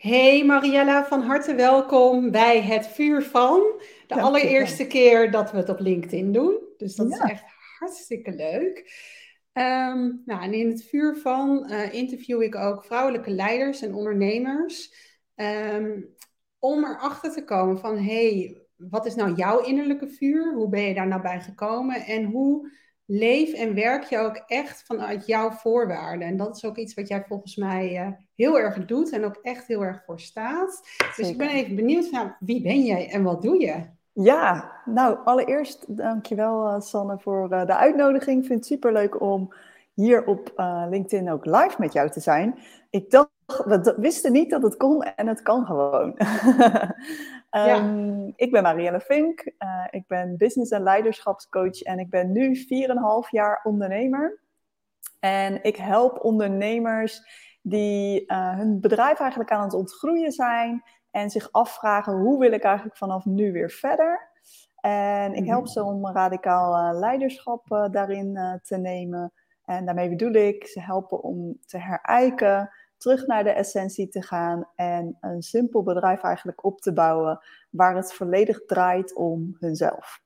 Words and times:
Hey 0.00 0.44
Mariella, 0.44 1.04
van 1.04 1.22
harte 1.22 1.54
welkom 1.54 2.30
bij 2.30 2.62
het 2.62 2.86
Vuur 2.86 3.22
van. 3.22 3.80
De 4.06 4.20
allereerste 4.20 4.86
keer 4.86 5.30
dat 5.30 5.50
we 5.50 5.56
het 5.56 5.68
op 5.68 5.80
LinkedIn 5.80 6.32
doen. 6.32 6.58
Dus 6.76 6.94
dat 6.94 7.10
is 7.10 7.18
echt 7.18 7.44
hartstikke 7.78 8.34
leuk. 8.34 8.92
Ehm, 9.52 10.10
nou, 10.24 10.42
en 10.42 10.52
in 10.52 10.68
het 10.68 10.84
Vuur 10.84 11.16
van 11.16 11.66
uh, 11.70 11.94
interview 11.94 12.42
ik 12.42 12.54
ook 12.54 12.84
vrouwelijke 12.84 13.30
leiders 13.30 13.82
en 13.82 13.94
ondernemers. 13.94 14.94
Um, 15.34 16.14
om 16.58 16.84
erachter 16.84 17.32
te 17.32 17.44
komen 17.44 17.78
van, 17.78 17.98
hey, 17.98 18.62
wat 18.76 19.06
is 19.06 19.14
nou 19.14 19.34
jouw 19.34 19.60
innerlijke 19.60 20.08
vuur? 20.08 20.54
Hoe 20.54 20.68
ben 20.68 20.82
je 20.82 20.94
daar 20.94 21.08
nou 21.08 21.22
bij 21.22 21.40
gekomen? 21.40 21.96
En 21.96 22.24
hoe 22.24 22.70
leef 23.12 23.52
en 23.52 23.74
werk 23.74 24.04
je 24.04 24.18
ook 24.18 24.42
echt 24.46 24.82
vanuit 24.86 25.26
jouw 25.26 25.50
voorwaarden. 25.50 26.28
En 26.28 26.36
dat 26.36 26.56
is 26.56 26.64
ook 26.64 26.76
iets 26.76 26.94
wat 26.94 27.08
jij 27.08 27.24
volgens 27.28 27.56
mij 27.56 28.06
uh, 28.06 28.12
heel 28.34 28.58
erg 28.58 28.84
doet 28.86 29.10
en 29.10 29.24
ook 29.24 29.38
echt 29.42 29.66
heel 29.66 29.82
erg 29.82 30.02
voor 30.04 30.20
staat. 30.20 30.82
Dus 31.16 31.28
ik 31.28 31.38
ben 31.38 31.48
even 31.48 31.76
benieuwd, 31.76 32.10
nou, 32.10 32.28
wie 32.40 32.62
ben 32.62 32.84
jij 32.84 33.10
en 33.10 33.22
wat 33.22 33.42
doe 33.42 33.60
je? 33.60 33.82
Ja, 34.12 34.72
nou 34.84 35.18
allereerst 35.24 35.96
dankjewel 35.96 36.66
uh, 36.66 36.80
Sanne 36.80 37.18
voor 37.18 37.52
uh, 37.52 37.66
de 37.66 37.76
uitnodiging. 37.76 38.40
Ik 38.40 38.46
vind 38.46 38.58
het 38.58 38.68
superleuk 38.68 39.20
om 39.20 39.54
hier 39.94 40.26
op 40.26 40.52
LinkedIn 40.90 41.30
ook 41.30 41.44
live 41.44 41.74
met 41.78 41.92
jou 41.92 42.10
te 42.10 42.20
zijn. 42.20 42.58
Ik 42.90 43.10
dacht, 43.10 43.30
we 43.56 43.94
wisten 43.96 44.32
niet 44.32 44.50
dat 44.50 44.62
het 44.62 44.76
kon 44.76 45.02
en 45.02 45.26
het 45.26 45.42
kan 45.42 45.66
gewoon. 45.66 46.16
Um, 47.50 48.32
Ik 48.36 48.50
ben 48.50 48.62
Marielle 48.62 49.00
Vink, 49.00 49.52
uh, 49.58 49.86
ik 49.90 50.06
ben 50.06 50.36
business- 50.36 50.70
en 50.70 50.82
leiderschapscoach 50.82 51.82
en 51.82 51.98
ik 51.98 52.10
ben 52.10 52.32
nu 52.32 52.56
4,5 52.56 53.30
jaar 53.30 53.60
ondernemer. 53.62 54.40
En 55.20 55.62
ik 55.62 55.76
help 55.76 56.24
ondernemers 56.24 57.22
die 57.62 58.24
uh, 58.26 58.56
hun 58.56 58.80
bedrijf 58.80 59.20
eigenlijk 59.20 59.50
aan 59.50 59.62
het 59.62 59.74
ontgroeien 59.74 60.32
zijn 60.32 60.82
en 61.10 61.30
zich 61.30 61.52
afvragen 61.52 62.12
hoe 62.12 62.38
wil 62.38 62.52
ik 62.52 62.62
eigenlijk 62.62 62.96
vanaf 62.96 63.24
nu 63.24 63.52
weer 63.52 63.70
verder. 63.70 64.30
En 64.80 65.34
ik 65.34 65.46
help 65.46 65.64
mhm. 65.64 65.72
ze 65.72 65.82
om 65.82 66.06
radicaal 66.06 66.92
uh, 66.94 66.98
leiderschap 66.98 67.88
daarin 67.90 68.60
te 68.62 68.76
nemen. 68.76 69.32
En 69.64 69.84
daarmee 69.84 70.08
bedoel 70.08 70.32
ik 70.32 70.66
ze 70.66 70.80
helpen 70.80 71.22
om 71.22 71.58
te 71.66 71.78
herijken 71.78 72.70
terug 73.00 73.26
naar 73.26 73.44
de 73.44 73.50
essentie 73.50 74.08
te 74.08 74.22
gaan 74.22 74.68
en 74.74 75.16
een 75.20 75.42
simpel 75.42 75.82
bedrijf 75.82 76.22
eigenlijk 76.22 76.64
op 76.64 76.80
te 76.80 76.92
bouwen 76.92 77.40
waar 77.70 77.96
het 77.96 78.12
volledig 78.12 78.64
draait 78.64 79.14
om 79.14 79.56
hunzelf. 79.58 80.20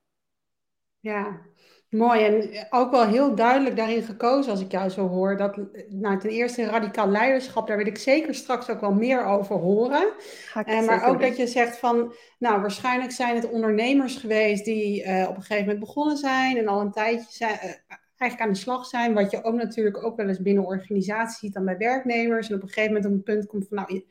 Ja, 0.99 1.41
mooi. 1.89 2.23
En 2.23 2.67
ook 2.69 2.91
wel 2.91 3.05
heel 3.05 3.35
duidelijk 3.35 3.75
daarin 3.75 4.03
gekozen 4.03 4.51
als 4.51 4.61
ik 4.61 4.71
jou 4.71 4.89
zo 4.89 5.07
hoor. 5.07 5.37
Dat, 5.37 5.59
nou, 5.89 6.19
ten 6.19 6.29
eerste 6.29 6.65
radicaal 6.65 7.07
leiderschap, 7.07 7.67
daar 7.67 7.77
wil 7.77 7.87
ik 7.87 7.97
zeker 7.97 8.35
straks 8.35 8.69
ook 8.69 8.81
wel 8.81 8.93
meer 8.93 9.25
over 9.25 9.55
horen. 9.55 10.13
En, 10.53 10.65
eh, 10.65 10.85
maar 10.85 11.07
ook 11.07 11.21
dat 11.21 11.37
je 11.37 11.47
zegt 11.47 11.77
van, 11.77 12.13
nou, 12.39 12.61
waarschijnlijk 12.61 13.11
zijn 13.11 13.35
het 13.35 13.49
ondernemers 13.49 14.15
geweest 14.15 14.65
die 14.65 15.03
uh, 15.03 15.25
op 15.29 15.35
een 15.35 15.41
gegeven 15.41 15.65
moment 15.65 15.79
begonnen 15.79 16.17
zijn 16.17 16.57
en 16.57 16.67
al 16.67 16.81
een 16.81 16.91
tijdje 16.91 17.31
zijn, 17.31 17.59
uh, 17.63 17.95
eigenlijk 18.25 18.49
aan 18.49 18.55
de 18.55 18.63
slag 18.63 18.85
zijn. 18.85 19.13
Wat 19.13 19.31
je 19.31 19.43
ook 19.43 19.55
natuurlijk 19.55 20.03
ook 20.03 20.15
wel 20.15 20.27
eens 20.27 20.41
binnen 20.41 20.65
organisaties 20.65 21.39
ziet 21.39 21.53
dan 21.53 21.65
bij 21.65 21.77
werknemers. 21.77 22.49
En 22.49 22.55
op 22.55 22.61
een 22.61 22.67
gegeven 22.67 22.93
moment 22.93 23.05
op 23.05 23.11
een 23.11 23.23
punt 23.23 23.47
komt 23.47 23.67
van, 23.67 23.77
nou, 23.77 24.03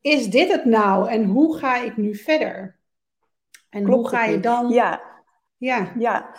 is 0.00 0.30
dit 0.30 0.52
het 0.52 0.64
nou? 0.64 1.08
En 1.08 1.24
hoe 1.24 1.56
ga 1.56 1.82
ik 1.82 1.96
nu 1.96 2.14
verder? 2.14 2.76
En 3.70 3.84
hoe 3.84 4.08
ga 4.08 4.24
je 4.24 4.40
dan... 4.40 4.68
Ja, 4.68 5.00
ja. 5.56 5.92
ja. 5.98 6.30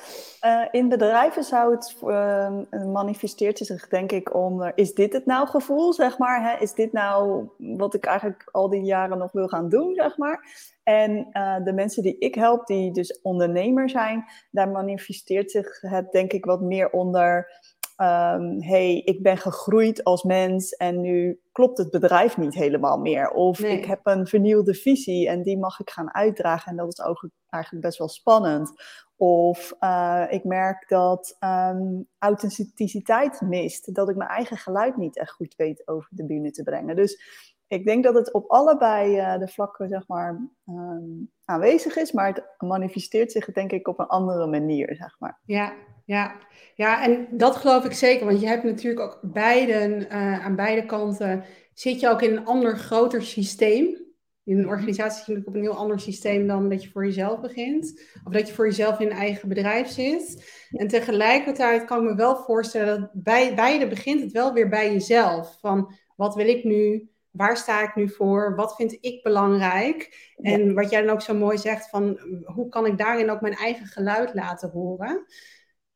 Uh, 0.46 0.68
in 0.72 0.90
bedrijven 0.90 1.44
zou 1.44 1.76
het 1.76 1.96
uh, 2.04 2.52
manifesteert 2.94 3.58
zich 3.58 3.88
denk 3.88 4.12
ik 4.12 4.36
om, 4.36 4.72
is 4.76 4.94
dit 4.94 5.14
het 5.14 5.26
nou 5.26 5.48
gevoel, 5.48 5.94
zeg 5.94 6.18
maar? 6.18 6.52
Hè? 6.52 6.62
Is 6.62 6.74
dit 6.74 6.92
nou 6.92 7.48
wat 7.58 7.94
ik 7.94 8.06
eigenlijk 8.06 8.50
al 8.52 8.70
die 8.70 8.84
jaren 8.84 9.18
nog 9.18 9.32
wil 9.32 9.48
gaan 9.48 9.70
doen, 9.70 9.96
zeg 9.96 10.18
maar? 10.18 10.46
En 10.84 11.28
uh, 11.32 11.64
de 11.64 11.74
mensen 11.74 12.04
die 12.04 12.18
ik 12.18 12.36
help, 12.36 12.66
die 12.68 12.92
dus 12.92 13.22
ondernemer 13.22 13.90
zijn, 13.90 14.26
daar 14.52 14.70
manifesteert 14.70 15.52
zich 15.52 15.82
het 15.82 16.12
denk 16.12 16.34
ik 16.34 16.46
wat 16.46 16.62
meer 16.62 16.90
onder, 16.90 17.52
um, 17.98 18.62
hey, 18.62 18.96
ik 18.98 19.22
ben 19.22 19.38
gegroeid 19.38 20.04
als 20.04 20.24
mens 20.24 20.72
en 20.72 21.02
nu 21.02 21.42
klopt 21.52 21.78
het 21.78 21.90
bedrijf 21.90 22.38
niet 22.38 22.54
helemaal 22.54 22.98
meer. 22.98 23.30
Of 23.30 23.60
ik 23.60 23.86
heb 23.86 24.00
een 24.04 24.28
vernieuwde 24.28 24.74
visie 24.74 25.30
en 25.30 25.42
die 25.42 25.58
mag 25.58 25.80
ik 25.80 25.90
gaan 25.90 26.14
uitdragen 26.14 26.72
en 26.72 26.78
dat 26.78 26.88
is 26.88 27.02
ook 27.02 27.30
eigenlijk 27.50 27.86
best 27.86 27.98
wel 27.98 28.10
spannend. 28.10 28.72
Of 29.16 29.74
uh, 29.80 30.26
ik 30.30 30.44
merk 30.44 30.90
dat 30.90 31.38
um, 31.40 32.08
authenticiteit 32.18 33.42
mist. 33.42 33.96
Dat 33.96 34.10
ik 34.10 34.16
mijn 34.16 34.30
eigen 34.30 34.58
geluid 34.58 34.98
niet 34.98 35.18
echt 35.18 35.32
goed 35.32 35.56
weet 35.56 35.88
over 35.88 36.10
de 36.12 36.26
bühne 36.26 36.52
te 36.52 36.64
brengen. 36.64 36.96
Dus 36.96 37.22
ik 37.68 37.86
denk 37.86 38.04
dat 38.04 38.16
het 38.16 38.34
op 38.34 38.50
allebei 38.50 39.18
uh, 39.18 39.40
de 39.40 39.48
vlakken 39.48 39.90
zeg 39.90 40.08
maar, 40.08 40.50
um, 40.66 41.32
aanwezig 41.46 41.96
is. 41.96 42.12
Maar 42.12 42.28
het 42.28 42.44
manifesteert 42.58 43.32
zich 43.32 43.46
denk 43.46 43.72
ik 43.72 43.88
op 43.88 44.00
een 44.00 44.08
andere 44.08 44.48
manier. 44.48 44.96
Zeg 44.96 45.16
maar. 45.20 45.40
Ja, 45.46 45.74
ja. 46.06 46.36
ja, 46.76 47.04
en 47.04 47.28
dat 47.32 47.56
geloof 47.56 47.86
ik 47.86 47.94
zeker. 47.94 48.26
Want 48.26 48.42
je 48.42 48.48
hebt 48.48 48.64
natuurlijk 48.64 49.02
ook 49.02 49.20
beiden, 49.22 50.02
uh, 50.02 50.46
aan 50.46 50.56
beide 50.56 50.86
kanten... 50.86 51.44
zit 51.74 52.00
je 52.00 52.10
ook 52.10 52.22
in 52.22 52.38
een 52.38 52.46
ander, 52.46 52.78
groter 52.78 53.22
systeem 53.22 54.04
in 54.46 54.58
een 54.58 54.68
organisatie 54.68 55.24
zit 55.24 55.36
je 55.36 55.48
op 55.48 55.56
een 55.56 55.62
heel 55.62 55.78
ander 55.78 56.00
systeem 56.00 56.48
dan 56.48 56.70
dat 56.70 56.84
je 56.84 56.90
voor 56.90 57.06
jezelf 57.06 57.40
begint. 57.40 58.02
Of 58.24 58.34
dat 58.34 58.48
je 58.48 58.54
voor 58.54 58.66
jezelf 58.66 59.00
in 59.00 59.08
een 59.08 59.18
eigen 59.18 59.50
bedrijf 59.50 59.88
zit. 59.88 60.52
En 60.72 60.88
tegelijkertijd 60.88 61.86
kan 61.86 61.98
ik 61.98 62.10
me 62.10 62.16
wel 62.16 62.36
voorstellen 62.36 63.00
dat 63.00 63.24
bij 63.24 63.56
beide 63.56 63.88
begint 63.88 64.22
het 64.22 64.32
wel 64.32 64.54
weer 64.54 64.70
bij 64.70 64.92
jezelf. 64.92 65.58
Van 65.60 65.94
wat 66.16 66.36
wil 66.36 66.48
ik 66.48 66.64
nu? 66.64 67.10
Waar 67.34 67.58
sta 67.58 67.82
ik 67.82 67.96
nu 67.96 68.10
voor? 68.10 68.56
Wat 68.56 68.76
vind 68.76 68.98
ik 69.02 69.24
belangrijk? 69.24 70.32
En 70.42 70.74
wat 70.74 70.90
jij 70.90 71.02
dan 71.02 71.14
ook 71.14 71.22
zo 71.22 71.34
mooi 71.34 71.58
zegt 71.58 71.90
van 71.90 72.20
hoe 72.46 72.70
kan 72.70 72.86
ik 72.86 72.98
daarin 72.98 73.30
ook 73.30 73.42
mijn 73.42 73.54
eigen 73.54 73.86
geluid 73.86 74.34
laten 74.34 74.70
horen? 74.70 75.26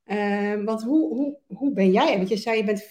Uh, 0.06 0.64
want 0.64 0.84
hoe, 0.84 1.16
hoe, 1.16 1.38
hoe 1.48 1.74
ben 1.74 1.92
jij? 1.92 2.18
Want 2.18 2.30
je 2.30 2.38
zei 2.38 2.58
je 2.58 2.64
bent 2.64 2.84
4,5 2.84 2.90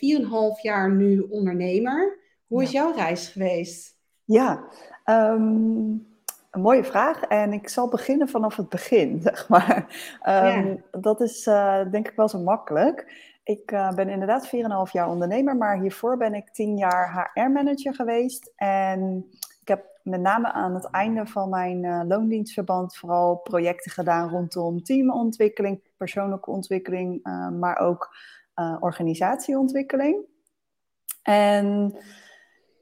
jaar 0.63 0.91
nu 0.91 1.21
ondernemer. 1.21 2.19
Hoe 2.47 2.63
is 2.63 2.71
jouw 2.71 2.93
reis 2.93 3.29
geweest? 3.29 3.97
Ja, 4.25 4.69
Um, 5.09 6.07
een 6.51 6.61
mooie 6.61 6.85
vraag. 6.85 7.23
En 7.23 7.53
ik 7.53 7.69
zal 7.69 7.89
beginnen 7.89 8.29
vanaf 8.29 8.57
het 8.57 8.69
begin, 8.69 9.21
zeg 9.23 9.49
maar. 9.49 9.87
Um, 10.29 10.85
Dat 10.91 11.21
is 11.21 11.47
uh, 11.47 11.91
denk 11.91 12.09
ik 12.09 12.17
wel 12.17 12.29
zo 12.29 12.39
makkelijk. 12.39 13.13
Ik 13.47 13.73
uh, 13.73 13.93
ben 13.95 14.09
inderdaad 14.09 14.47
4,5 14.47 14.93
jaar 14.93 15.09
ondernemer, 15.09 15.57
maar 15.57 15.81
hiervoor 15.81 16.17
ben 16.17 16.35
ik 16.35 16.51
10 16.51 16.77
jaar 16.77 17.31
HR-manager 17.35 17.95
geweest. 17.95 18.53
En 18.57 19.27
ik 19.61 19.69
heb 19.69 19.85
met 20.03 20.21
name 20.21 20.53
aan 20.53 20.75
het 20.75 20.91
einde 20.91 21.27
van 21.27 21.49
mijn 21.49 21.83
uh, 21.83 22.01
loondienstverband 22.07 22.97
vooral 22.97 23.37
projecten 23.37 23.91
gedaan 23.91 24.29
rondom 24.29 24.83
teamontwikkeling, 24.83 25.81
persoonlijke 25.97 26.51
ontwikkeling, 26.51 27.23
maar 27.59 27.79
ook 27.79 28.17
organisatieontwikkeling. 28.81 30.25
En 31.23 31.97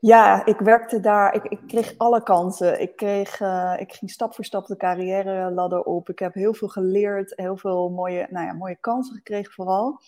ja, 0.01 0.47
ik 0.47 0.59
werkte 0.59 1.01
daar. 1.01 1.35
Ik, 1.35 1.45
ik 1.45 1.61
kreeg 1.67 1.95
alle 1.97 2.23
kansen. 2.23 2.81
Ik, 2.81 2.97
kreeg, 2.97 3.41
ik 3.79 3.93
ging 3.93 4.11
stap 4.11 4.35
voor 4.35 4.45
stap 4.45 4.67
de 4.67 4.77
carrière 4.77 5.51
ladder 5.51 5.83
op. 5.83 6.09
Ik 6.09 6.19
heb 6.19 6.35
heel 6.35 6.55
veel 6.55 6.69
geleerd, 6.69 7.33
heel 7.37 7.57
veel 7.57 7.91
mooie, 7.91 8.27
nou 8.31 8.47
ja, 8.47 8.53
mooie 8.53 8.79
kansen 8.81 9.15
gekregen 9.15 9.53
vooral. 9.53 10.01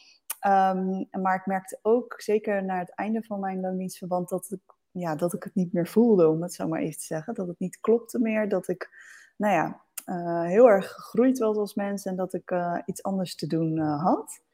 Um, 0.47 1.09
maar 1.11 1.34
ik 1.34 1.47
merkte 1.47 1.79
ook, 1.83 2.15
zeker 2.21 2.65
naar 2.65 2.79
het 2.79 2.95
einde 2.95 3.23
van 3.23 3.41
mijn 3.41 3.61
loondienstverband, 3.61 4.29
dat 4.29 4.51
ik, 4.51 4.75
ja, 4.91 5.17
dat 5.17 5.33
ik 5.33 5.43
het 5.43 5.55
niet 5.55 5.73
meer 5.73 5.87
voelde, 5.87 6.29
om 6.29 6.43
het 6.43 6.55
zo 6.55 6.69
maar 6.69 6.81
even 6.81 6.99
te 6.99 7.05
zeggen. 7.05 7.34
Dat 7.34 7.47
het 7.47 7.59
niet 7.59 7.81
klopte 7.81 8.19
meer, 8.19 8.49
dat 8.49 8.69
ik, 8.69 8.91
nou 9.37 9.55
ja, 9.55 9.81
uh, 10.07 10.43
heel 10.43 10.69
erg 10.69 10.93
gegroeid 10.93 11.39
was 11.39 11.57
als 11.57 11.75
mens 11.75 12.05
en 12.05 12.17
dat 12.17 12.34
ik 12.34 12.51
uh, 12.51 12.79
iets 12.84 13.03
anders 13.03 13.34
te 13.34 13.47
doen 13.47 13.79
had. 13.79 14.45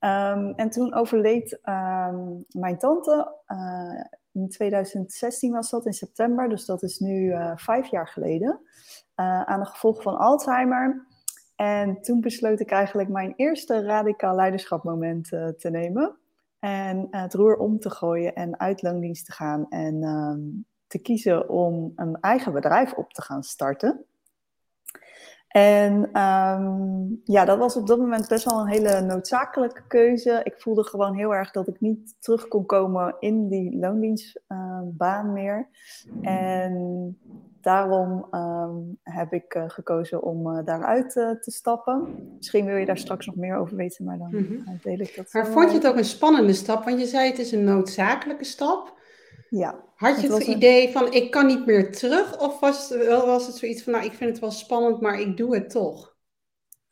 Um, 0.00 0.52
en 0.54 0.70
toen 0.70 0.94
overleed 0.94 1.52
um, 1.52 2.44
mijn 2.48 2.78
tante 2.78 3.34
in 4.32 4.48
2016 4.48 5.52
was 5.52 5.70
dat, 5.70 5.86
in 5.86 5.92
september, 5.92 6.48
dus 6.48 6.64
dat 6.64 6.82
is 6.82 6.98
nu 6.98 7.34
vijf 7.54 7.86
jaar 7.86 8.08
geleden, 8.08 8.60
aan 9.14 9.60
de 9.60 9.66
gevolgen 9.66 10.02
van 10.02 10.16
Alzheimer. 10.16 11.06
En 11.56 12.00
toen 12.00 12.20
besloot 12.20 12.60
ik 12.60 12.70
eigenlijk 12.70 13.08
mijn 13.08 13.32
eerste 13.36 13.82
radicaal 13.82 14.34
leiderschapmoment 14.34 15.32
uh, 15.32 15.48
te 15.48 15.70
nemen. 15.70 16.16
En 16.58 17.06
het 17.10 17.34
roer 17.34 17.56
om 17.56 17.78
te 17.78 17.90
gooien 17.90 18.34
en 18.34 18.60
uit 18.60 18.82
loondienst 18.82 19.26
te 19.26 19.32
gaan 19.32 19.68
en 19.68 20.02
um, 20.02 20.66
te 20.86 20.98
kiezen 20.98 21.48
om 21.48 21.92
een 21.96 22.20
eigen 22.20 22.52
bedrijf 22.52 22.92
op 22.92 23.12
te 23.12 23.22
gaan 23.22 23.42
starten. 23.42 24.04
En 25.48 26.20
um, 26.20 27.20
ja, 27.24 27.44
dat 27.44 27.58
was 27.58 27.76
op 27.76 27.86
dat 27.86 27.98
moment 27.98 28.28
best 28.28 28.44
wel 28.50 28.60
een 28.60 28.68
hele 28.68 29.00
noodzakelijke 29.00 29.86
keuze. 29.86 30.40
Ik 30.44 30.60
voelde 30.60 30.84
gewoon 30.84 31.14
heel 31.14 31.34
erg 31.34 31.50
dat 31.50 31.68
ik 31.68 31.80
niet 31.80 32.16
terug 32.18 32.48
kon 32.48 32.66
komen 32.66 33.16
in 33.18 33.48
die 33.48 33.78
loondienstbaan 33.78 35.26
uh, 35.26 35.32
meer. 35.32 35.68
En 36.22 37.18
daarom 37.64 38.26
um, 38.30 38.98
heb 39.02 39.32
ik 39.32 39.54
uh, 39.54 39.64
gekozen 39.66 40.22
om 40.22 40.46
uh, 40.46 40.64
daaruit 40.64 41.16
uh, 41.16 41.30
te 41.30 41.50
stappen. 41.50 42.28
Misschien 42.36 42.64
wil 42.64 42.76
je 42.76 42.86
daar 42.86 42.98
straks 42.98 43.26
nog 43.26 43.36
meer 43.36 43.56
over 43.56 43.76
weten, 43.76 44.04
maar 44.04 44.18
dan 44.18 44.28
mm 44.30 44.46
-hmm. 44.46 44.78
deel 44.82 44.98
ik 44.98 45.16
dat. 45.16 45.32
Maar 45.32 45.46
vond 45.46 45.70
je 45.70 45.76
het 45.76 45.86
ook 45.86 45.96
een 45.96 46.04
spannende 46.04 46.52
stap? 46.52 46.84
Want 46.84 47.00
je 47.00 47.06
zei 47.06 47.30
het 47.30 47.38
is 47.38 47.52
een 47.52 47.64
noodzakelijke 47.64 48.44
stap. 48.44 48.92
Ja. 49.48 49.74
Had 49.94 50.20
je 50.20 50.32
het, 50.32 50.46
idee 50.46 50.92
van 50.92 51.12
ik 51.12 51.30
kan 51.30 51.46
niet 51.46 51.66
meer 51.66 51.92
terug? 51.92 52.40
Of 52.40 52.60
was 52.60 52.88
het, 52.88 53.06
was 53.06 53.46
het 53.46 53.56
zoiets 53.56 53.82
van 53.82 53.92
nou 53.92 54.04
ik 54.04 54.12
vind 54.12 54.30
het 54.30 54.38
wel 54.38 54.50
spannend, 54.50 55.00
maar 55.00 55.20
ik 55.20 55.36
doe 55.36 55.54
het 55.54 55.70
toch? 55.70 56.13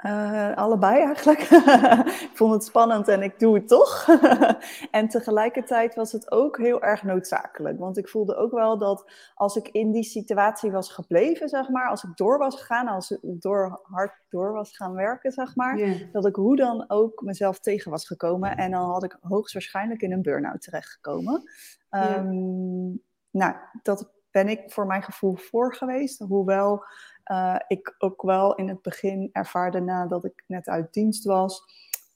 Uh, 0.06 0.56
allebei 0.56 1.02
eigenlijk. 1.02 1.40
ik 2.28 2.30
vond 2.32 2.52
het 2.52 2.64
spannend 2.64 3.08
en 3.08 3.22
ik 3.22 3.38
doe 3.38 3.54
het 3.54 3.68
toch. 3.68 4.08
en 4.90 5.08
tegelijkertijd 5.08 5.94
was 5.94 6.12
het 6.12 6.30
ook 6.30 6.58
heel 6.58 6.82
erg 6.82 7.02
noodzakelijk. 7.02 7.78
Want 7.78 7.98
ik 7.98 8.08
voelde 8.08 8.36
ook 8.36 8.52
wel 8.52 8.78
dat 8.78 9.10
als 9.34 9.56
ik 9.56 9.68
in 9.68 9.92
die 9.92 10.02
situatie 10.02 10.70
was 10.70 10.92
gebleven, 10.92 11.48
zeg 11.48 11.68
maar, 11.68 11.88
als 11.88 12.04
ik 12.04 12.16
door 12.16 12.38
was 12.38 12.60
gegaan, 12.60 12.88
als 12.88 13.10
ik 13.10 13.20
door, 13.22 13.80
hard 13.82 14.12
door 14.28 14.52
was 14.52 14.76
gaan 14.76 14.94
werken, 14.94 15.32
zeg 15.32 15.56
maar, 15.56 15.80
dat 16.12 16.26
ik 16.26 16.34
hoe 16.34 16.56
dan 16.56 16.84
ook 16.88 17.22
mezelf 17.22 17.58
tegen 17.58 17.90
was 17.90 18.06
gekomen. 18.06 18.56
En 18.56 18.70
dan 18.70 18.90
had 18.90 19.04
ik 19.04 19.18
hoogstwaarschijnlijk 19.20 20.02
in 20.02 20.12
een 20.12 20.22
burn-out 20.22 20.62
terechtgekomen. 20.62 21.42
Um, 21.90 23.02
nou, 23.30 23.54
dat 23.82 24.10
ben 24.30 24.48
ik 24.48 24.72
voor 24.72 24.86
mijn 24.86 25.02
gevoel 25.02 25.36
voor 25.36 25.74
geweest. 25.74 26.18
Hoewel 26.18 26.84
uh, 27.30 27.56
ik 27.68 27.94
ook 27.98 28.22
wel 28.22 28.54
in 28.54 28.68
het 28.68 28.82
begin 28.82 29.28
ervaarde 29.32 29.80
nadat 29.80 30.24
ik 30.24 30.44
net 30.46 30.68
uit 30.68 30.92
dienst 30.92 31.24
was, 31.24 31.62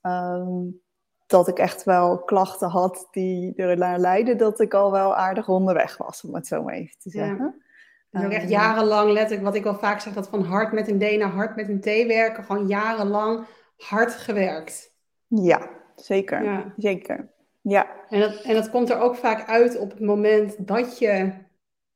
um, 0.02 0.80
dat 1.26 1.48
ik 1.48 1.58
echt 1.58 1.84
wel 1.84 2.18
klachten 2.18 2.68
had 2.68 3.08
die 3.10 3.54
ernaar 3.54 3.98
leidden 3.98 4.38
dat 4.38 4.60
ik 4.60 4.74
al 4.74 4.90
wel 4.92 5.16
aardig 5.16 5.48
onderweg 5.48 5.96
was, 5.96 6.24
om 6.24 6.34
het 6.34 6.46
zo 6.46 6.62
maar 6.62 6.74
even 6.74 6.98
te 6.98 7.10
zeggen. 7.10 7.36
Ja. 7.36 7.64
Dus 8.10 8.24
ook 8.24 8.32
echt 8.32 8.42
ehm, 8.42 8.50
jarenlang, 8.50 9.10
letterlijk, 9.10 9.42
wat 9.42 9.54
ik 9.54 9.64
wel 9.64 9.78
vaak 9.78 10.00
zeg, 10.00 10.12
dat 10.12 10.28
van 10.28 10.42
hard 10.42 10.72
met 10.72 10.88
een 10.88 10.98
D 10.98 11.18
naar 11.18 11.30
hard 11.30 11.56
met 11.56 11.68
een 11.68 11.80
T 11.80 12.06
werken, 12.06 12.44
gewoon 12.44 12.66
jarenlang 12.66 13.46
hard 13.76 14.12
gewerkt. 14.12 14.94
Ja, 15.26 15.68
zeker. 15.96 16.44
Ja. 16.44 16.72
Zeker. 16.76 17.28
Ja. 17.60 17.86
En 18.08 18.20
dat, 18.20 18.40
en 18.40 18.54
dat 18.54 18.70
komt 18.70 18.90
er 18.90 18.98
ook 18.98 19.16
vaak 19.16 19.48
uit 19.48 19.78
op 19.78 19.90
het 19.90 20.00
moment 20.00 20.66
dat 20.66 20.98
je 20.98 21.32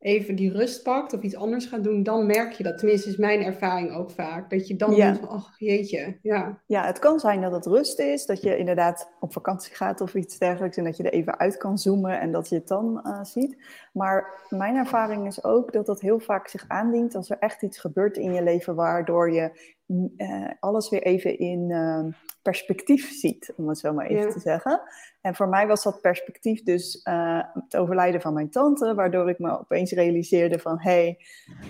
even 0.01 0.35
die 0.35 0.53
rust 0.53 0.83
pakt 0.83 1.13
of 1.13 1.23
iets 1.23 1.37
anders 1.37 1.67
gaat 1.67 1.85
doen, 1.85 2.03
dan 2.03 2.27
merk 2.27 2.53
je 2.53 2.63
dat. 2.63 2.79
Tenminste, 2.79 3.09
is 3.09 3.17
mijn 3.17 3.43
ervaring 3.43 3.95
ook 3.95 4.11
vaak. 4.11 4.51
Dat 4.51 4.69
je 4.69 4.77
dan 4.77 4.95
denkt 4.95 5.19
van, 5.19 5.29
oh 5.29 5.45
jeetje, 5.59 6.19
ja. 6.23 6.61
Ja, 6.67 6.87
het 6.87 6.99
kan 6.99 7.21
zijn 7.21 7.41
dat 7.41 7.53
het 7.53 7.67
rust 7.67 7.99
is, 7.99 8.27
dat 8.27 8.43
je 8.43 8.57
inderdaad 8.57 9.11
op 9.21 9.33
vakantie 9.33 9.75
gaat 9.75 10.01
of 10.01 10.15
iets 10.15 10.39
dergelijks 10.39 10.77
en 10.77 10.85
dat 10.85 10.97
je 10.97 11.03
er 11.03 11.13
even 11.13 11.39
uit 11.39 11.57
kan 11.57 11.79
zoomen 11.79 12.21
en 12.21 12.33
dat 12.33 12.49
je 12.49 12.55
het 12.55 12.69
dan 12.69 13.01
uh, 13.07 13.23
ziet. 13.23 13.57
Maar 13.93 14.47
mijn 14.49 14.77
ervaring 14.77 15.27
is 15.27 15.45
ook 15.45 15.73
dat 15.73 15.87
dat 15.87 16.01
heel 16.01 16.19
vaak 16.19 16.49
zich 16.49 16.65
aandient 16.69 17.15
als 17.15 17.31
er 17.31 17.39
echt 17.39 17.63
iets 17.63 17.79
gebeurt 17.79 18.17
in 18.17 18.33
je 18.33 18.43
leven 18.43 18.75
waardoor 18.75 19.33
je 19.33 19.75
uh, 20.17 20.51
alles 20.61 20.91
weer 20.91 21.03
even 21.03 21.39
in 21.39 21.71
uh, 21.71 22.05
perspectief 22.43 23.11
ziet, 23.21 23.53
om 23.57 23.69
het 23.69 23.79
zo 23.79 23.93
maar 23.93 24.07
even 24.07 24.31
te 24.31 24.41
zeggen. 24.41 24.83
En 25.21 25.35
voor 25.35 25.49
mij 25.49 25.67
was 25.67 25.83
dat 25.83 26.01
perspectief 26.01 26.63
dus 26.63 27.01
uh, 27.09 27.43
het 27.55 27.77
overlijden 27.77 28.21
van 28.21 28.35
mijn 28.35 28.51
tante, 28.51 28.95
waardoor 28.95 29.29
ik 29.29 29.39
me 29.39 29.59
opeens 29.59 29.93
realiseerde 29.93 30.59
van, 30.59 30.81
hé, 30.81 30.91
hey, 30.91 31.19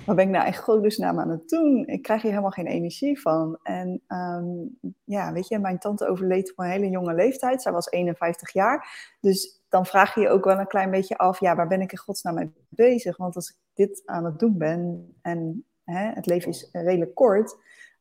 wat 0.07 0.17
ben 0.17 0.25
ik 0.25 0.31
nou 0.31 0.47
echt 0.47 0.63
godesnaam 0.63 1.21
aan 1.21 1.31
het 1.31 1.49
doen? 1.49 1.87
Ik 1.87 2.03
krijg 2.03 2.23
hier 2.23 2.31
helemaal 2.31 2.51
geen 2.51 2.67
energie 2.67 3.21
van. 3.21 3.59
En 3.63 4.03
um, 4.09 4.79
ja, 5.05 5.33
weet 5.33 5.49
je, 5.49 5.59
mijn 5.59 5.79
tante 5.79 6.07
overleed 6.07 6.51
op 6.51 6.59
een 6.59 6.71
hele 6.71 6.89
jonge 6.89 7.15
leeftijd. 7.15 7.63
Zij 7.63 7.73
was 7.73 7.91
51 7.91 8.53
jaar. 8.53 9.15
Dus 9.21 9.63
dan 9.69 9.87
vraag 9.87 10.15
je 10.15 10.21
je 10.21 10.29
ook 10.29 10.45
wel 10.45 10.59
een 10.59 10.67
klein 10.67 10.91
beetje 10.91 11.17
af, 11.17 11.41
ja, 11.41 11.57
waar 11.57 11.69
ben 11.69 11.81
ik 11.81 11.93
in 11.93 11.99
godsnaam 11.99 12.35
mee 12.35 12.53
bezig? 12.69 13.17
Want 13.17 13.37
als 13.37 13.51
ik 13.51 13.57
dit 13.75 14.03
aan 14.05 14.25
het 14.25 14.39
doen 14.39 14.59
ben 14.59 15.15
en 15.23 15.65
hè, 15.85 16.11
het 16.13 16.27
leven 16.27 16.49
is 16.49 16.69
redelijk 16.73 17.15
kort, 17.15 17.57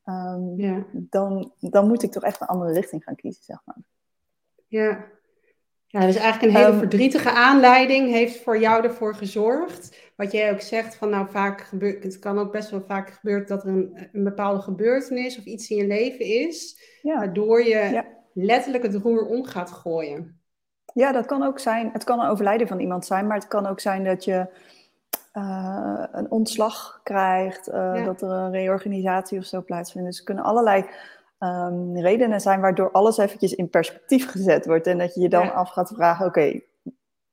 um, 0.05 0.53
ja. 0.57 0.85
dan, 0.93 1.53
dan 1.59 1.87
moet 1.87 2.03
ik 2.03 2.11
toch 2.11 2.23
echt 2.23 2.41
een 2.41 2.47
andere 2.47 2.73
richting 2.73 3.03
gaan 3.03 3.15
kiezen, 3.15 3.43
zeg 3.43 3.61
maar. 3.65 3.77
Ja, 4.67 5.07
ja, 5.91 6.05
dus 6.05 6.15
eigenlijk 6.15 6.41
een 6.41 6.59
hele 6.59 6.71
ehm, 6.71 6.79
verdrietige 6.79 7.31
aanleiding 7.31 8.11
heeft 8.11 8.43
voor 8.43 8.59
jou 8.59 8.83
ervoor 8.83 9.15
gezorgd. 9.15 9.97
Wat 10.15 10.31
jij 10.31 10.51
ook 10.51 10.61
zegt, 10.61 10.95
van 10.95 11.09
nou 11.09 11.27
vaak 11.29 11.61
gebeurt, 11.61 12.03
het 12.03 12.19
kan 12.19 12.39
ook 12.39 12.51
best 12.51 12.69
wel 12.69 12.83
vaak 12.87 13.09
gebeuren 13.09 13.47
dat 13.47 13.63
er 13.63 13.69
een, 13.69 14.09
een 14.11 14.23
bepaalde 14.23 14.61
gebeurtenis 14.61 15.37
of 15.37 15.43
iets 15.43 15.69
in 15.69 15.77
je 15.77 15.87
leven 15.87 16.25
is, 16.25 16.79
waardoor 17.01 17.63
je 17.63 18.03
letterlijk 18.33 18.83
het 18.83 18.95
roer 18.95 19.25
om 19.25 19.45
gaat 19.45 19.71
gooien. 19.71 20.41
Ja, 20.93 21.11
dat 21.11 21.25
kan 21.25 21.43
ook 21.43 21.59
zijn. 21.59 21.89
Het 21.93 22.03
kan 22.03 22.19
een 22.19 22.29
overlijden 22.29 22.67
van 22.67 22.79
iemand 22.79 23.05
zijn, 23.05 23.27
maar 23.27 23.37
het 23.37 23.47
kan 23.47 23.65
ook 23.65 23.79
zijn 23.79 24.03
dat 24.03 24.23
je 24.23 24.47
uh, 25.33 26.03
een 26.11 26.31
ontslag 26.31 26.99
krijgt, 27.03 27.69
uh, 27.69 28.05
dat 28.05 28.21
er 28.21 28.29
een 28.29 28.51
reorganisatie 28.51 29.39
of 29.39 29.45
zo 29.45 29.61
plaatsvindt. 29.61 30.07
Dus 30.07 30.17
er 30.17 30.23
kunnen 30.23 30.43
allerlei 30.43 30.85
um, 31.39 31.97
redenen 31.97 32.41
zijn 32.41 32.61
waardoor 32.61 32.91
alles 32.91 33.17
eventjes 33.17 33.55
in 33.55 33.69
perspectief 33.69 34.31
gezet 34.31 34.65
wordt. 34.65 34.87
En 34.87 34.97
dat 34.97 35.13
je 35.13 35.21
je 35.21 35.29
dan 35.29 35.53
af 35.53 35.69
gaat 35.69 35.91
vragen, 35.95 36.25
oké, 36.25 36.61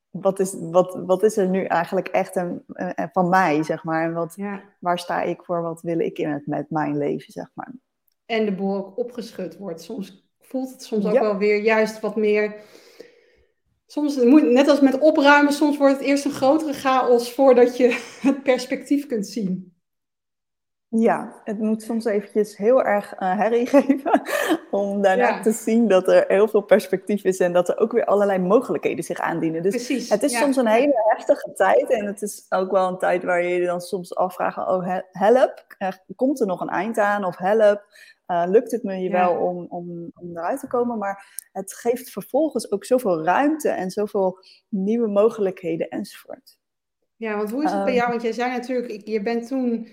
wat, 0.09 0.39
is, 0.39 0.55
wat, 0.59 0.99
wat 1.05 1.23
is 1.23 1.37
er 1.37 1.47
nu 1.47 1.63
eigenlijk 1.63 2.07
echt 2.07 2.35
een, 2.35 2.63
een 2.67 3.09
van 3.11 3.29
mij, 3.29 3.63
zeg 3.63 3.83
maar? 3.83 4.03
En 4.03 4.13
wat, 4.13 4.35
waar 4.79 4.99
sta 4.99 5.21
ik 5.21 5.43
voor? 5.43 5.61
Wat 5.61 5.81
wil 5.81 5.99
ik 5.99 6.17
in 6.17 6.29
het 6.29 6.47
met 6.47 6.69
mijn 6.69 6.97
leven, 6.97 7.31
zeg 7.31 7.51
maar? 7.53 7.71
En 8.25 8.45
de 8.45 8.55
boel 8.55 8.75
ook 8.75 8.97
opgeschud 8.97 9.57
wordt. 9.57 9.81
Soms 9.81 10.29
voelt 10.39 10.71
het 10.71 10.83
soms 10.83 11.05
ook 11.05 11.19
wel 11.19 11.37
weer 11.37 11.61
juist 11.61 11.99
wat 11.99 12.15
meer... 12.15 12.55
Soms, 13.89 14.15
net 14.41 14.67
als 14.67 14.79
met 14.79 14.99
opruimen, 14.99 15.53
soms 15.53 15.77
wordt 15.77 15.93
het 15.93 16.03
eerst 16.03 16.25
een 16.25 16.31
grotere 16.31 16.73
chaos 16.73 17.33
voordat 17.33 17.77
je 17.77 17.87
het 18.21 18.43
perspectief 18.43 19.05
kunt 19.05 19.27
zien. 19.27 19.75
Ja, 20.89 21.41
het 21.43 21.59
moet 21.59 21.83
soms 21.83 22.05
eventjes 22.05 22.57
heel 22.57 22.83
erg 22.83 23.13
uh, 23.13 23.37
herrie 23.37 23.65
geven 23.65 24.21
om 24.71 25.01
daarna 25.01 25.41
te 25.41 25.51
zien 25.51 25.87
dat 25.87 26.07
er 26.07 26.25
heel 26.27 26.47
veel 26.47 26.61
perspectief 26.61 27.23
is 27.23 27.39
en 27.39 27.53
dat 27.53 27.69
er 27.69 27.77
ook 27.77 27.91
weer 27.91 28.05
allerlei 28.05 28.39
mogelijkheden 28.39 29.03
zich 29.03 29.19
aandienen. 29.19 29.61
Dus 29.61 29.75
Precies, 29.75 30.09
het 30.09 30.23
is 30.23 30.37
soms 30.37 30.55
een 30.55 30.67
hele 30.67 31.03
heftige 31.07 31.53
tijd 31.53 31.89
en 31.89 32.05
het 32.05 32.21
is 32.21 32.45
ook 32.49 32.71
wel 32.71 32.87
een 32.87 32.97
tijd 32.97 33.23
waar 33.23 33.43
je 33.43 33.49
je 33.49 33.65
dan 33.65 33.81
soms 33.81 34.15
afvraagt, 34.15 34.57
oh 34.57 34.97
help, 35.11 35.65
komt 36.15 36.39
er 36.39 36.47
nog 36.47 36.61
een 36.61 36.69
eind 36.69 36.97
aan 36.97 37.25
of 37.25 37.37
help, 37.37 37.83
uh, 38.27 38.43
lukt 38.47 38.71
het 38.71 38.83
me 38.83 38.95
je 38.95 39.09
wel 39.09 39.35
om, 39.35 39.65
om, 39.69 40.11
om 40.15 40.37
eruit 40.37 40.59
te 40.59 40.67
komen, 40.67 40.97
maar 40.97 41.49
het 41.51 41.73
geeft 41.73 42.09
vervolgens 42.09 42.71
ook 42.71 42.85
zoveel 42.85 43.23
ruimte 43.23 43.69
en 43.69 43.91
zoveel 43.91 44.39
nieuwe 44.69 45.07
mogelijkheden 45.07 45.87
enzovoort. 45.87 46.57
Ja, 47.15 47.37
want 47.37 47.51
hoe 47.51 47.63
is 47.63 47.71
het 47.71 47.83
bij 47.83 47.87
ehm. 47.87 47.97
jou? 47.97 48.09
Want 48.09 48.21
jij 48.21 48.31
zei 48.31 48.51
natuurlijk, 48.51 49.07
je 49.07 49.21
bent 49.21 49.47
toen, 49.47 49.87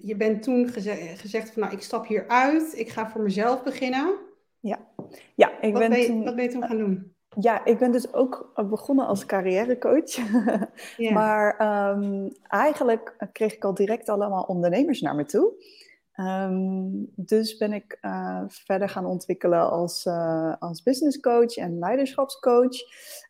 je 0.00 0.14
bent 0.16 0.42
toen 0.42 0.68
gezegd 0.68 1.50
van 1.52 1.62
nou, 1.62 1.74
ik 1.74 1.82
stap 1.82 2.06
hier 2.06 2.28
uit, 2.28 2.78
ik 2.78 2.88
ga 2.88 3.10
voor 3.10 3.22
mezelf 3.22 3.62
beginnen. 3.62 4.14
Ja, 4.60 4.78
ja 5.34 5.60
ik 5.60 5.72
wat 5.72 5.88
ben, 5.88 6.06
toen, 6.06 6.24
Wat 6.24 6.34
ben 6.34 6.44
je 6.44 6.50
toen 6.50 6.64
gaan 6.64 6.78
doen? 6.78 7.14
Ja, 7.38 7.64
ik 7.64 7.78
ben 7.78 7.92
dus 7.92 8.12
ook 8.12 8.52
begonnen 8.68 9.06
als 9.06 9.26
carrièrecoach. 9.26 10.16
Maar 11.12 11.60
um, 11.96 12.32
eigenlijk 12.48 13.16
kreeg 13.32 13.54
ik 13.54 13.64
al 13.64 13.74
direct 13.74 14.08
allemaal 14.08 14.42
ondernemers 14.42 15.00
naar 15.00 15.14
me 15.14 15.24
toe. 15.24 15.52
Um, 16.16 17.12
dus 17.16 17.56
ben 17.56 17.72
ik 17.72 17.98
uh, 18.02 18.42
verder 18.46 18.88
gaan 18.88 19.06
ontwikkelen 19.06 19.70
als, 19.70 20.04
uh, 20.04 20.54
als 20.58 20.82
business 20.82 21.20
coach 21.20 21.56
en 21.56 21.78
leiderschapscoach. 21.78 22.76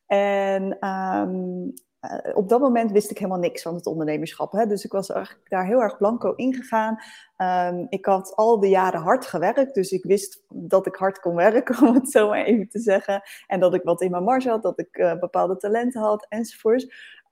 En 0.07 0.89
um, 0.89 1.73
uh, 2.01 2.37
op 2.37 2.49
dat 2.49 2.61
moment 2.61 2.93
wist 2.93 3.11
ik 3.11 3.19
helemaal 3.19 3.39
niks 3.39 3.63
van 3.63 3.75
het 3.75 3.87
ondernemerschap. 3.87 4.53
Hè? 4.53 4.67
Dus 4.67 4.85
ik 4.85 4.93
was 4.93 5.07
daar 5.49 5.67
heel 5.67 5.83
erg 5.83 5.97
blanco 5.97 6.33
ingegaan. 6.35 6.99
Um, 7.37 7.87
ik 7.89 8.05
had 8.05 8.37
al 8.37 8.61
de 8.61 8.69
jaren 8.69 9.01
hard 9.01 9.27
gewerkt, 9.27 9.75
dus 9.75 9.91
ik 9.91 10.05
wist 10.05 10.43
dat 10.49 10.87
ik 10.87 10.95
hard 10.95 11.21
kon 11.21 11.35
werken, 11.35 11.79
om 11.89 11.95
het 11.95 12.11
zo 12.11 12.29
maar 12.29 12.45
even 12.45 12.69
te 12.69 12.79
zeggen. 12.79 13.23
En 13.47 13.61
dat 13.61 13.75
ik 13.75 13.83
wat 13.83 14.03
in 14.03 14.11
mijn 14.11 14.25
marge 14.25 14.49
had, 14.49 14.63
dat 14.63 14.79
ik 14.79 14.99
uh, 14.99 15.19
bepaalde 15.19 15.57
talenten 15.57 16.01
had 16.01 16.27
enzovoorts. 16.29 16.85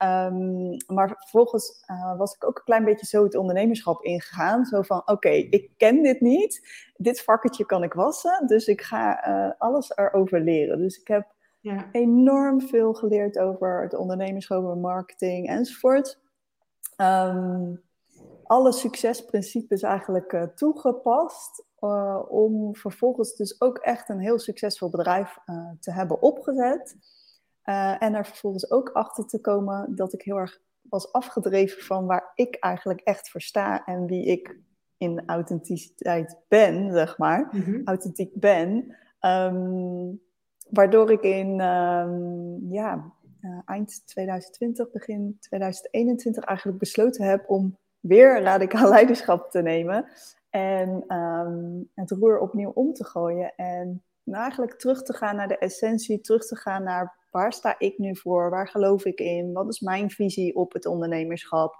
Um, 0.03 0.77
maar 0.87 1.15
vervolgens 1.17 1.83
uh, 1.91 2.17
was 2.17 2.33
ik 2.35 2.45
ook 2.45 2.57
een 2.57 2.63
klein 2.63 2.85
beetje 2.85 3.05
zo 3.05 3.23
het 3.23 3.35
ondernemerschap 3.35 4.03
ingegaan. 4.03 4.65
Zo 4.65 4.81
van, 4.81 5.01
oké, 5.05 5.29
ik 5.29 5.69
ken 5.77 6.03
dit 6.03 6.21
niet. 6.21 6.67
Dit 6.95 7.21
vakketje 7.21 7.65
kan 7.65 7.83
ik 7.83 7.93
wassen, 7.93 8.47
dus 8.47 8.67
ik 8.67 8.81
ga 8.81 9.55
alles 9.57 9.91
erover 9.95 10.41
leren. 10.41 10.81
Dus 10.81 10.99
ik 10.99 11.07
heb 11.07 11.37
ja. 11.59 11.89
enorm 11.91 12.61
veel 12.61 12.93
geleerd 12.93 13.39
over 13.39 13.81
het 13.81 13.95
ondernemerschap, 13.95 14.75
marketing 14.75 15.47
enzovoort. 15.47 16.19
Um, 16.97 17.81
alle 18.43 18.71
succesprincipes 18.71 19.81
eigenlijk 19.81 20.33
uh, 20.33 20.43
toegepast. 20.43 21.67
Uh, 21.79 22.19
om 22.27 22.75
vervolgens 22.75 23.35
dus 23.35 23.61
ook 23.61 23.77
echt 23.77 24.09
een 24.09 24.19
heel 24.19 24.39
succesvol 24.39 24.89
bedrijf 24.89 25.37
uh, 25.45 25.69
te 25.79 25.91
hebben 25.91 26.21
opgezet. 26.21 26.95
en 27.99 28.13
er 28.15 28.25
vervolgens 28.25 28.71
ook 28.71 28.89
achter 28.89 29.27
te 29.27 29.41
komen 29.41 29.95
dat 29.95 30.13
ik 30.13 30.21
heel 30.21 30.37
erg 30.37 30.59
was 30.81 31.11
afgedreven 31.11 31.83
van 31.83 32.05
waar 32.05 32.31
ik 32.35 32.55
eigenlijk 32.55 33.01
echt 33.01 33.29
voor 33.29 33.41
sta 33.41 33.85
en 33.85 34.05
wie 34.05 34.25
ik 34.25 34.59
in 34.97 35.23
authenticiteit 35.25 36.37
ben, 36.47 36.91
zeg 36.91 37.17
maar. 37.17 37.47
Mm 37.51 37.61
-hmm. 37.61 37.81
Authentiek 37.85 38.31
ben. 38.33 38.95
Um, 39.21 40.21
Waardoor 40.69 41.11
ik 41.11 41.21
in 41.21 41.59
um, 41.59 42.71
ja, 42.71 43.11
uh, 43.41 43.59
eind 43.65 44.07
2020, 44.07 44.91
begin 44.91 45.37
2021 45.39 46.43
eigenlijk 46.43 46.79
besloten 46.79 47.25
heb 47.25 47.49
om 47.49 47.77
weer 47.99 48.41
radicaal 48.41 48.89
leiderschap 48.97 49.51
te 49.51 49.61
nemen. 49.61 50.05
En 50.49 51.15
um, 51.15 51.89
het 51.93 52.11
roer 52.11 52.39
opnieuw 52.39 52.71
om 52.73 52.93
te 52.93 53.05
gooien. 53.05 53.55
En 53.55 54.03
eigenlijk 54.31 54.79
terug 54.79 55.03
te 55.03 55.13
gaan 55.13 55.35
naar 55.35 55.47
de 55.47 55.57
essentie, 55.57 56.21
terug 56.21 56.45
te 56.45 56.55
gaan 56.55 56.83
naar 56.83 57.17
waar 57.31 57.53
sta 57.53 57.75
ik 57.77 57.97
nu 57.97 58.15
voor? 58.15 58.49
Waar 58.49 58.67
geloof 58.67 59.05
ik 59.05 59.19
in? 59.19 59.53
Wat 59.53 59.67
is 59.67 59.79
mijn 59.79 60.09
visie 60.09 60.55
op 60.55 60.73
het 60.73 60.85
ondernemerschap? 60.85 61.75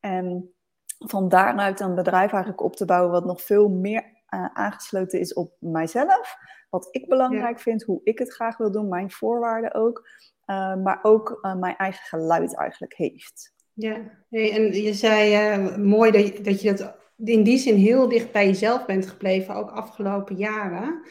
En 0.00 0.54
van 0.98 1.28
daaruit 1.28 1.80
een 1.80 1.94
bedrijf 1.94 2.32
eigenlijk 2.32 2.62
op 2.62 2.76
te 2.76 2.84
bouwen 2.84 3.10
wat 3.10 3.24
nog 3.24 3.42
veel 3.42 3.68
meer 3.68 4.02
uh, 4.02 4.46
aangesloten 4.52 5.20
is 5.20 5.34
op 5.34 5.52
mijzelf. 5.58 6.36
Wat 6.70 6.88
ik 6.90 7.08
belangrijk 7.08 7.60
vind, 7.60 7.82
hoe 7.82 8.00
ik 8.04 8.18
het 8.18 8.32
graag 8.32 8.56
wil 8.56 8.70
doen, 8.70 8.88
mijn 8.88 9.10
voorwaarden 9.10 9.74
ook. 9.74 10.08
Uh, 10.46 10.76
maar 10.76 10.98
ook 11.02 11.38
uh, 11.42 11.54
mijn 11.54 11.76
eigen 11.76 12.04
geluid 12.04 12.56
eigenlijk 12.56 12.94
heeft. 12.96 13.54
Ja, 13.72 13.94
en 14.30 14.72
je 14.82 14.94
zei 14.94 15.78
mooi 15.78 16.10
dat 16.10 16.26
je, 16.26 16.40
dat 16.42 16.60
je 16.62 16.72
dat 16.72 17.00
in 17.24 17.42
die 17.42 17.58
zin 17.58 17.76
heel 17.76 18.08
dicht 18.08 18.32
bij 18.32 18.46
jezelf 18.46 18.86
bent 18.86 19.06
gebleven, 19.06 19.54
ook 19.54 19.70
afgelopen 19.70 20.36
jaren. 20.36 21.02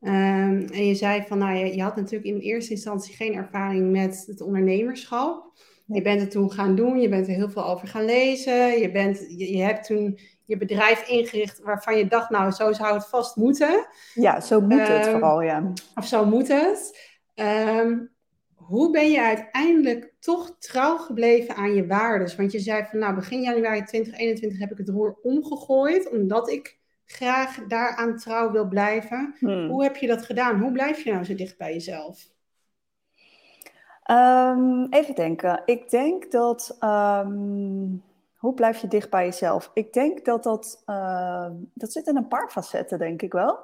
Um, 0.00 0.66
en 0.72 0.86
je 0.86 0.94
zei 0.94 1.22
van, 1.26 1.38
nou, 1.38 1.56
je, 1.56 1.74
je, 1.74 1.82
had 1.82 1.96
natuurlijk 1.96 2.24
in 2.24 2.38
eerste 2.38 2.70
instantie 2.70 3.14
geen 3.14 3.34
ervaring 3.34 3.90
met 3.90 4.24
het 4.26 4.40
ondernemerschap. 4.40 5.52
Je 5.86 6.02
bent 6.02 6.20
het 6.20 6.30
toen 6.30 6.52
gaan 6.52 6.74
doen, 6.74 7.00
je 7.00 7.08
bent 7.08 7.28
er 7.28 7.34
heel 7.34 7.50
veel 7.50 7.64
over 7.66 7.88
gaan 7.88 8.04
lezen. 8.04 8.78
Je, 8.80 8.90
bent, 8.90 9.18
je, 9.18 9.56
je 9.56 9.62
hebt 9.62 9.86
toen 9.86 10.18
je 10.44 10.56
bedrijf 10.56 11.08
ingericht 11.08 11.60
waarvan 11.60 11.96
je 11.96 12.06
dacht, 12.06 12.30
nou, 12.30 12.50
zo 12.50 12.72
zou 12.72 12.94
het 12.94 13.06
vast 13.06 13.36
moeten. 13.36 13.86
Ja, 14.14 14.40
zo 14.40 14.60
moet 14.60 14.88
het 14.88 15.06
um, 15.06 15.12
vooral, 15.12 15.42
ja. 15.42 15.72
Of 15.94 16.06
zo 16.06 16.24
moet 16.24 16.48
het. 16.48 16.98
Um, 17.34 18.14
hoe 18.54 18.90
ben 18.90 19.10
je 19.10 19.22
uiteindelijk 19.22 20.14
toch 20.20 20.56
trouw 20.58 20.96
gebleven 20.96 21.54
aan 21.54 21.74
je 21.74 21.86
waarden? 21.86 22.36
Want 22.36 22.52
je 22.52 22.58
zei 22.58 22.84
van, 22.90 22.98
nou, 22.98 23.14
begin 23.14 23.40
januari 23.40 23.82
2021 23.82 24.58
heb 24.58 24.70
ik 24.70 24.78
het 24.78 24.88
roer 24.88 25.18
omgegooid, 25.22 26.10
omdat 26.10 26.50
ik 26.50 26.78
graag 27.04 27.66
daaraan 27.66 28.16
trouw 28.16 28.50
wil 28.50 28.68
blijven. 28.68 29.34
Hmm. 29.38 29.68
Hoe 29.68 29.82
heb 29.82 29.96
je 29.96 30.06
dat 30.06 30.24
gedaan? 30.24 30.60
Hoe 30.60 30.72
blijf 30.72 31.04
je 31.04 31.12
nou 31.12 31.24
zo 31.24 31.34
dicht 31.34 31.58
bij 31.58 31.72
jezelf? 31.72 32.34
Um, 34.10 34.86
even 34.90 35.14
denken. 35.14 35.62
Ik 35.64 35.90
denk 35.90 36.30
dat. 36.30 36.76
Um, 36.80 38.02
hoe 38.36 38.54
blijf 38.54 38.78
je 38.78 38.88
dicht 38.88 39.10
bij 39.10 39.24
jezelf? 39.24 39.70
Ik 39.74 39.92
denk 39.92 40.24
dat 40.24 40.42
dat. 40.42 40.82
Uh, 40.86 41.50
dat 41.74 41.92
zit 41.92 42.06
in 42.06 42.16
een 42.16 42.28
paar 42.28 42.50
facetten, 42.50 42.98
denk 42.98 43.22
ik 43.22 43.32
wel. 43.32 43.58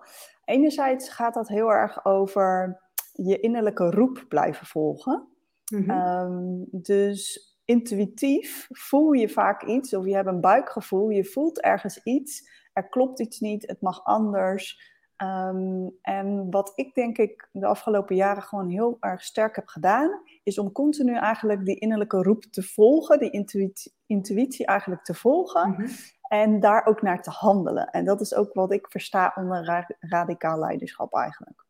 Enerzijds 0.44 1.08
gaat 1.08 1.34
dat 1.34 1.48
heel 1.48 1.72
erg 1.72 2.04
over 2.04 2.80
je 3.12 3.40
innerlijke 3.40 3.90
roep 3.90 4.24
blijven 4.28 4.66
volgen. 4.66 5.28
Mm 5.72 5.88
-hmm. 5.88 6.00
um, 6.00 6.66
dus 6.70 7.50
intuïtief 7.64 8.68
voel 8.70 9.12
je 9.12 9.28
vaak 9.28 9.62
iets, 9.62 9.94
of 9.94 10.04
je 10.04 10.14
hebt 10.14 10.28
een 10.28 10.40
buikgevoel, 10.40 11.08
je 11.08 11.24
voelt 11.24 11.60
ergens 11.60 12.02
iets, 12.02 12.50
er 12.72 12.88
klopt 12.88 13.20
iets 13.20 13.40
niet, 13.40 13.66
het 13.66 13.80
mag 13.80 14.04
anders. 14.04 14.90
Um, 15.16 15.98
en 16.02 16.50
wat 16.50 16.72
ik 16.74 16.94
denk 16.94 17.18
ik 17.18 17.48
de 17.52 17.66
afgelopen 17.66 18.16
jaren 18.16 18.42
gewoon 18.42 18.68
heel 18.68 18.96
erg 19.00 19.22
sterk 19.24 19.56
heb 19.56 19.66
gedaan, 19.66 20.22
is 20.42 20.58
om 20.58 20.72
continu 20.72 21.16
eigenlijk 21.16 21.64
die 21.64 21.78
innerlijke 21.78 22.22
roep 22.22 22.42
te 22.42 22.62
volgen, 22.62 23.18
die 23.18 23.30
intuïtie, 23.30 23.92
intuïtie 24.06 24.66
eigenlijk 24.66 25.04
te 25.04 25.14
volgen. 25.14 25.68
Mm 25.68 25.74
-hmm. 25.74 25.88
En 26.28 26.60
daar 26.60 26.86
ook 26.86 27.02
naar 27.02 27.22
te 27.22 27.30
handelen. 27.30 27.90
En 27.90 28.04
dat 28.04 28.20
is 28.20 28.34
ook 28.34 28.54
wat 28.54 28.72
ik 28.72 28.86
versta 28.90 29.32
onder 29.34 29.64
ra 29.64 29.86
radicaal 30.00 30.58
leiderschap 30.58 31.14
eigenlijk. 31.14 31.64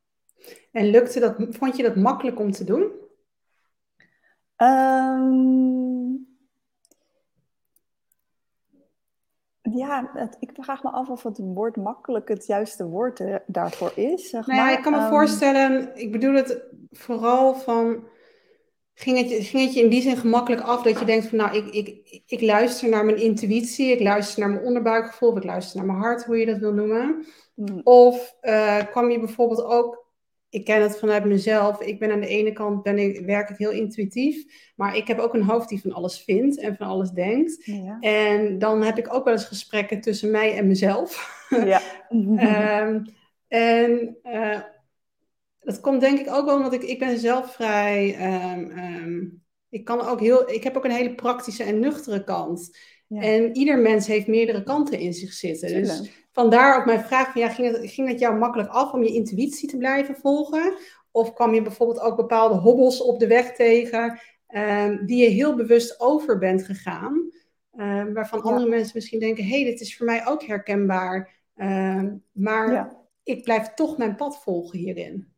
En 0.73 0.87
lukte 0.87 1.21
dat, 1.21 1.35
vond 1.49 1.77
je 1.77 1.83
dat 1.83 1.97
makkelijk 1.97 2.41
om 2.41 2.51
te 2.51 2.65
doen? 2.65 2.91
Um, 4.57 6.32
ja, 9.75 10.11
het, 10.15 10.37
ik 10.41 10.51
vraag 10.55 10.83
me 10.83 10.91
af 10.91 11.09
of 11.09 11.23
het 11.23 11.39
woord 11.39 11.77
makkelijk 11.77 12.29
het 12.29 12.47
juiste 12.47 12.87
woord 12.87 13.19
er, 13.19 13.43
daarvoor 13.47 13.93
is. 13.95 14.31
Zeg 14.31 14.47
nou 14.47 14.59
ja, 14.59 14.65
maar. 14.65 14.73
ik 14.73 14.83
kan 14.83 14.93
me 14.93 15.03
um, 15.03 15.09
voorstellen, 15.09 15.91
ik 15.95 16.13
bedoel 16.13 16.35
het 16.35 16.63
vooral 16.91 17.55
van. 17.55 18.05
Ging 18.95 19.19
het, 19.19 19.45
ging 19.47 19.65
het 19.65 19.75
je 19.75 19.83
in 19.83 19.91
die 19.91 20.03
zin 20.03 20.17
gemakkelijk 20.17 20.63
af 20.63 20.83
dat 20.83 20.99
je 20.99 21.05
denkt 21.05 21.27
van 21.27 21.39
nou, 21.39 21.57
ik, 21.57 21.67
ik, 21.67 22.23
ik 22.27 22.41
luister 22.41 22.89
naar 22.89 23.05
mijn 23.05 23.23
intuïtie, 23.23 23.93
ik 23.93 24.01
luister 24.01 24.41
naar 24.41 24.51
mijn 24.51 24.65
onderbuikgevoel, 24.65 25.37
ik 25.37 25.45
luister 25.45 25.77
naar 25.77 25.87
mijn 25.87 25.99
hart, 25.99 26.25
hoe 26.25 26.37
je 26.37 26.47
dat 26.47 26.59
wil 26.59 26.73
noemen. 26.73 27.27
Hmm. 27.55 27.81
Of 27.83 28.37
uh, 28.43 28.79
kwam 28.91 29.11
je 29.11 29.19
bijvoorbeeld 29.19 29.65
ook 29.65 30.02
ik 30.53 30.65
ken 30.65 30.83
het 30.83 30.99
vanuit 30.99 31.25
mezelf. 31.25 31.81
Ik 31.81 31.99
ben 31.99 32.13
aan 32.13 32.21
de 32.21 32.27
ene 32.27 32.53
kant 32.53 32.83
ben 32.83 32.99
ik, 32.99 33.27
werk 33.27 33.49
ik 33.49 33.57
heel 33.57 33.71
intuïtief, 33.71 34.45
maar 34.77 34.97
ik 34.97 35.07
heb 35.07 35.19
ook 35.19 35.35
een 35.35 35.43
hoofd 35.43 35.69
die 35.69 35.81
van 35.81 35.93
alles 35.93 36.21
vindt 36.21 36.59
en 36.59 36.77
van 36.77 36.87
alles 36.87 37.11
denkt. 37.11 37.65
Ja. 37.65 37.97
En 38.01 38.59
dan 38.59 38.83
heb 38.83 38.99
ik 38.99 39.15
ook 39.15 39.25
wel 39.25 39.33
eens 39.33 39.45
gesprekken 39.45 40.01
tussen 40.01 40.31
mij 40.31 40.57
en 40.57 40.67
mezelf. 40.67 41.41
Ja. 41.49 41.81
um, 42.11 43.05
en 43.49 44.17
uh, 44.25 44.61
dat 45.59 45.81
komt 45.81 46.01
denk 46.01 46.19
ik 46.19 46.31
ook 46.31 46.47
wel 46.47 46.57
omdat 46.57 46.73
ik, 46.73 46.83
ik 46.83 46.99
ben 46.99 47.19
zelf 47.19 47.55
vrij. 47.55 48.17
Um, 48.53 48.79
um, 48.79 49.43
ik 49.69 49.85
kan 49.85 50.01
ook 50.01 50.21
heel, 50.21 50.51
ik 50.51 50.63
heb 50.63 50.77
ook 50.77 50.85
een 50.85 50.91
hele 50.91 51.15
praktische 51.15 51.63
en 51.63 51.79
nuchtere 51.79 52.25
kant. 52.25 52.79
Ja. 53.13 53.21
En 53.21 53.57
ieder 53.57 53.79
mens 53.79 54.07
heeft 54.07 54.27
meerdere 54.27 54.63
kanten 54.63 54.99
in 54.99 55.13
zich 55.13 55.33
zitten. 55.33 55.69
Tuurlijk. 55.69 55.99
Dus 55.99 56.11
vandaar 56.31 56.79
ook 56.79 56.85
mijn 56.85 57.01
vraag: 57.01 57.33
van, 57.33 57.41
ja, 57.41 57.49
ging, 57.49 57.77
het, 57.77 57.91
ging 57.91 58.09
het 58.09 58.19
jou 58.19 58.39
makkelijk 58.39 58.69
af 58.69 58.93
om 58.93 59.03
je 59.03 59.13
intuïtie 59.13 59.69
te 59.69 59.77
blijven 59.77 60.17
volgen? 60.17 60.75
Of 61.11 61.33
kwam 61.33 61.55
je 61.55 61.63
bijvoorbeeld 61.63 62.01
ook 62.01 62.17
bepaalde 62.17 62.55
hobbels 62.55 63.03
op 63.03 63.19
de 63.19 63.27
weg 63.27 63.55
tegen 63.55 64.21
um, 64.55 65.07
die 65.07 65.23
je 65.23 65.29
heel 65.29 65.57
bewust 65.57 66.01
over 66.01 66.39
bent 66.39 66.63
gegaan? 66.63 67.31
Um, 67.77 68.13
waarvan 68.13 68.39
ja. 68.39 68.45
andere 68.45 68.69
mensen 68.69 68.93
misschien 68.95 69.21
denken: 69.21 69.45
hé, 69.45 69.63
hey, 69.63 69.71
dit 69.71 69.81
is 69.81 69.97
voor 69.97 70.07
mij 70.07 70.27
ook 70.27 70.43
herkenbaar. 70.43 71.41
Um, 71.57 72.25
maar 72.33 72.73
ja. 72.73 72.97
ik 73.23 73.43
blijf 73.43 73.75
toch 73.75 73.99
mijn 73.99 74.17
pad 74.17 74.43
volgen 74.43 74.79
hierin. 74.79 75.32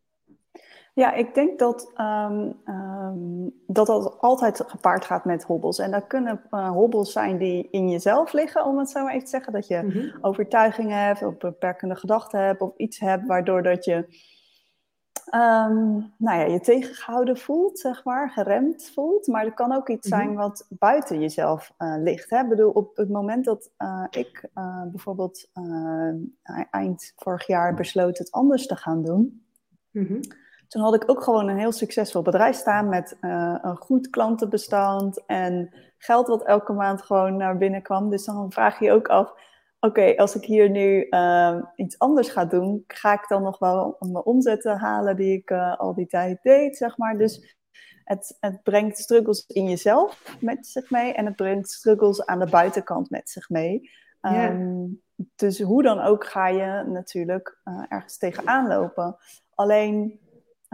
Ja, 0.95 1.13
ik 1.13 1.35
denk 1.35 1.59
dat, 1.59 1.93
um, 2.01 2.55
um, 2.65 3.53
dat 3.67 3.87
dat 3.87 4.19
altijd 4.19 4.63
gepaard 4.67 5.05
gaat 5.05 5.25
met 5.25 5.45
hobbels. 5.45 5.79
En 5.79 5.91
dat 5.91 6.07
kunnen 6.07 6.41
uh, 6.51 6.71
hobbels 6.71 7.13
zijn 7.13 7.39
die 7.39 7.69
in 7.71 7.91
jezelf 7.91 8.33
liggen, 8.33 8.65
om 8.65 8.79
het 8.79 8.91
zo 8.91 9.03
maar 9.03 9.13
even 9.13 9.25
te 9.25 9.31
zeggen. 9.31 9.53
Dat 9.53 9.67
je 9.67 9.83
mm-hmm. 9.83 10.19
overtuigingen 10.21 10.99
hebt, 10.99 11.23
of 11.23 11.37
beperkende 11.37 11.95
gedachten 11.97 12.41
hebt, 12.41 12.61
of 12.61 12.77
iets 12.77 12.99
hebt 12.99 13.27
waardoor 13.27 13.63
dat 13.63 13.85
je 13.85 13.95
um, 15.35 16.13
nou 16.19 16.39
ja, 16.39 16.45
je 16.45 16.61
tegengehouden 16.61 17.37
voelt, 17.37 17.79
zeg 17.79 18.05
maar, 18.05 18.31
geremd 18.31 18.91
voelt. 18.95 19.27
Maar 19.27 19.45
het 19.45 19.55
kan 19.55 19.73
ook 19.73 19.89
iets 19.89 20.09
mm-hmm. 20.09 20.25
zijn 20.25 20.37
wat 20.37 20.67
buiten 20.69 21.21
jezelf 21.21 21.75
uh, 21.79 21.95
ligt. 21.99 22.31
Hè? 22.31 22.41
Ik 22.41 22.49
bedoel, 22.49 22.71
op 22.71 22.97
het 22.97 23.09
moment 23.09 23.45
dat 23.45 23.71
uh, 23.79 24.07
ik 24.11 24.49
bijvoorbeeld 24.91 25.51
eind 26.71 27.13
vorig 27.17 27.47
jaar 27.47 27.75
besloot 27.75 28.19
het 28.19 28.31
anders 28.31 28.67
te 28.67 28.77
gaan 28.77 29.03
doen... 29.03 29.45
Mm-hmm 29.91 30.21
toen 30.69 30.83
had 30.83 30.95
ik 30.95 31.11
ook 31.11 31.23
gewoon 31.23 31.49
een 31.49 31.59
heel 31.59 31.73
succesvol 31.73 32.23
bedrijf 32.23 32.57
staan 32.57 32.89
met 32.89 33.17
uh, 33.21 33.59
een 33.63 33.77
goed 33.77 34.11
klantenbestand 34.11 35.27
en 35.27 35.75
geld 35.99 36.27
wat 36.27 36.47
elke 36.47 36.73
maand 36.73 37.03
gewoon 37.03 37.37
naar 37.37 37.57
binnen 37.57 37.83
kwam. 37.83 38.11
Dus 38.11 38.25
dan 38.25 38.53
vraag 38.53 38.79
je 38.79 38.85
je 38.85 38.93
ook 38.93 39.09
af, 39.09 39.31
oké, 39.31 40.01
okay, 40.01 40.17
als 40.17 40.35
ik 40.35 40.45
hier 40.45 40.71
nu 40.71 41.07
uh, 41.11 41.63
iets 41.77 41.99
anders 41.99 42.29
ga 42.29 42.45
doen, 42.45 42.85
ga 42.87 43.13
ik 43.13 43.29
dan 43.29 43.43
nog 43.43 43.59
wel 43.59 43.97
mijn 43.99 44.25
omzetten 44.25 44.79
halen 44.79 45.17
die 45.17 45.37
ik 45.39 45.51
uh, 45.51 45.79
al 45.79 45.95
die 45.95 46.07
tijd 46.07 46.43
deed, 46.43 46.77
zeg 46.77 46.99
maar. 46.99 47.19
Dus 47.19 47.57
het, 48.05 48.37
het 48.41 48.63
brengt 48.63 48.99
struggles 48.99 49.47
in 49.47 49.69
jezelf 49.69 50.37
met 50.41 50.67
zich 50.67 50.91
mee 50.91 51.13
en 51.13 51.27
het 51.27 51.37
brengt 51.37 51.71
struggles 51.71 52.27
aan 52.27 52.39
de 52.39 52.51
buitenkant 52.51 53.11
met 53.11 53.31
zich 53.31 53.49
mee. 53.49 53.91
Yeah. 54.21 54.55
Um, 54.55 55.03
dus 55.37 55.61
hoe 55.61 55.83
dan 55.83 56.01
ook 56.01 56.25
ga 56.25 56.49
je 56.49 56.85
natuurlijk 56.87 57.61
uh, 57.65 57.85
ergens 57.89 58.19
tegenaan 58.19 58.69
lopen. 58.69 59.17
Alleen 59.55 60.21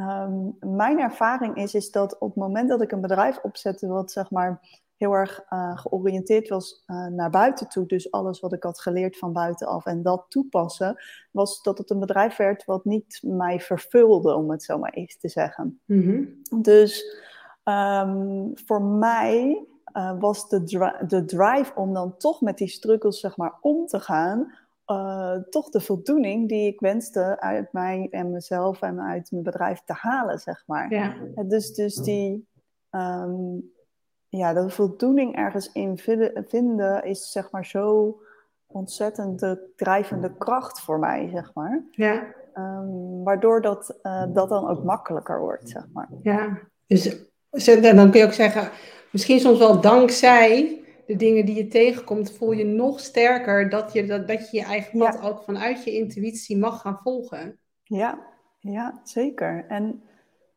Um, 0.01 0.57
mijn 0.61 0.99
ervaring 0.99 1.57
is, 1.57 1.75
is 1.75 1.91
dat 1.91 2.19
op 2.19 2.29
het 2.29 2.37
moment 2.37 2.69
dat 2.69 2.83
ik 2.83 2.93
een 2.93 3.01
bedrijf 3.01 3.39
opzette, 3.43 3.87
wat 3.87 4.13
zeg 4.13 4.31
maar 4.31 4.61
heel 4.97 5.13
erg 5.13 5.45
uh, 5.51 5.79
georiënteerd 5.79 6.49
was 6.49 6.85
uh, 6.87 7.07
naar 7.07 7.31
buiten 7.31 7.69
toe, 7.69 7.87
dus 7.87 8.11
alles 8.11 8.41
wat 8.41 8.53
ik 8.53 8.63
had 8.63 8.81
geleerd 8.81 9.19
van 9.19 9.33
buitenaf 9.33 9.87
en 9.87 10.03
dat 10.03 10.25
toepassen, 10.29 10.97
was 11.31 11.63
dat 11.63 11.79
het 11.79 11.91
een 11.91 11.99
bedrijf 11.99 12.37
werd 12.37 12.65
wat 12.65 12.85
niet 12.85 13.21
mij 13.23 13.61
vervulde, 13.61 14.35
om 14.35 14.51
het 14.51 14.63
zo 14.63 14.79
maar 14.79 14.93
even 14.93 15.19
te 15.19 15.29
zeggen. 15.29 15.81
Mm-hmm. 15.85 16.43
Dus 16.57 17.23
um, 17.65 18.53
voor 18.55 18.83
mij 18.83 19.65
uh, 19.97 20.13
was 20.19 20.49
de, 20.49 20.63
dri- 20.63 21.07
de 21.07 21.25
drive 21.25 21.73
om 21.75 21.95
dan 21.95 22.17
toch 22.17 22.41
met 22.41 22.59
die 22.59 22.69
struggles 22.69 23.21
zeg 23.21 23.37
maar 23.37 23.59
om 23.61 23.87
te 23.87 24.01
gaan, 24.01 24.55
uh, 24.91 25.35
toch 25.51 25.69
de 25.69 25.81
voldoening 25.81 26.49
die 26.49 26.67
ik 26.67 26.81
wenste 26.81 27.41
uit 27.41 27.73
mij 27.73 28.09
en 28.11 28.31
mezelf 28.31 28.83
en 28.83 29.01
uit 29.01 29.31
mijn 29.31 29.43
bedrijf 29.43 29.83
te 29.85 29.93
halen, 29.93 30.39
zeg 30.39 30.63
maar. 30.67 30.95
Ja. 30.95 31.15
Dus, 31.45 31.75
dus 31.75 31.95
die, 31.95 32.49
um, 32.91 33.73
ja, 34.29 34.53
de 34.53 34.71
voldoening 34.71 35.37
ergens 35.37 35.73
in 35.73 35.99
vinden 36.49 37.05
is 37.05 37.33
zeg 37.33 37.51
maar 37.51 37.67
zo 37.67 38.19
ontzettend 38.67 39.39
de 39.39 39.73
drijvende 39.77 40.37
kracht 40.37 40.81
voor 40.81 40.99
mij, 40.99 41.29
zeg 41.29 41.51
maar. 41.55 41.85
Ja. 41.91 42.23
Um, 42.55 43.25
waardoor 43.25 43.63
dat, 43.63 43.99
uh, 44.03 44.25
dat 44.33 44.49
dan 44.49 44.69
ook 44.69 44.85
makkelijker 44.85 45.41
wordt, 45.41 45.69
zeg 45.69 45.87
maar. 45.93 46.09
Ja, 46.23 46.59
dus 46.87 47.29
dan 47.81 48.11
kun 48.11 48.21
je 48.21 48.27
ook 48.27 48.33
zeggen, 48.33 48.71
misschien 49.13 49.41
soms 49.41 49.59
wel 49.59 49.81
dankzij 49.81 50.80
de 51.11 51.17
dingen 51.17 51.47
die 51.47 51.55
je 51.55 51.67
tegenkomt, 51.67 52.33
voel 52.33 52.53
je 52.53 52.65
nog 52.65 53.01
sterker 53.01 53.69
dat 53.69 53.93
je, 53.93 54.07
dat, 54.07 54.29
dat 54.29 54.51
je 54.51 54.57
je 54.57 54.65
eigen 54.65 54.99
pad 54.99 55.15
ja. 55.15 55.29
ook 55.29 55.43
vanuit 55.43 55.85
je 55.85 55.93
intuïtie 55.93 56.59
mag 56.59 56.81
gaan 56.81 56.99
volgen. 57.03 57.59
Ja, 57.83 58.19
ja 58.59 59.01
zeker. 59.05 59.65
En 59.69 60.03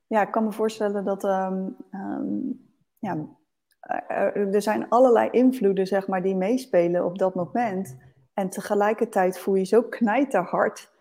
ja, 0.07 0.21
ik 0.21 0.31
kan 0.31 0.43
me 0.43 0.51
voorstellen 0.51 1.03
dat 1.03 1.23
ehm, 1.23 1.69
ehm, 1.91 2.37
ja, 2.99 3.27
er 4.25 4.61
zijn 4.61 4.89
allerlei 4.89 5.29
invloeden 5.29 5.87
zeg 5.87 6.07
maar, 6.07 6.21
die 6.21 6.35
meespelen 6.35 7.05
op 7.05 7.17
dat 7.17 7.35
moment. 7.35 7.97
En 8.33 8.49
tegelijkertijd 8.49 9.39
voel 9.39 9.55
je 9.55 9.65
zo 9.65 9.83
knijterhard 9.83 10.91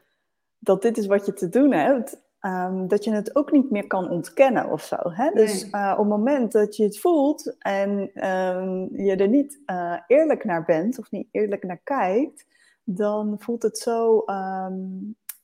dat 0.59 0.83
dit 0.83 0.99
is 0.99 1.07
wat 1.07 1.27
je 1.27 1.33
te 1.33 1.49
doen 1.49 1.73
hebt. 1.73 2.22
Um, 2.47 2.89
dat 2.89 3.05
je 3.05 3.13
het 3.13 3.37
ook 3.37 3.53
niet 3.53 3.71
meer 3.71 3.87
kan 3.87 4.11
ontkennen 4.11 4.71
of 4.71 4.83
zo. 4.83 4.97
Hè? 5.03 5.31
Dus 5.31 5.65
uh, 5.71 5.91
op 5.93 5.99
het 5.99 6.09
moment 6.09 6.53
dat 6.53 6.77
je 6.77 6.85
het 6.85 6.99
voelt 6.99 7.57
en 7.59 8.11
je 8.93 9.17
er 9.19 9.29
niet 9.29 9.61
uh, 9.67 10.01
eerlijk 10.07 10.45
naar 10.45 10.65
bent 10.65 10.99
of 10.99 11.11
niet 11.11 11.29
eerlijk 11.31 11.63
naar 11.63 11.81
kijkt, 11.85 12.47
dan 12.85 13.37
voelt 13.39 13.63
het 13.63 13.79
zo 13.79 14.19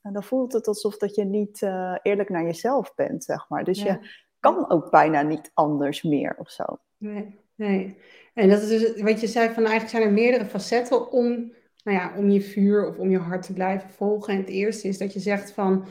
en 0.01 0.13
dan 0.13 0.23
voelt 0.23 0.53
het 0.53 0.67
alsof 0.67 0.97
dat 0.97 1.15
je 1.15 1.25
niet 1.25 1.61
uh, 1.61 1.97
eerlijk 2.01 2.29
naar 2.29 2.43
jezelf 2.43 2.95
bent, 2.95 3.23
zeg 3.23 3.49
maar. 3.49 3.63
Dus 3.63 3.81
je 3.81 3.99
kan 4.39 4.69
ook 4.69 4.91
bijna 4.91 5.21
niet 5.21 5.51
anders 5.53 6.03
meer 6.03 6.35
of 6.37 6.49
zo. 6.49 6.63
Nee, 6.97 7.39
nee. 7.55 7.97
En 8.33 8.49
dat 8.49 8.61
is 8.61 8.67
dus 8.67 9.01
wat 9.01 9.21
je 9.21 9.27
zei, 9.27 9.47
van 9.47 9.63
eigenlijk 9.63 9.89
zijn 9.89 10.03
er 10.03 10.11
meerdere 10.11 10.45
facetten 10.45 11.11
om, 11.11 11.53
nou 11.83 11.97
ja, 11.97 12.13
om 12.17 12.29
je 12.29 12.41
vuur 12.41 12.87
of 12.87 12.97
om 12.97 13.09
je 13.09 13.17
hart 13.17 13.43
te 13.43 13.53
blijven 13.53 13.89
volgen. 13.89 14.33
En 14.33 14.39
het 14.39 14.49
eerste 14.49 14.87
is 14.87 14.97
dat 14.97 15.13
je 15.13 15.19
zegt 15.19 15.51
van 15.51 15.85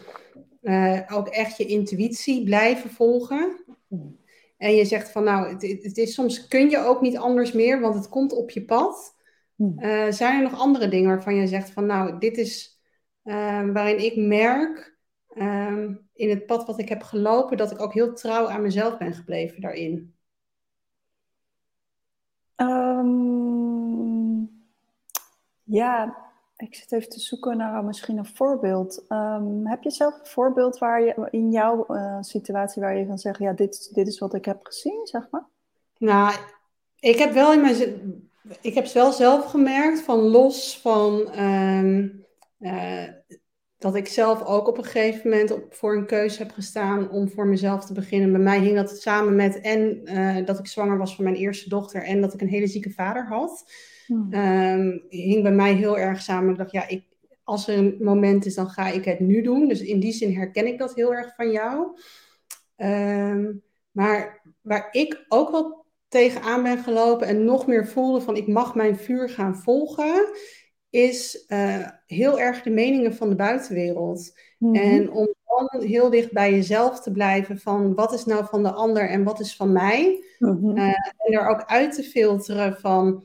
uh, 0.62 1.00
ook 1.12 1.28
echt 1.28 1.56
je 1.56 1.66
intuïtie 1.66 2.44
blijven 2.44 2.90
volgen. 2.90 3.64
En 4.56 4.74
je 4.74 4.84
zegt 4.84 5.10
van 5.10 5.24
nou, 5.24 5.48
het, 5.48 5.62
het, 5.82 5.96
is, 5.96 6.14
soms 6.14 6.48
kun 6.48 6.70
je 6.70 6.78
ook 6.78 7.00
niet 7.00 7.16
anders 7.16 7.52
meer, 7.52 7.80
want 7.80 7.94
het 7.94 8.08
komt 8.08 8.32
op 8.32 8.50
je 8.50 8.64
pad. 8.64 9.16
Uh, 9.56 10.10
zijn 10.10 10.36
er 10.36 10.42
nog 10.42 10.60
andere 10.60 10.88
dingen 10.88 11.08
waarvan 11.08 11.34
je 11.34 11.46
zegt 11.46 11.70
van 11.70 11.86
nou, 11.86 12.18
dit 12.18 12.38
is 12.38 12.78
Ehm, 13.28 13.72
waarin 13.72 14.04
ik 14.04 14.16
merk 14.16 14.96
ehm, 15.28 15.94
in 16.12 16.28
het 16.28 16.46
pad 16.46 16.66
wat 16.66 16.78
ik 16.78 16.88
heb 16.88 17.02
gelopen, 17.02 17.56
dat 17.56 17.70
ik 17.70 17.80
ook 17.80 17.92
heel 17.94 18.14
trouw 18.14 18.48
aan 18.48 18.62
mezelf 18.62 18.98
ben 18.98 19.14
gebleven 19.14 19.60
daarin. 19.60 20.14
Ehm, 22.56 24.44
ja, 25.62 26.16
ik 26.58 26.74
zit 26.74 26.92
even 26.92 27.08
te 27.08 27.20
zoeken 27.20 27.56
naar 27.56 27.84
misschien 27.84 28.18
een 28.18 28.26
voorbeeld. 28.26 29.04
heb 29.64 29.82
je 29.82 29.90
zelf 29.90 30.18
een 30.18 30.26
voorbeeld 30.26 30.78
waar 30.78 31.02
je 31.02 31.28
in 31.30 31.50
jouw 31.50 31.84
uh, 31.88 32.16
situatie 32.20 32.82
waar 32.82 32.96
je 32.96 33.06
van 33.06 33.18
zegt, 33.18 33.38
ja, 33.38 33.52
dit, 33.52 33.94
dit 33.94 34.06
is 34.06 34.18
wat 34.18 34.34
ik 34.34 34.44
heb 34.44 34.58
gezien, 34.62 35.06
zeg 35.06 35.28
maar? 35.30 35.46
Nou, 35.98 36.34
ik 36.98 37.18
heb 37.18 37.32
wel 37.32 37.52
in 37.52 37.60
mijn 37.60 37.76
ik 38.60 38.74
heb 38.74 38.86
wel 38.86 39.12
zelf 39.12 39.44
gemerkt 39.44 40.00
van 40.00 40.18
los 40.18 40.78
van 40.80 41.30
uh, 42.60 43.04
dat 43.78 43.94
ik 43.94 44.08
zelf 44.08 44.42
ook 44.42 44.68
op 44.68 44.78
een 44.78 44.84
gegeven 44.84 45.30
moment 45.30 45.50
op, 45.50 45.74
voor 45.74 45.96
een 45.96 46.06
keuze 46.06 46.38
heb 46.38 46.52
gestaan 46.52 47.10
om 47.10 47.30
voor 47.30 47.46
mezelf 47.46 47.84
te 47.84 47.92
beginnen. 47.92 48.32
Bij 48.32 48.40
mij 48.40 48.60
hing 48.60 48.76
dat 48.76 49.00
samen 49.00 49.36
met 49.36 49.60
en 49.60 50.00
uh, 50.04 50.46
dat 50.46 50.58
ik 50.58 50.66
zwanger 50.66 50.98
was 50.98 51.14
van 51.14 51.24
mijn 51.24 51.36
eerste 51.36 51.68
dochter 51.68 52.02
en 52.02 52.20
dat 52.20 52.34
ik 52.34 52.40
een 52.40 52.48
hele 52.48 52.66
zieke 52.66 52.90
vader 52.90 53.26
had. 53.26 53.72
Hmm. 54.08 54.34
Um, 54.34 55.02
hing 55.08 55.42
bij 55.42 55.52
mij 55.52 55.72
heel 55.72 55.98
erg 55.98 56.22
samen. 56.22 56.50
Ik 56.50 56.58
dacht, 56.58 56.72
ja, 56.72 56.88
ik, 56.88 57.04
als 57.44 57.68
er 57.68 57.78
een 57.78 57.96
moment 58.00 58.46
is, 58.46 58.54
dan 58.54 58.68
ga 58.68 58.88
ik 58.88 59.04
het 59.04 59.20
nu 59.20 59.42
doen. 59.42 59.68
Dus 59.68 59.80
in 59.80 60.00
die 60.00 60.12
zin 60.12 60.36
herken 60.36 60.66
ik 60.66 60.78
dat 60.78 60.94
heel 60.94 61.14
erg 61.14 61.34
van 61.34 61.50
jou. 61.50 61.98
Um, 62.76 63.62
maar 63.90 64.42
waar 64.60 64.88
ik 64.90 65.24
ook 65.28 65.50
wel 65.50 65.86
tegenaan 66.08 66.62
ben 66.62 66.78
gelopen 66.78 67.26
en 67.26 67.44
nog 67.44 67.66
meer 67.66 67.86
voelde 67.86 68.20
van 68.20 68.36
ik 68.36 68.46
mag 68.46 68.74
mijn 68.74 68.96
vuur 68.96 69.28
gaan 69.28 69.56
volgen, 69.56 70.28
is 70.90 71.44
uh, 71.48 71.88
heel 72.06 72.40
erg 72.40 72.62
de 72.62 72.70
meningen 72.70 73.14
van 73.14 73.28
de 73.28 73.34
buitenwereld. 73.34 74.38
Mhm. 74.58 74.74
En 74.74 75.10
om 75.10 75.34
dan 75.44 75.82
heel 75.82 76.10
dicht 76.10 76.32
bij 76.32 76.50
jezelf 76.50 77.00
te 77.00 77.12
blijven 77.12 77.58
van 77.58 77.94
wat 77.94 78.12
is 78.12 78.24
nou 78.24 78.44
van 78.46 78.62
de 78.62 78.72
ander 78.72 79.08
en 79.08 79.24
wat 79.24 79.40
is 79.40 79.56
van 79.56 79.72
mij. 79.72 80.24
Mm 80.38 80.76
en 80.76 81.34
er 81.34 81.48
ook 81.48 81.64
uit 81.64 81.94
te 81.94 82.02
filteren 82.02 82.76
van 82.80 83.24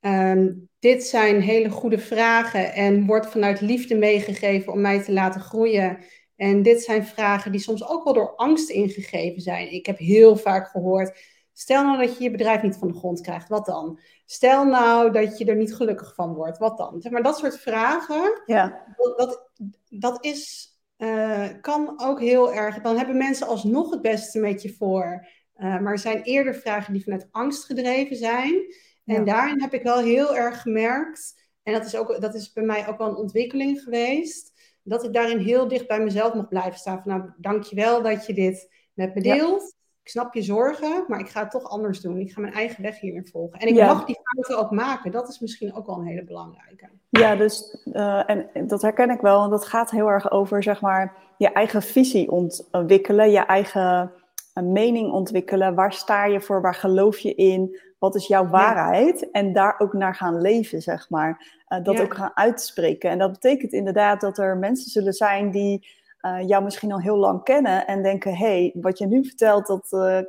um, 0.00 0.68
dit 0.78 1.04
zijn 1.04 1.40
hele 1.40 1.70
goede 1.70 1.98
vragen 1.98 2.72
en 2.72 3.06
wordt 3.06 3.26
vanuit 3.26 3.60
liefde 3.60 3.94
meegegeven 3.94 4.72
om 4.72 4.80
mij 4.80 5.02
te 5.02 5.12
laten 5.12 5.40
groeien. 5.40 5.98
En 6.36 6.62
dit 6.62 6.82
zijn 6.82 7.04
vragen 7.06 7.52
die 7.52 7.60
soms 7.60 7.88
ook 7.88 8.04
wel 8.04 8.12
door 8.12 8.36
angst 8.36 8.70
ingegeven 8.70 9.42
zijn. 9.42 9.72
Ik 9.72 9.86
heb 9.86 9.98
heel 9.98 10.36
vaak 10.36 10.68
gehoord, 10.68 11.18
stel 11.52 11.84
nou 11.84 12.06
dat 12.06 12.18
je 12.18 12.24
je 12.24 12.30
bedrijf 12.30 12.62
niet 12.62 12.76
van 12.76 12.88
de 12.88 12.98
grond 12.98 13.20
krijgt, 13.20 13.48
wat 13.48 13.66
dan? 13.66 14.00
Stel 14.26 14.64
nou 14.64 15.12
dat 15.12 15.38
je 15.38 15.44
er 15.44 15.56
niet 15.56 15.74
gelukkig 15.74 16.14
van 16.14 16.34
wordt, 16.34 16.58
wat 16.58 16.76
dan? 16.78 17.04
Maar 17.10 17.22
dat 17.22 17.38
soort 17.38 17.58
vragen, 17.58 18.42
ja. 18.46 18.84
dat, 19.16 19.50
dat, 19.88 20.24
is, 20.24 20.70
uh, 20.98 21.48
kan 21.60 22.00
ook 22.02 22.20
heel 22.20 22.54
erg. 22.54 22.80
Dan 22.80 22.96
hebben 22.96 23.16
mensen 23.16 23.46
alsnog 23.46 23.90
het 23.90 24.02
beste 24.02 24.38
met 24.38 24.62
je 24.62 24.74
voor. 24.74 25.26
Uh, 25.56 25.80
maar 25.80 25.92
er 25.92 25.98
zijn 25.98 26.22
eerder 26.22 26.54
vragen 26.54 26.92
die 26.92 27.02
vanuit 27.02 27.28
angst 27.30 27.64
gedreven 27.64 28.16
zijn. 28.16 28.74
En 29.16 29.24
daarin 29.24 29.60
heb 29.60 29.74
ik 29.74 29.82
wel 29.82 29.98
heel 29.98 30.36
erg 30.36 30.62
gemerkt, 30.62 31.48
en 31.62 31.72
dat 31.72 31.84
is, 31.84 31.96
ook, 31.96 32.20
dat 32.20 32.34
is 32.34 32.52
bij 32.52 32.64
mij 32.64 32.88
ook 32.88 32.98
wel 32.98 33.08
een 33.08 33.16
ontwikkeling 33.16 33.80
geweest, 33.80 34.52
dat 34.82 35.04
ik 35.04 35.12
daarin 35.12 35.38
heel 35.38 35.68
dicht 35.68 35.86
bij 35.86 36.00
mezelf 36.00 36.34
mag 36.34 36.48
blijven 36.48 36.78
staan. 36.78 37.02
Van 37.02 37.12
nou, 37.12 37.30
dankjewel 37.36 38.02
dat 38.02 38.26
je 38.26 38.34
dit 38.34 38.68
met 38.94 39.14
me 39.14 39.20
deelt 39.20 39.78
ik 40.02 40.08
snap 40.10 40.34
je 40.34 40.42
zorgen, 40.42 41.04
maar 41.08 41.20
ik 41.20 41.28
ga 41.28 41.40
het 41.40 41.50
toch 41.50 41.68
anders 41.68 42.00
doen. 42.00 42.18
Ik 42.18 42.32
ga 42.32 42.40
mijn 42.40 42.52
eigen 42.52 42.82
weg 42.82 43.00
hierin 43.00 43.26
volgen. 43.26 43.58
En 43.58 43.68
ik 43.68 43.74
mag 43.74 44.04
die 44.04 44.18
fouten 44.22 44.58
ook 44.64 44.70
maken. 44.70 45.10
Dat 45.10 45.28
is 45.28 45.38
misschien 45.38 45.74
ook 45.74 45.86
wel 45.86 45.98
een 45.98 46.06
hele 46.06 46.24
belangrijke. 46.24 46.88
Ja, 47.08 47.36
dus 47.36 47.84
uh, 47.92 48.30
en 48.30 48.66
dat 48.66 48.82
herken 48.82 49.10
ik 49.10 49.20
wel. 49.20 49.44
En 49.44 49.50
dat 49.50 49.64
gaat 49.64 49.90
heel 49.90 50.08
erg 50.08 50.30
over, 50.30 50.62
zeg 50.62 50.80
maar, 50.80 51.16
je 51.38 51.52
eigen 51.52 51.82
visie 51.82 52.30
ontwikkelen, 52.30 53.30
je 53.30 53.38
eigen 53.38 54.12
uh, 54.60 54.66
mening 54.72 55.12
ontwikkelen. 55.12 55.74
Waar 55.74 55.92
sta 55.92 56.24
je 56.24 56.40
voor? 56.40 56.60
Waar 56.60 56.74
geloof 56.74 57.18
je 57.18 57.34
in? 57.34 57.78
Wat 57.98 58.14
is 58.14 58.26
jouw 58.26 58.46
waarheid? 58.46 59.30
En 59.30 59.52
daar 59.52 59.74
ook 59.78 59.92
naar 59.92 60.14
gaan 60.14 60.40
leven, 60.40 60.82
zeg 60.82 61.10
maar. 61.10 61.58
Uh, 61.68 61.84
dat 61.84 62.00
ook 62.00 62.14
gaan 62.14 62.30
uitspreken. 62.34 63.10
En 63.10 63.18
dat 63.18 63.32
betekent 63.32 63.72
inderdaad 63.72 64.20
dat 64.20 64.38
er 64.38 64.56
mensen 64.56 64.90
zullen 64.90 65.12
zijn 65.12 65.50
die 65.50 65.98
uh, 66.20 66.48
jou 66.48 66.64
misschien 66.64 66.92
al 66.92 67.00
heel 67.00 67.16
lang 67.16 67.42
kennen 67.42 67.86
en 67.86 68.02
denken: 68.02 68.36
hé, 68.36 68.46
hey, 68.46 68.72
wat 68.74 68.98
je 68.98 69.06
nu 69.06 69.24
vertelt, 69.24 69.66
dat 69.66 69.86
uh, 69.90 70.20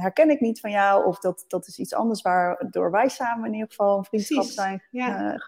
herken 0.00 0.30
ik 0.30 0.40
niet 0.40 0.60
van 0.60 0.70
jou. 0.70 1.06
Of 1.06 1.18
dat, 1.18 1.44
dat 1.48 1.66
is 1.66 1.78
iets 1.78 1.94
anders 1.94 2.22
waardoor 2.22 2.90
wij 2.90 3.08
samen 3.08 3.46
in 3.46 3.52
ieder 3.52 3.68
geval 3.68 3.98
een 3.98 4.04
vriendschap 4.04 4.44
zijn 4.44 4.82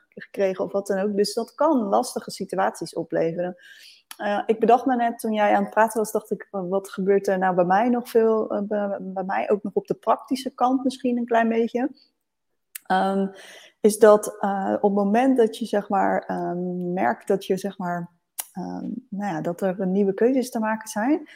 gekregen 0.09 0.65
of 0.65 0.73
wat 0.73 0.87
dan 0.87 0.99
ook. 0.99 1.17
Dus 1.17 1.35
dat 1.35 1.55
kan 1.55 1.77
lastige 1.77 2.31
situaties 2.31 2.95
opleveren. 2.95 3.57
Ik 4.47 4.59
bedacht 4.59 4.87
me 4.87 4.97
net 4.97 5.19
toen 5.19 5.33
jij 5.33 5.55
aan 5.55 5.63
het 5.63 5.73
praten 5.73 5.99
was, 5.99 6.13
dacht 6.13 6.31
ik: 6.31 6.49
wat 6.51 6.91
gebeurt 6.91 7.27
er 7.27 7.39
nou 7.39 7.55
bij 7.55 7.65
mij 7.65 7.89
nog 7.89 8.09
veel? 8.09 8.65
Bij, 8.69 8.97
bij, 9.01 9.25
mij 9.25 9.51
ook 9.51 9.63
nog 9.63 9.73
op 9.75 9.87
de 9.87 9.95
praktische 9.95 10.55
kant 10.55 10.85
misschien 10.85 11.17
een 11.17 11.25
klein 11.25 11.49
beetje. 11.49 11.91
Um, 12.93 13.31
is 13.81 13.99
dat 13.99 14.27
op 14.75 14.83
het 14.83 14.93
moment 14.93 15.37
dat 15.37 15.59
je 15.59 15.65
zeg 15.65 15.89
maar 15.89 16.31
um, 16.31 16.93
merkt 16.93 17.29
dat 17.29 17.47
je 17.47 17.57
zeg 17.57 17.79
maar 17.79 18.15
Ehm, 18.55 18.89
nou 19.09 19.35
ja, 19.35 19.41
dat 19.41 19.61
er 19.61 19.87
nieuwe 19.87 20.15
keuzes 20.15 20.51
te 20.51 20.59
maken 20.59 20.89
zijn, 20.89 21.29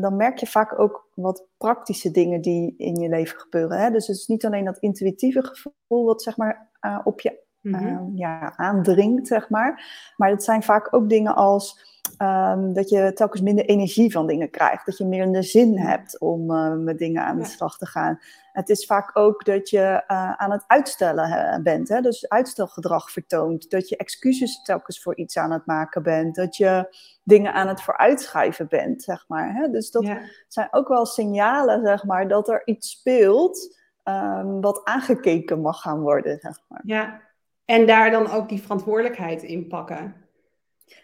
dan 0.00 0.16
merk 0.16 0.38
je 0.38 0.46
vaak 0.46 0.78
ook 0.78 1.08
wat 1.14 1.46
praktische 1.56 2.10
dingen 2.10 2.40
die 2.40 2.74
in 2.76 2.94
je 2.94 3.08
leven 3.08 3.40
gebeuren. 3.40 3.78
Hè? 3.78 3.90
Dus 3.90 4.06
het 4.06 4.16
is 4.16 4.26
niet 4.26 4.44
alleen 4.44 4.64
dat 4.64 4.78
intuïtieve 4.78 5.42
gevoel 5.42 6.04
wat 6.04 6.22
zeg 6.22 6.36
maar 6.36 6.70
uh, 6.80 7.00
op 7.04 7.20
je 7.20 7.43
mm 7.72 8.12
ja, 8.14 8.52
aandringt, 8.56 9.26
zeg 9.26 9.48
maar. 9.48 9.84
Maar 10.16 10.30
het 10.30 10.44
zijn 10.44 10.62
vaak 10.62 10.94
ook 10.94 11.08
dingen 11.08 11.34
als 11.34 11.92
um, 12.18 12.72
dat 12.72 12.88
je 12.88 13.12
telkens 13.12 13.42
minder 13.42 13.64
energie 13.64 14.12
van 14.12 14.26
dingen 14.26 14.50
krijgt. 14.50 14.86
Dat 14.86 14.98
je 14.98 15.04
meer 15.04 15.32
de 15.32 15.42
zin 15.42 15.78
hebt 15.78 16.20
om 16.20 16.50
uh, 16.50 16.72
met 16.72 16.98
dingen 16.98 17.24
aan 17.24 17.38
de 17.38 17.44
slag 17.44 17.78
te 17.78 17.86
gaan. 17.86 18.18
Het 18.52 18.68
is 18.68 18.86
vaak 18.86 19.10
ook 19.18 19.44
dat 19.44 19.70
je 19.70 20.02
uh, 20.08 20.32
aan 20.32 20.50
het 20.50 20.64
uitstellen 20.66 21.62
bent. 21.62 21.88
Hè? 21.88 22.00
Dus 22.00 22.28
uitstelgedrag 22.28 23.10
vertoont. 23.10 23.70
Dat 23.70 23.88
je 23.88 23.96
excuses 23.96 24.62
telkens 24.62 25.02
voor 25.02 25.16
iets 25.16 25.36
aan 25.36 25.52
het 25.52 25.66
maken 25.66 26.02
bent. 26.02 26.34
Dat 26.34 26.56
je 26.56 26.96
dingen 27.22 27.52
aan 27.52 27.68
het 27.68 27.82
vooruitschuiven 27.82 28.68
bent, 28.68 29.02
zeg 29.02 29.24
maar. 29.28 29.54
Hè? 29.54 29.68
Dus 29.68 29.90
dat 29.90 30.10
zijn 30.48 30.68
ook 30.70 30.88
wel 30.88 31.06
signalen, 31.06 31.86
zeg 31.86 32.04
maar, 32.04 32.28
dat 32.28 32.48
er 32.48 32.62
iets 32.64 32.90
speelt... 32.90 33.82
Um, 34.08 34.60
wat 34.60 34.84
aangekeken 34.84 35.60
mag 35.60 35.80
gaan 35.80 36.00
worden, 36.00 36.38
zeg 36.40 36.60
maar. 36.68 36.80
Ja, 36.84 37.20
en 37.64 37.86
daar 37.86 38.10
dan 38.10 38.30
ook 38.30 38.48
die 38.48 38.62
verantwoordelijkheid 38.62 39.42
in 39.42 39.66
pakken. 39.66 40.24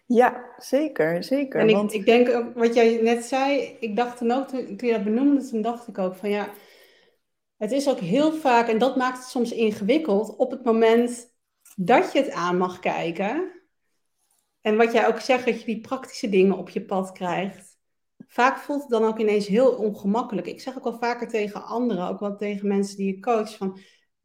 Ja, 0.06 0.54
zeker, 0.58 1.24
zeker. 1.24 1.60
En 1.60 1.68
ik, 1.68 1.74
want... 1.74 1.92
ik 1.92 2.04
denk 2.04 2.28
ook, 2.28 2.54
wat 2.54 2.74
jij 2.74 3.00
net 3.02 3.24
zei, 3.24 3.76
ik 3.80 3.96
dacht 3.96 4.16
toen 4.16 4.30
ook, 4.30 4.48
toen, 4.48 4.76
je 4.76 4.92
dat 4.92 5.04
benoemde, 5.04 5.48
toen 5.48 5.62
dacht 5.62 5.88
ik 5.88 5.98
ook 5.98 6.14
van 6.14 6.30
ja, 6.30 6.48
het 7.56 7.72
is 7.72 7.88
ook 7.88 7.98
heel 7.98 8.32
vaak, 8.32 8.68
en 8.68 8.78
dat 8.78 8.96
maakt 8.96 9.18
het 9.18 9.26
soms 9.26 9.52
ingewikkeld, 9.52 10.36
op 10.36 10.50
het 10.50 10.64
moment 10.64 11.34
dat 11.76 12.12
je 12.12 12.18
het 12.18 12.30
aan 12.30 12.56
mag 12.56 12.78
kijken. 12.78 13.52
En 14.60 14.76
wat 14.76 14.92
jij 14.92 15.06
ook 15.06 15.18
zegt, 15.18 15.44
dat 15.44 15.60
je 15.60 15.66
die 15.66 15.80
praktische 15.80 16.28
dingen 16.28 16.58
op 16.58 16.68
je 16.68 16.84
pad 16.84 17.12
krijgt. 17.12 17.78
Vaak 18.26 18.58
voelt 18.58 18.80
het 18.80 18.90
dan 18.90 19.04
ook 19.04 19.18
ineens 19.18 19.46
heel 19.46 19.70
ongemakkelijk. 19.70 20.46
Ik 20.46 20.60
zeg 20.60 20.76
ook 20.76 20.84
al 20.84 20.98
vaker 20.98 21.28
tegen 21.28 21.64
anderen, 21.64 22.08
ook 22.08 22.20
wel 22.20 22.36
tegen 22.36 22.68
mensen 22.68 22.96
die 22.96 23.14
je 23.14 23.20
coach, 23.20 23.56
van 23.56 23.78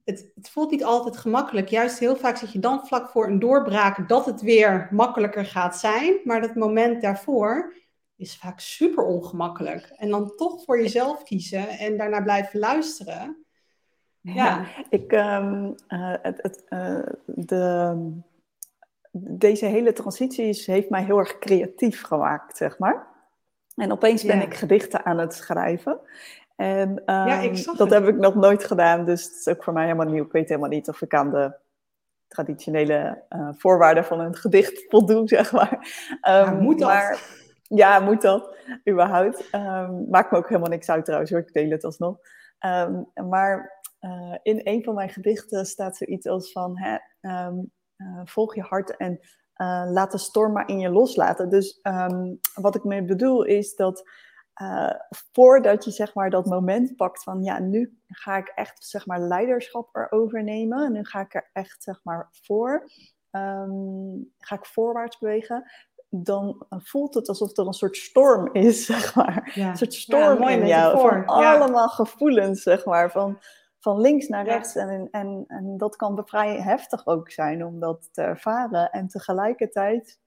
het, 0.06 0.32
het, 0.36 0.50
voelt 0.50 0.72
niet 0.72 0.84
altijd 0.84 1.18
gemakkelijk. 1.18 1.68
Juist 1.68 2.00
heel 2.00 2.16
vaak 2.16 2.38
zit 2.38 2.52
je 2.52 2.60
dan 2.60 2.88
vlak 2.88 3.10
voor 3.10 3.28
een 3.28 3.40
doorbraak 3.40 4.10
dat 4.10 4.26
het 4.26 4.42
weer 4.42 4.88
makkelijker 4.92 5.46
gaat 5.46 5.78
zijn. 5.78 6.20
Maar 6.24 6.42
dat 6.42 6.56
moment 6.56 7.02
daarvoor 7.02 7.74
is 8.16 8.38
vaak 8.38 8.60
super 8.60 9.04
ongemakkelijk. 9.04 9.94
En 9.96 10.10
dan 10.10 10.36
toch 10.36 10.64
voor 10.64 10.82
jezelf 10.82 11.24
kiezen 11.24 11.68
en 11.68 11.98
daarna 11.98 12.22
blijven 12.22 12.60
luisteren. 12.60 13.46
Ja, 14.22 14.66
ik, 14.90 15.12
um, 15.12 15.76
het, 16.22 16.40
het, 16.42 16.64
uh, 16.70 17.00
de, 17.26 18.22
deze 19.12 19.66
hele 19.66 19.94
transitie 19.94 20.64
heeft 20.66 20.90
mij 20.90 21.04
heel 21.04 21.18
erg 21.18 21.40
creatief 21.40 22.02
gemaakt, 22.02 22.58
zeg 22.58 22.80
maar. 22.80 23.08
En 23.76 23.92
opeens 23.92 24.24
ben 24.24 24.42
ik 24.42 24.54
gedichten 24.54 25.06
aan 25.06 25.18
het 25.18 25.34
schrijven. 25.34 26.00
En 26.56 27.02
ja, 27.06 27.44
um, 27.44 27.78
dat 27.78 27.90
heb 27.90 28.08
ik 28.08 28.18
nog 28.18 28.36
nooit 28.36 28.64
gedaan, 28.64 29.06
dus 29.06 29.24
het 29.24 29.34
is 29.34 29.48
ook 29.48 29.64
voor 29.64 29.74
mij 29.74 29.84
helemaal 29.84 30.06
nieuw. 30.06 30.24
Ik 30.24 30.32
weet 30.32 30.50
helemaal 30.50 30.70
niet 30.70 30.90
of 30.90 31.02
ik 31.02 31.14
aan 31.14 31.32
de 31.32 31.54
traditionele 32.28 33.24
uh, 33.30 33.50
voorwaarden 33.58 34.06
van 34.06 34.20
een 34.20 34.36
gedicht 34.36 34.86
voldoe, 34.90 35.28
zeg 35.38 35.52
maar. 35.52 35.74
Um, 36.22 36.32
ja, 36.32 36.52
moet 36.52 36.80
dat? 36.80 36.88
Maar, 36.88 37.24
ja, 37.62 38.00
moet 38.00 38.22
dat, 38.22 38.56
überhaupt. 38.90 39.50
Um, 39.56 40.10
maakt 40.10 40.32
me 40.32 40.38
ook 40.38 40.50
helemaal 40.50 40.70
niks 40.70 40.90
uit 40.90 41.06
trouwens, 41.06 41.32
hoor. 41.32 41.40
ik 41.40 41.54
deel 41.54 41.70
het 41.70 41.84
alsnog. 41.84 42.18
Maar 43.30 43.84
uh, 44.02 44.36
in 44.42 44.62
een 44.64 44.84
van 44.84 44.96
mijn 44.96 45.10
gedichten 45.10 45.66
staat 45.66 45.98
zoiets 45.98 46.28
als 46.28 46.52
van... 46.52 46.78
Hè, 46.78 46.98
uh, 47.22 47.52
volg 48.24 48.56
je 48.56 48.62
hart 48.62 48.98
en 48.98 49.20
laat 49.92 50.12
de 50.12 50.18
storm 50.18 50.54
maar 50.54 50.70
in 50.70 50.80
je 50.80 50.90
loslaten. 50.90 51.50
Dus 51.50 51.80
wat 52.54 52.76
ik 52.76 52.84
mee 52.84 53.04
bedoel 53.04 53.44
is 53.44 53.76
dat... 53.76 54.10
Uh, 54.62 54.92
voordat 55.32 55.86
je 55.86 55.92
zeg 55.92 56.14
maar 56.14 56.30
dat 56.30 56.46
moment 56.46 56.96
pakt 56.96 57.24
van 57.24 57.44
ja, 57.44 57.60
nu 57.60 58.00
ga 58.08 58.38
ik 58.38 58.48
echt 58.48 58.86
zeg 58.86 59.06
maar 59.06 59.20
leiderschap 59.20 59.96
erover 59.96 60.44
nemen. 60.44 60.86
En 60.86 60.92
nu 60.92 61.04
ga 61.04 61.20
ik 61.20 61.34
er 61.34 61.50
echt 61.54 61.84
zeg 61.84 62.00
maar 62.04 62.30
voor. 62.32 62.90
Um, 63.32 64.34
ga 64.38 64.56
ik 64.56 64.66
voorwaarts 64.66 65.18
bewegen. 65.18 65.72
Dan 66.10 66.66
voelt 66.70 67.14
het 67.14 67.28
alsof 67.28 67.58
er 67.58 67.68
een 67.68 67.74
soort 67.74 67.98
storm 67.98 68.54
is, 68.54 68.86
zeg 68.96 69.16
maar. 69.16 69.52
Ja. 69.56 69.70
Een 69.70 69.78
soort 69.78 69.94
storm 69.94 70.42
ja, 70.42 70.50
in 70.50 70.68
jou. 70.68 71.00
Van 71.00 71.26
allemaal 71.26 71.90
gevoelens, 71.90 72.64
zeg 72.64 72.86
maar. 72.86 73.12
Van, 73.12 73.40
van 73.80 74.02
links 74.02 74.28
naar 74.28 74.46
rechts. 74.46 74.76
En, 74.76 75.08
en, 75.12 75.44
en 75.48 75.78
dat 75.78 75.96
kan 75.96 76.22
vrij 76.26 76.62
heftig 76.62 77.06
ook 77.06 77.32
zijn 77.32 77.66
om 77.66 77.80
dat 77.80 78.10
te 78.12 78.22
ervaren. 78.22 78.90
En 78.90 79.08
tegelijkertijd 79.08 80.20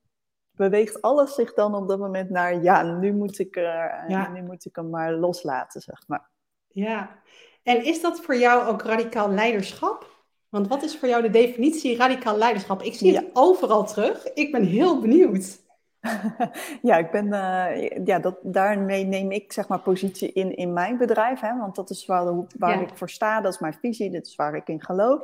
beweegt 0.59 1.03
alles 1.03 1.35
zich 1.35 1.55
dan 1.55 1.75
op 1.75 1.89
dat 1.89 1.99
moment 1.99 2.31
naar, 2.31 2.63
ja, 2.63 2.83
nu 2.83 3.13
moet 3.13 3.39
ik, 3.39 3.57
uh, 3.57 4.31
nu 4.33 4.43
moet 4.43 4.65
ik 4.65 4.77
hem 4.77 4.91
maar 4.91 5.13
loslaten, 5.13 5.81
zeg 5.81 6.03
maar. 6.07 6.31
Ja, 6.69 7.23
en 7.63 7.85
is 7.85 8.01
dat 8.01 8.21
voor 8.21 8.37
jou 8.37 8.67
ook 8.67 8.83
radicaal 8.83 9.31
leiderschap? 9.31 10.17
Want 10.49 10.69
wat 10.69 10.83
is 10.83 10.97
voor 10.97 11.09
jou 11.09 11.23
de 11.23 11.31
definitie 11.31 11.97
radicaal 11.97 12.37
leiderschap? 12.37 12.83
Ik 12.83 12.95
zie 12.95 13.17
het 13.17 13.31
overal 13.33 13.87
terug. 13.87 14.33
Ik 14.33 14.53
ben 14.53 14.65
heel 14.65 15.01
benieuwd. 15.01 15.67
ja, 16.89 16.97
ik 16.97 17.11
ben, 17.11 17.27
uh, 17.27 18.05
ja 18.05 18.19
dat, 18.19 18.39
daarmee 18.43 19.05
neem 19.05 19.31
ik 19.31 19.53
zeg 19.53 19.69
maar 19.69 19.81
positie 19.81 20.33
in 20.33 20.57
in 20.57 20.73
mijn 20.73 20.97
bedrijf. 20.97 21.41
Hè, 21.41 21.57
want 21.59 21.75
dat 21.75 21.91
is 21.91 22.07
waar, 22.07 22.35
waar 22.59 22.83
ik 22.83 22.97
voor 22.97 23.11
sta, 23.11 23.41
dat 23.41 23.53
is 23.53 23.59
mijn 23.59 23.79
visie, 23.81 24.11
dit 24.11 24.27
is 24.27 24.37
waar 24.37 24.55
ik 24.55 24.69
in 24.69 24.85
geloof. 24.85 25.23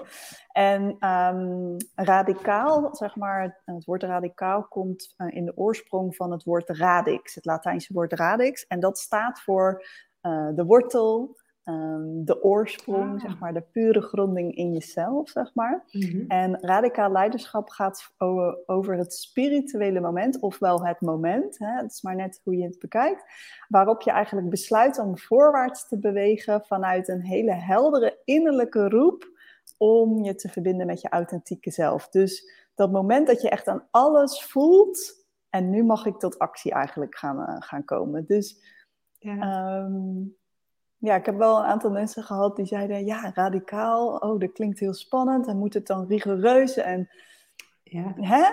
En 0.52 0.82
um, 1.08 1.76
radicaal, 1.94 2.94
zeg 2.94 3.16
maar, 3.16 3.60
het 3.64 3.84
woord 3.84 4.02
radicaal 4.02 4.64
komt 4.64 5.14
uh, 5.18 5.36
in 5.36 5.44
de 5.44 5.56
oorsprong 5.56 6.16
van 6.16 6.30
het 6.30 6.44
woord 6.44 6.68
radix, 6.68 7.34
het 7.34 7.44
Latijnse 7.44 7.92
woord 7.92 8.12
radix. 8.12 8.66
En 8.66 8.80
dat 8.80 8.98
staat 8.98 9.40
voor 9.40 9.84
uh, 10.22 10.48
de 10.54 10.64
wortel, 10.64 11.36
um, 11.64 12.24
de 12.24 12.42
oorsprong, 12.42 13.14
ah. 13.14 13.20
zeg 13.20 13.38
maar, 13.38 13.54
de 13.54 13.64
pure 13.72 14.00
gronding 14.00 14.56
in 14.56 14.72
jezelf, 14.72 15.28
zeg 15.28 15.54
maar. 15.54 15.84
Mm-hmm. 15.90 16.24
En 16.28 16.58
radicaal 16.60 17.12
leiderschap 17.12 17.68
gaat 17.68 18.14
over, 18.18 18.58
over, 18.66 18.96
het 18.96 19.14
spirituele 19.14 20.00
moment, 20.00 20.40
ofwel 20.40 20.86
het 20.86 21.00
moment, 21.00 21.58
hè, 21.58 21.76
het 21.76 21.92
is 21.92 22.02
maar 22.02 22.16
net 22.16 22.40
hoe 22.44 22.56
je 22.56 22.64
het 22.64 22.78
bekijkt, 22.78 23.24
waarop 23.68 24.02
je 24.02 24.10
eigenlijk 24.10 24.50
besluit 24.50 24.98
om 24.98 25.18
voorwaarts 25.18 25.88
te 25.88 25.98
bewegen 25.98 26.64
vanuit 26.64 27.08
een 27.08 27.22
hele 27.22 27.54
heldere 27.54 28.20
innerlijke 28.24 28.88
roep 28.88 29.32
om 29.76 30.24
je 30.24 30.34
te 30.34 30.48
verbinden 30.48 30.86
met 30.86 31.00
je 31.00 31.08
authentieke 31.08 31.70
zelf. 31.70 32.08
Dus 32.08 32.52
dat 32.74 32.92
moment 32.92 33.26
dat 33.26 33.42
je 33.42 33.48
echt 33.48 33.68
aan 33.68 33.88
alles 33.90 34.42
voelt 34.42 35.24
en 35.50 35.70
nu 35.70 35.84
mag 35.84 36.06
ik 36.06 36.18
tot 36.18 36.38
actie 36.38 36.72
eigenlijk 36.72 37.16
gaan, 37.16 37.38
uh, 37.38 37.56
gaan 37.58 37.84
komen. 37.84 38.24
Dus 38.26 38.62
ja. 39.18 39.78
Um, 39.78 40.36
ja, 41.04 41.14
ik 41.14 41.26
heb 41.26 41.36
wel 41.36 41.58
een 41.58 41.64
aantal 41.64 41.90
mensen 41.90 42.22
gehad 42.22 42.56
die 42.56 42.66
zeiden, 42.66 43.06
ja, 43.06 43.30
radicaal, 43.34 44.16
oh, 44.16 44.40
dat 44.40 44.52
klinkt 44.52 44.78
heel 44.78 44.94
spannend. 44.94 45.46
En 45.46 45.56
moet 45.56 45.74
het 45.74 45.86
dan 45.86 46.06
rigoureus 46.06 46.76
en 46.76 47.08
ja. 47.82 48.14
hè? 48.16 48.44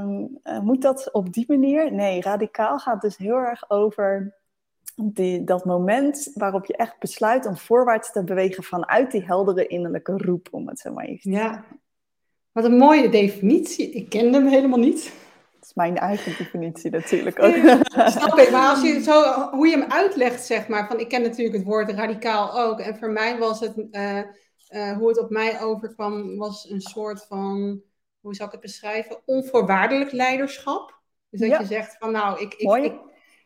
Um, 0.00 0.38
moet 0.62 0.82
dat 0.82 1.12
op 1.12 1.32
die 1.32 1.44
manier? 1.48 1.92
Nee, 1.92 2.20
radicaal 2.20 2.78
gaat 2.78 3.00
dus 3.00 3.16
heel 3.16 3.36
erg 3.36 3.70
over 3.70 4.34
die, 4.94 5.44
dat 5.44 5.64
moment 5.64 6.30
waarop 6.34 6.66
je 6.66 6.76
echt 6.76 6.98
besluit 6.98 7.46
om 7.46 7.56
voorwaarts 7.56 8.12
te 8.12 8.24
bewegen 8.24 8.62
vanuit 8.62 9.10
die 9.10 9.24
heldere 9.24 9.66
innerlijke 9.66 10.16
roep, 10.16 10.48
om 10.50 10.68
het 10.68 10.78
zo 10.78 10.92
maar 10.92 11.04
even 11.04 11.30
te 11.30 11.30
Ja, 11.30 11.64
wat 12.52 12.64
een 12.64 12.76
mooie 12.76 13.08
definitie. 13.08 13.90
Ik 13.90 14.08
kende 14.08 14.38
hem 14.38 14.46
helemaal 14.46 14.78
niet 14.78 15.12
mijn 15.76 15.96
eigen 15.96 16.36
definitie 16.38 16.90
natuurlijk 16.90 17.42
ook. 17.42 17.54
snap 18.16 18.38
ik, 18.38 18.50
maar 18.50 18.70
als 18.70 18.82
je 18.82 19.02
zo, 19.02 19.22
hoe 19.50 19.68
je 19.68 19.78
hem 19.78 19.90
uitlegt, 19.90 20.46
zeg 20.46 20.68
maar, 20.68 20.86
van 20.86 21.00
ik 21.00 21.08
ken 21.08 21.22
natuurlijk 21.22 21.56
het 21.56 21.66
woord 21.66 21.90
radicaal 21.90 22.60
ook. 22.60 22.80
En 22.80 22.96
voor 22.96 23.10
mij 23.10 23.38
was 23.38 23.60
het, 23.60 23.74
uh, 23.90 24.18
uh, 24.70 24.96
hoe 24.96 25.08
het 25.08 25.18
op 25.18 25.30
mij 25.30 25.60
overkwam, 25.60 26.36
was 26.36 26.70
een 26.70 26.80
soort 26.80 27.26
van, 27.28 27.82
hoe 28.20 28.34
zou 28.34 28.46
ik 28.46 28.52
het 28.52 28.64
beschrijven, 28.64 29.22
onvoorwaardelijk 29.24 30.12
leiderschap. 30.12 31.00
Dus 31.30 31.40
dat 31.40 31.58
je 31.58 31.66
zegt 31.66 31.96
van 31.98 32.12
nou, 32.12 32.40
ik, 32.40 32.54
ik, 32.54 32.84
ik, 32.84 32.94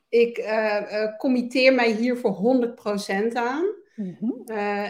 ik 0.09 0.39
uh, 0.39 1.17
committeer 1.17 1.75
mij 1.75 1.93
hier 1.93 2.17
voor 2.17 2.67
100% 3.31 3.33
aan. 3.33 3.65
Mm 3.95 4.39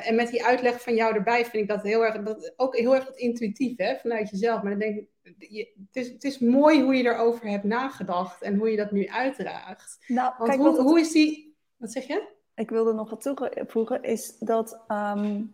en 0.03 0.15
met 0.15 0.31
die 0.31 0.45
uitleg 0.45 0.83
van 0.83 0.95
jou 0.95 1.15
erbij 1.15 1.45
vind 1.45 1.63
ik 1.63 1.69
dat 1.69 1.83
heel 1.83 2.05
erg, 2.05 2.23
dat 2.23 2.53
ook 2.57 2.77
heel 2.77 2.95
erg 2.95 3.15
intuïtief 3.15 3.77
hè, 3.77 3.97
vanuit 3.97 4.31
jezelf. 4.31 4.63
Maar 4.63 4.71
dan 4.71 4.81
denk 4.81 4.97
ik, 4.97 5.09
je, 5.39 5.73
het, 5.87 6.05
is, 6.05 6.09
het 6.09 6.25
is 6.25 6.39
mooi 6.39 6.83
hoe 6.83 6.95
je 6.95 7.05
erover 7.05 7.49
hebt 7.49 7.65
nagedacht 7.65 8.43
en 8.43 8.57
hoe 8.57 8.71
je 8.71 8.77
dat 8.77 8.91
nu 8.91 9.09
uitdraagt. 9.09 9.99
Nou, 10.07 10.33
Want 10.39 10.51
kijk, 10.51 10.61
hoe, 10.63 10.81
hoe 10.81 11.01
is 11.01 11.13
die. 11.13 11.57
Wat 11.77 11.93
zeg 11.93 12.07
je? 12.07 12.29
Ik 12.55 12.71
wilde 12.71 12.93
nog 12.93 13.11
wat 13.11 13.23
toevoegen, 13.23 14.03
is 14.03 14.39
dat 14.39 14.81
um, 14.89 15.53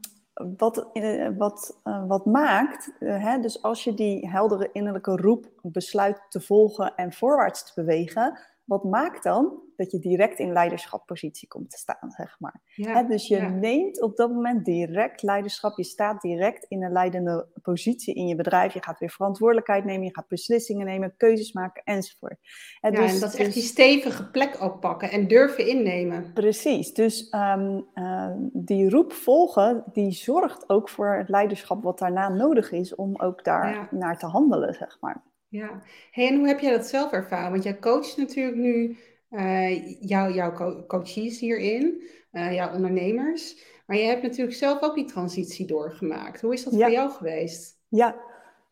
wat, 0.56 0.90
uh, 0.92 1.28
wat, 1.36 1.80
uh, 1.84 2.06
wat 2.06 2.26
maakt, 2.26 2.92
uh, 3.00 3.22
hè, 3.22 3.40
dus 3.40 3.62
als 3.62 3.84
je 3.84 3.94
die 3.94 4.28
heldere 4.28 4.68
innerlijke 4.72 5.16
roep 5.16 5.50
besluit 5.62 6.20
te 6.28 6.40
volgen 6.40 6.94
en 6.94 7.12
voorwaarts 7.12 7.64
te 7.64 7.72
bewegen, 7.74 8.38
wat 8.66 8.84
maakt 8.84 9.22
dan 9.22 9.64
dat 9.76 9.90
je 9.90 9.98
direct 9.98 10.38
in 10.38 10.52
leiderschappositie 10.52 11.48
komt 11.48 11.70
te 11.70 11.76
staan, 11.76 12.10
zeg 12.10 12.36
maar. 12.38 12.60
dus 13.08 13.28
je 13.28 13.40
neemt 13.40 14.02
op 14.02 14.16
dat 14.16 14.30
moment 14.30 14.64
direct 14.64 15.22
leiderschap. 15.22 15.76
Je 15.76 15.84
staat 15.84 16.20
direct 16.20 16.64
in 16.68 16.82
een 16.82 16.92
leidende 16.92 17.46
positie 17.62 18.14
in 18.14 18.26
je 18.26 18.34
bedrijf. 18.34 18.72
Je 18.72 18.82
gaat 18.82 18.98
weer 18.98 19.10
verantwoordelijkheid 19.10 19.84
nemen, 19.84 20.04
je 20.04 20.14
gaat 20.14 20.28
beslissingen 20.28 20.86
nemen, 20.86 21.14
keuzes 21.16 21.52
maken 21.52 21.82
enzovoort. 21.84 22.36
ja, 22.80 22.90
dus, 22.90 23.14
en 23.14 23.20
dat 23.20 23.32
is 23.32 23.38
echt 23.38 23.54
die 23.54 23.62
stevige 23.62 24.30
plek 24.30 24.56
ook 24.60 24.80
pakken 24.80 25.10
en 25.10 25.28
durven 25.28 25.66
innemen. 25.66 26.32
Precies. 26.32 26.92
Dus 26.92 27.32
um, 27.32 27.86
uh, 27.94 28.30
die 28.52 28.90
roep 28.90 29.12
volgen, 29.12 29.84
die 29.92 30.12
zorgt 30.12 30.68
ook 30.68 30.88
voor 30.88 31.16
het 31.16 31.28
leiderschap 31.28 31.82
wat 31.82 31.98
daarna 31.98 32.28
nodig 32.28 32.72
is 32.72 32.94
om 32.94 33.20
ook 33.20 33.44
daar 33.44 33.88
naar 33.90 34.18
te 34.18 34.26
handelen, 34.26 34.74
zeg 34.74 34.96
maar. 35.00 35.22
Ja, 35.56 35.82
hey, 36.10 36.28
en 36.28 36.36
hoe 36.36 36.46
heb 36.46 36.60
jij 36.60 36.70
dat 36.70 36.86
zelf 36.86 37.12
ervaren? 37.12 37.50
Want 37.50 37.62
jij 37.62 37.78
coacht 37.78 38.16
natuurlijk 38.16 38.56
nu 38.56 38.96
uh, 39.30 40.00
jou, 40.00 40.34
jouw 40.34 40.52
co 40.52 40.84
coaches 40.86 41.40
hierin, 41.40 42.02
uh, 42.32 42.54
jouw 42.54 42.74
ondernemers. 42.74 43.64
Maar 43.86 43.96
je 43.96 44.04
hebt 44.04 44.22
natuurlijk 44.22 44.56
zelf 44.56 44.82
ook 44.82 44.94
die 44.94 45.04
transitie 45.04 45.66
doorgemaakt. 45.66 46.40
Hoe 46.40 46.52
is 46.52 46.64
dat 46.64 46.74
voor 46.74 46.90
jou 46.90 47.10
geweest? 47.10 47.78
Ja. 47.88 48.14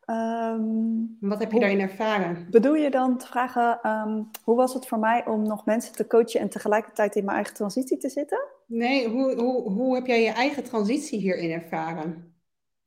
Um, 0.09 1.17
Wat 1.19 1.39
heb 1.39 1.51
je 1.51 1.59
daarin 1.59 1.79
ervaren? 1.79 2.47
Bedoel 2.49 2.75
je 2.75 2.89
dan 2.89 3.17
te 3.17 3.27
vragen, 3.27 3.89
um, 3.91 4.29
hoe 4.43 4.55
was 4.55 4.73
het 4.73 4.87
voor 4.87 4.99
mij 4.99 5.25
om 5.25 5.47
nog 5.47 5.65
mensen 5.65 5.93
te 5.93 6.07
coachen 6.07 6.39
en 6.39 6.49
tegelijkertijd 6.49 7.15
in 7.15 7.25
mijn 7.25 7.35
eigen 7.35 7.53
transitie 7.53 7.97
te 7.97 8.09
zitten? 8.09 8.43
Nee, 8.65 9.09
hoe, 9.09 9.35
hoe, 9.35 9.71
hoe 9.71 9.95
heb 9.95 10.05
jij 10.05 10.23
je 10.23 10.31
eigen 10.31 10.63
transitie 10.63 11.19
hierin 11.19 11.51
ervaren? 11.51 12.33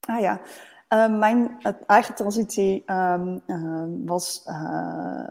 Ah 0.00 0.20
ja, 0.20 0.40
uh, 0.88 1.18
mijn 1.18 1.58
eigen 1.86 2.14
transitie 2.14 2.82
um, 2.86 3.42
uh, 3.46 3.84
was, 4.04 4.44
uh, 4.46 5.28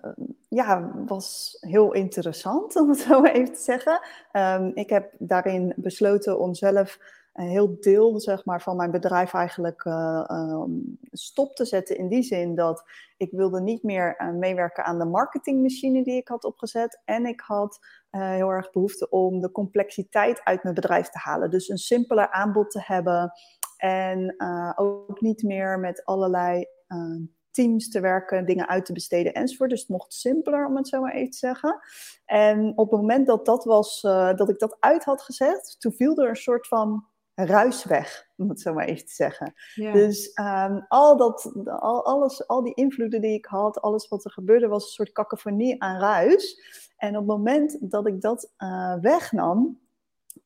ja, 0.48 0.91
was 1.06 1.58
heel 1.60 1.93
interessant, 1.93 2.76
om 2.82 2.89
het 2.89 3.00
zo 3.00 3.24
even 3.24 3.54
te 3.54 3.62
zeggen. 3.62 4.00
Um, 4.32 4.72
ik 4.74 4.89
heb 4.89 5.13
daarin 5.17 5.74
besloten 5.76 6.39
om 6.39 6.54
zelf 6.54 7.00
een 7.34 7.48
heel 7.48 7.78
deel 7.80 8.20
zeg 8.20 8.46
maar, 8.46 8.62
van 8.62 8.76
mijn 8.76 8.91
bedrijf 8.91 9.34
eigenlijk 9.34 9.86
um, 9.86 10.98
stop 11.12 11.56
te 11.56 11.65
zetten. 11.65 11.98
In 11.98 12.08
die 12.08 12.24
zin 12.24 12.56
dat 12.56 12.84
ik 13.17 13.32
wilde 13.32 13.62
niet 13.62 13.84
meer 13.84 14.34
meewerken 14.39 14.86
aan 14.86 15.00
de 15.00 15.06
marketingmachine 15.06 16.04
die 16.04 16.15
ik 16.17 16.28
had 16.28 16.43
opgezet. 16.43 17.02
En 17.06 17.26
ik 17.26 17.39
had 17.39 17.80
heel 18.10 18.50
erg 18.50 18.72
behoefte 18.72 19.10
om 19.10 19.39
de 19.39 19.52
complexiteit 19.52 20.41
uit 20.43 20.63
mijn 20.63 20.76
bedrijf 20.76 21.10
te 21.10 21.17
halen. 21.17 21.50
Dus 21.50 21.70
een 21.70 21.78
simpeler 21.78 22.32
aanbod 22.32 22.72
te 22.72 22.82
hebben. 22.84 23.32
En 23.77 24.35
uh, 24.37 24.71
ook 24.75 25.21
niet 25.21 25.43
meer 25.43 25.79
met 25.79 26.05
allerlei 26.05 26.65
uh, 26.87 27.21
teams 27.51 27.89
te 27.89 27.99
werken, 27.99 28.45
dingen 28.45 28.67
uit 28.67 28.85
te 28.85 28.93
besteden 28.93 29.33
enzovoort. 29.33 29.69
Dus 29.69 29.79
het 29.79 29.89
mocht 29.89 30.13
simpeler, 30.13 30.65
om 30.65 30.75
het 30.75 30.87
zo 30.87 31.01
maar 31.01 31.13
even 31.13 31.31
te 31.31 31.37
zeggen. 31.37 31.79
En 32.25 32.73
op 32.75 32.91
het 32.91 32.99
moment 32.99 33.27
dat, 33.27 33.45
dat, 33.45 33.63
was, 33.63 34.03
uh, 34.03 34.33
dat 34.35 34.49
ik 34.49 34.59
dat 34.59 34.77
uit 34.79 35.03
had 35.03 35.21
gezet, 35.21 35.75
toen 35.79 35.93
viel 35.93 36.17
er 36.17 36.29
een 36.29 36.35
soort 36.35 36.67
van 36.67 37.05
ruis 37.33 37.83
weg, 37.83 38.27
om 38.37 38.49
het 38.49 38.61
zo 38.61 38.73
maar 38.73 38.85
even 38.85 39.05
te 39.05 39.13
zeggen. 39.13 39.53
Dus 39.75 40.31
um, 40.39 40.85
al, 40.87 41.17
dat, 41.17 41.51
al, 41.65 42.05
alles, 42.05 42.47
al 42.47 42.63
die 42.63 42.73
invloeden 42.73 43.21
die 43.21 43.33
ik 43.33 43.45
had, 43.45 43.81
alles 43.81 44.07
wat 44.07 44.25
er 44.25 44.31
gebeurde, 44.31 44.67
was 44.67 44.83
een 44.83 44.89
soort 44.89 45.11
cacophonie 45.11 45.81
aan 45.83 45.99
ruis. 45.99 46.61
En 46.97 47.09
op 47.09 47.27
het 47.27 47.37
moment 47.37 47.91
dat 47.91 48.07
ik 48.07 48.21
dat 48.21 48.53
uh, 48.57 48.95
wegnam, 49.01 49.79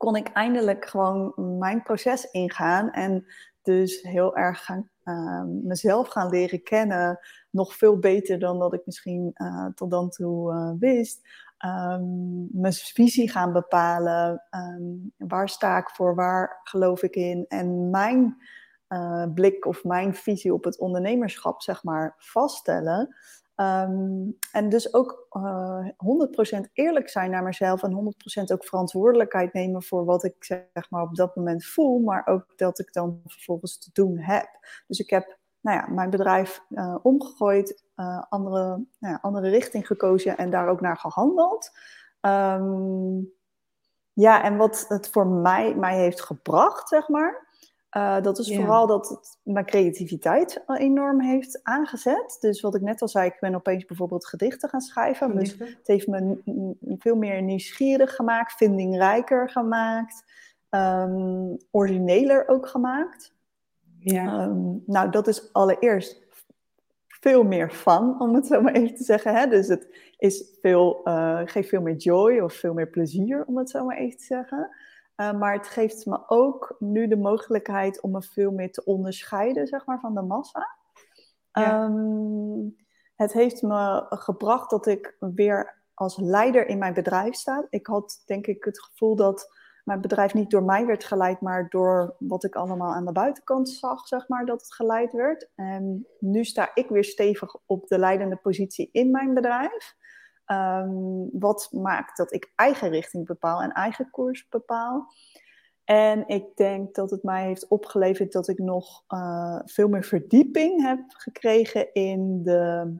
kon 0.02 0.16
ik 0.16 0.28
eindelijk 0.28 0.86
gewoon 0.86 1.34
mijn 1.60 1.84
proces 1.84 2.32
ingaan 2.32 2.92
en 2.92 3.26
dus 3.62 4.02
heel 4.02 4.36
erg 4.36 4.70
uh, 5.04 5.44
mezelf 5.46 6.08
gaan 6.08 6.30
leren 6.30 6.64
kennen. 6.64 7.20
Nog 7.50 7.76
veel 7.76 8.00
beter 8.00 8.40
dan 8.40 8.60
dat 8.60 8.74
ik 8.74 8.86
misschien 8.86 9.32
uh, 9.34 9.66
tot 9.76 9.92
dan 9.92 10.10
toe 10.10 10.54
uh, 10.54 10.72
wist. 10.80 11.28
Um, 11.66 12.48
mijn 12.52 12.74
visie 12.74 13.30
gaan 13.30 13.54
bepalen. 13.54 14.44
Um, 14.52 15.14
waar 15.18 15.50
sta 15.50 15.78
ik 15.78 15.90
voor? 15.90 16.16
Waar 16.16 16.60
geloof 16.64 17.04
ik 17.04 17.16
in? 17.16 17.46
En 17.48 17.90
mijn 17.90 18.38
uh, 18.90 19.26
blik 19.34 19.66
of 19.66 19.84
mijn 19.84 20.16
visie 20.16 20.54
op 20.54 20.64
het 20.64 20.80
ondernemerschap, 20.80 21.62
zeg 21.62 21.84
maar, 21.84 22.16
vaststellen. 22.18 23.16
Um, 23.62 24.38
en 24.52 24.70
dus 24.70 24.94
ook 24.94 25.28
uh, 25.32 25.88
eh, 25.98 26.58
100% 26.68 26.72
eerlijk 26.74 27.10
zijn 27.10 27.32
naar 27.32 27.44
mezelf 27.44 27.84
en 27.84 28.14
100% 28.42 28.44
ook 28.52 28.66
verantwoordelijkheid 28.66 29.54
nemen 29.54 29.84
voor 29.84 30.06
wat 30.06 30.24
ik 30.24 30.36
zeg 30.40 30.90
maar 30.90 31.02
op 31.02 31.16
dat 31.16 31.36
moment 31.36 31.66
voel, 31.66 32.00
maar 32.00 32.28
ook 32.28 32.58
dat 32.58 32.80
ik 32.80 32.94
dan 32.94 33.22
vervolgens 33.26 33.78
te 33.78 33.90
doen 33.94 34.18
heb. 34.18 34.48
Dus 34.88 35.00
ik 35.00 35.10
heb 35.10 35.38
nou 35.60 35.78
ja, 35.78 35.88
mijn 35.94 36.10
bedrijf 36.10 36.64
uh, 36.70 36.96
omgegooid, 37.02 37.84
uh, 37.96 38.24
andere, 38.30 38.68
nou 39.00 39.14
ja, 39.14 39.20
andere 39.22 39.50
richting 39.50 39.88
gekozen 39.88 40.38
en 40.38 40.50
daar 40.50 40.68
ook 40.68 40.82
naar 40.82 40.98
gehandeld. 40.98 41.72
Um, 42.22 43.34
ja, 44.14 44.44
en 44.44 44.58
wat 44.58 44.86
het 44.88 45.10
voor 45.10 45.28
mij, 45.28 45.76
mij 45.76 45.98
heeft 45.98 46.22
gebracht, 46.22 46.90
zeg 46.90 47.08
maar, 47.08 47.48
uh, 47.98 48.22
dat 48.22 48.40
is 48.40 48.56
vooral 48.56 48.88
dat 48.88 49.10
het 49.10 49.40
mijn 49.44 49.66
creativiteit 49.66 50.64
enorm 50.68 51.22
heeft 51.22 51.60
aangezet. 51.64 52.38
Dus 52.40 52.62
wat 52.62 52.76
ik 52.76 52.82
net 52.82 53.02
al 53.02 53.08
zei, 53.08 53.28
ik 53.28 53.38
ben 53.40 53.56
opeens 53.56 53.86
bijvoorbeeld 53.86 54.28
gedichten 54.28 54.70
gaan 54.70 54.82
schrijven. 54.82 55.36
Dus 55.36 55.56
het 55.60 55.88
heeft 55.88 56.08
me 56.08 56.38
veel 57.00 57.16
meer 57.16 57.42
nieuwsgierig 57.42 58.16
gemaakt, 58.16 58.54
vindingrijker 58.54 59.50
gemaakt, 59.50 60.24
um, 60.70 61.58
origineler 61.72 62.48
ook 62.48 62.68
gemaakt. 62.68 63.34
Ja. 64.00 64.44
Um, 64.44 64.84
nou, 64.86 65.10
dat 65.10 65.28
is 65.28 65.54
allereerst 65.54 66.22
veel 67.08 67.44
meer 67.44 67.72
fun, 67.72 68.20
om 68.20 68.36
het 68.36 68.48
zo 68.48 68.62
maar 68.62 68.74
even 68.74 68.96
te 68.96 69.04
zeggen. 69.04 69.36
Hè? 69.36 69.48
Dus 69.48 69.68
het 69.68 70.14
is 70.18 70.58
veel, 70.62 71.02
uh, 71.04 71.42
geeft 71.46 71.70
veel 71.70 71.82
meer 71.82 71.96
joy 71.96 72.40
of 72.40 72.54
veel 72.54 72.74
meer 72.74 72.90
plezier, 72.90 73.46
om 73.46 73.58
het 73.58 73.70
zo 73.70 73.86
maar 73.86 73.98
even 73.98 74.18
te 74.18 74.26
zeggen. 74.26 74.70
Uh, 75.18 75.32
maar 75.34 75.54
het 75.54 75.68
geeft 75.68 76.06
me 76.06 76.20
ook 76.28 76.76
nu 76.80 77.08
de 77.08 77.18
mogelijkheid 77.18 78.02
om 78.02 78.12
me 78.12 78.22
veel 78.22 78.52
meer 78.52 78.72
te 78.72 78.84
onderscheiden, 78.84 79.68
zeg 79.68 79.86
maar, 79.86 80.00
van 80.00 80.14
de 80.14 80.22
massa. 80.22 80.78
Ja. 81.52 81.84
Um, 81.84 82.76
het 83.16 83.34
heeft 83.34 83.62
me 83.62 84.06
gebracht 84.10 84.70
dat 84.70 84.86
ik 84.86 85.16
weer 85.20 85.80
als 85.94 86.18
leider 86.18 86.68
in 86.68 86.78
mijn 86.78 86.94
bedrijf 86.94 87.36
sta. 87.36 87.68
Ik 87.70 87.88
had 87.88 88.24
denk 88.26 88.48
ik 88.48 88.64
het 88.64 88.84
gevoel 88.84 89.16
dat 89.16 89.60
mijn 89.84 90.02
bedrijf 90.02 90.34
niet 90.34 90.50
door 90.50 90.64
mij 90.64 90.86
werd 90.86 91.04
geleid, 91.04 91.42
maar 91.42 91.70
door 91.70 92.16
wat 92.20 92.44
ik 92.44 92.56
allemaal 92.56 92.94
aan 92.94 93.06
de 93.06 93.12
buitenkant 93.12 93.70
zag, 93.70 94.08
zeg 94.08 94.28
maar, 94.28 94.46
dat 94.46 94.62
het 94.62 94.74
geleid 94.74 95.12
werd. 95.12 95.50
En 95.56 96.08
nu 96.20 96.44
sta 96.44 96.72
ik 96.74 96.90
weer 96.90 97.04
stevig 97.04 97.56
op 97.66 97.88
de 97.88 98.00
leidende 98.00 98.36
positie 98.36 98.90
in 98.92 99.12
mijn 99.12 99.34
bedrijf. 99.34 99.96
Um, 100.52 101.30
wat 101.40 101.70
maakt 101.72 102.18
dat 102.18 102.34
ik 102.34 102.52
eigen 102.56 102.90
richting 102.90 103.26
bepaal 103.26 103.62
en 103.62 103.72
eigen 103.72 104.10
koers 104.10 104.48
bepaal. 104.50 105.14
En 105.84 106.28
ik 106.28 106.56
denk 106.56 106.96
dat 106.96 107.12
het 107.12 107.24
mij 107.24 107.46
heeft 107.46 107.68
opgeleverd 107.68 108.32
dat 108.32 108.48
ik 108.48 108.58
nog 108.58 109.04
uh, 109.10 109.60
veel 109.66 109.88
meer 109.88 110.04
verdieping 110.04 110.82
heb 110.82 111.00
gekregen 111.08 111.94
in 111.94 112.44
de 112.44 112.94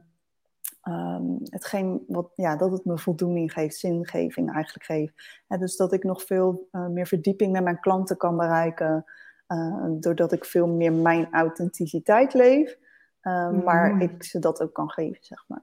Um, 0.88 1.38
hetgeen 1.42 2.04
wat, 2.08 2.30
ja, 2.34 2.56
dat 2.56 2.72
het 2.72 2.84
me 2.84 2.98
voldoening 2.98 3.52
geeft, 3.52 3.76
zingeving 3.76 4.52
eigenlijk 4.52 4.84
geeft. 4.84 5.40
dus 5.48 5.76
dat 5.76 5.92
ik 5.92 6.04
nog 6.04 6.22
veel 6.22 6.68
uh, 6.72 6.86
meer 6.86 7.06
verdieping 7.06 7.52
met 7.52 7.62
mijn 7.62 7.80
klanten 7.80 8.16
kan 8.16 8.36
bereiken, 8.36 9.04
uh, 9.48 9.86
doordat 10.00 10.32
ik 10.32 10.44
veel 10.44 10.66
meer 10.66 10.92
mijn 10.92 11.32
authenticiteit 11.32 12.34
leef, 12.34 12.78
uh, 13.22 13.48
mm. 13.48 13.62
maar 13.62 14.00
ik 14.00 14.22
ze 14.24 14.38
dat 14.38 14.62
ook 14.62 14.72
kan 14.72 14.90
geven, 14.90 15.24
zeg 15.24 15.44
maar. 15.48 15.62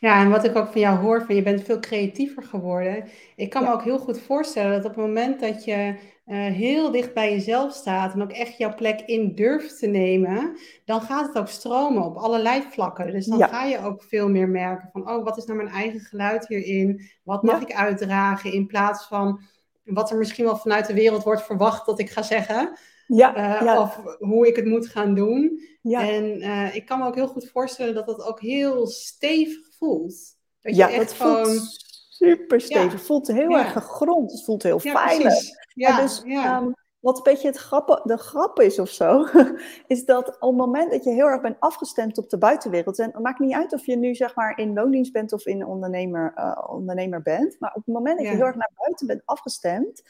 Ja, 0.00 0.20
en 0.20 0.30
wat 0.30 0.44
ik 0.44 0.56
ook 0.56 0.72
van 0.72 0.80
jou 0.80 0.98
hoor, 0.98 1.24
van 1.24 1.34
je 1.34 1.42
bent 1.42 1.62
veel 1.62 1.80
creatiever 1.80 2.42
geworden. 2.42 3.04
Ik 3.36 3.50
kan 3.50 3.62
ja. 3.62 3.68
me 3.68 3.74
ook 3.74 3.82
heel 3.82 3.98
goed 3.98 4.20
voorstellen 4.20 4.70
dat 4.70 4.84
op 4.84 4.96
het 4.96 5.06
moment 5.06 5.40
dat 5.40 5.64
je 5.64 5.94
uh, 6.26 6.36
heel 6.36 6.90
dicht 6.90 7.14
bij 7.14 7.30
jezelf 7.30 7.72
staat 7.72 8.12
en 8.12 8.22
ook 8.22 8.30
echt 8.30 8.58
jouw 8.58 8.74
plek 8.74 9.00
in 9.00 9.34
durft 9.34 9.78
te 9.78 9.86
nemen, 9.86 10.56
dan 10.84 11.00
gaat 11.00 11.26
het 11.26 11.38
ook 11.38 11.48
stromen 11.48 12.04
op 12.04 12.16
allerlei 12.16 12.62
vlakken. 12.70 13.12
Dus 13.12 13.26
dan 13.26 13.38
ja. 13.38 13.46
ga 13.46 13.64
je 13.64 13.84
ook 13.84 14.02
veel 14.02 14.28
meer 14.28 14.48
merken 14.48 14.88
van, 14.92 15.10
oh, 15.10 15.24
wat 15.24 15.36
is 15.36 15.44
nou 15.44 15.62
mijn 15.62 15.74
eigen 15.74 16.00
geluid 16.00 16.48
hierin? 16.48 17.02
Wat 17.22 17.42
mag 17.42 17.60
ja. 17.60 17.66
ik 17.66 17.74
uitdragen? 17.74 18.52
In 18.52 18.66
plaats 18.66 19.06
van 19.06 19.40
wat 19.84 20.10
er 20.10 20.18
misschien 20.18 20.44
wel 20.44 20.56
vanuit 20.56 20.86
de 20.86 20.94
wereld 20.94 21.22
wordt 21.22 21.42
verwacht 21.42 21.86
dat 21.86 21.98
ik 21.98 22.10
ga 22.10 22.22
zeggen. 22.22 22.78
Ja, 23.12 23.62
uh, 23.62 23.80
Of 23.80 24.16
hoe 24.18 24.46
ik 24.46 24.56
het 24.56 24.64
moet 24.64 24.86
gaan 24.86 25.14
doen. 25.14 25.60
En 25.82 26.42
uh, 26.42 26.74
ik 26.74 26.86
kan 26.86 26.98
me 26.98 27.06
ook 27.06 27.14
heel 27.14 27.28
goed 27.28 27.48
voorstellen 27.48 27.94
dat 27.94 28.06
dat 28.06 28.22
ook 28.22 28.40
heel 28.40 28.86
stevig 28.86 29.68
voelt. 29.78 30.16
Dat 30.60 30.76
je 30.76 30.84
echt 30.84 30.96
dat 30.96 31.12
gewoon... 31.12 31.44
voelt 31.44 31.88
super 32.08 32.60
stevig. 32.60 32.92
Het 32.92 33.02
voelt 33.02 33.26
heel 33.26 33.58
erg 33.58 33.72
gegrond. 33.72 34.32
Het 34.32 34.44
voelt 34.44 34.62
heel 34.62 34.78
veilig. 34.78 35.34
Ja, 35.74 36.00
dus 36.00 36.22
um, 36.24 36.74
wat 37.00 37.16
een 37.16 37.22
beetje 37.22 37.48
het 37.48 37.56
grappen, 37.56 38.00
de 38.04 38.16
grap 38.16 38.60
is 38.60 38.78
of 38.78 38.88
zo, 38.88 39.26
is 39.86 40.04
dat 40.04 40.28
op 40.28 40.48
het 40.48 40.58
moment 40.58 40.90
dat 40.90 41.04
je 41.04 41.10
heel 41.10 41.26
erg 41.26 41.40
bent 41.40 41.60
afgestemd 41.60 42.18
op 42.18 42.30
de 42.30 42.38
buitenwereld, 42.38 42.98
en 42.98 43.10
het 43.12 43.22
maakt 43.22 43.38
niet 43.38 43.54
uit 43.54 43.72
of 43.72 43.86
je 43.86 43.96
nu 43.96 44.14
zeg 44.14 44.34
maar 44.34 44.58
in 44.58 44.74
loondienst 44.74 45.12
bent 45.12 45.32
of 45.32 45.46
in 45.46 45.66
ondernemer, 45.66 46.32
uh, 46.36 46.64
ondernemer 46.66 47.22
bent, 47.22 47.56
maar 47.58 47.70
op 47.74 47.84
het 47.84 47.94
moment 47.94 48.18
dat 48.18 48.26
je 48.26 48.32
heel 48.34 48.46
erg 48.46 48.56
naar 48.56 48.72
buiten 48.76 49.06
bent 49.06 49.22
afgestemd, 49.24 50.02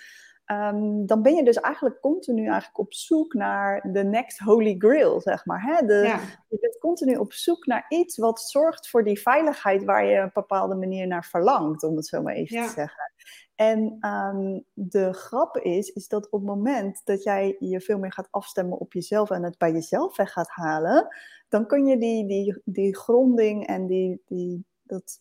Um, 0.50 1.06
dan 1.06 1.22
ben 1.22 1.34
je 1.34 1.44
dus 1.44 1.60
eigenlijk 1.60 2.00
continu 2.00 2.46
eigenlijk 2.46 2.78
op 2.78 2.94
zoek 2.94 3.34
naar 3.34 3.92
de 3.92 4.04
next 4.04 4.38
holy 4.38 4.74
grail, 4.78 5.20
zeg 5.20 5.44
maar. 5.44 5.62
Hè? 5.62 5.86
De, 5.86 5.94
ja. 5.94 6.20
Je 6.48 6.58
bent 6.60 6.78
continu 6.78 7.16
op 7.16 7.32
zoek 7.32 7.66
naar 7.66 7.86
iets 7.88 8.16
wat 8.16 8.40
zorgt 8.40 8.88
voor 8.88 9.04
die 9.04 9.20
veiligheid 9.20 9.84
waar 9.84 10.04
je 10.04 10.18
op 10.18 10.24
een 10.24 10.30
bepaalde 10.34 10.74
manier 10.74 11.06
naar 11.06 11.24
verlangt, 11.24 11.82
om 11.82 11.96
het 11.96 12.06
zo 12.06 12.22
maar 12.22 12.34
even 12.34 12.56
ja. 12.56 12.66
te 12.66 12.72
zeggen. 12.72 13.12
En 13.54 13.98
um, 14.00 14.64
de 14.72 15.12
grap 15.12 15.56
is, 15.56 15.88
is 15.88 16.08
dat 16.08 16.30
op 16.30 16.40
het 16.40 16.48
moment 16.48 17.00
dat 17.04 17.22
jij 17.22 17.56
je 17.58 17.80
veel 17.80 17.98
meer 17.98 18.12
gaat 18.12 18.28
afstemmen 18.30 18.78
op 18.78 18.92
jezelf 18.92 19.30
en 19.30 19.42
het 19.42 19.58
bij 19.58 19.72
jezelf 19.72 20.16
weg 20.16 20.32
gaat 20.32 20.50
halen, 20.50 21.08
dan 21.48 21.66
kun 21.66 21.86
je 21.86 21.98
die, 21.98 22.26
die, 22.26 22.62
die 22.64 22.96
gronding 22.96 23.66
en 23.66 23.86
die, 23.86 24.22
die, 24.26 24.64
dat, 24.82 25.20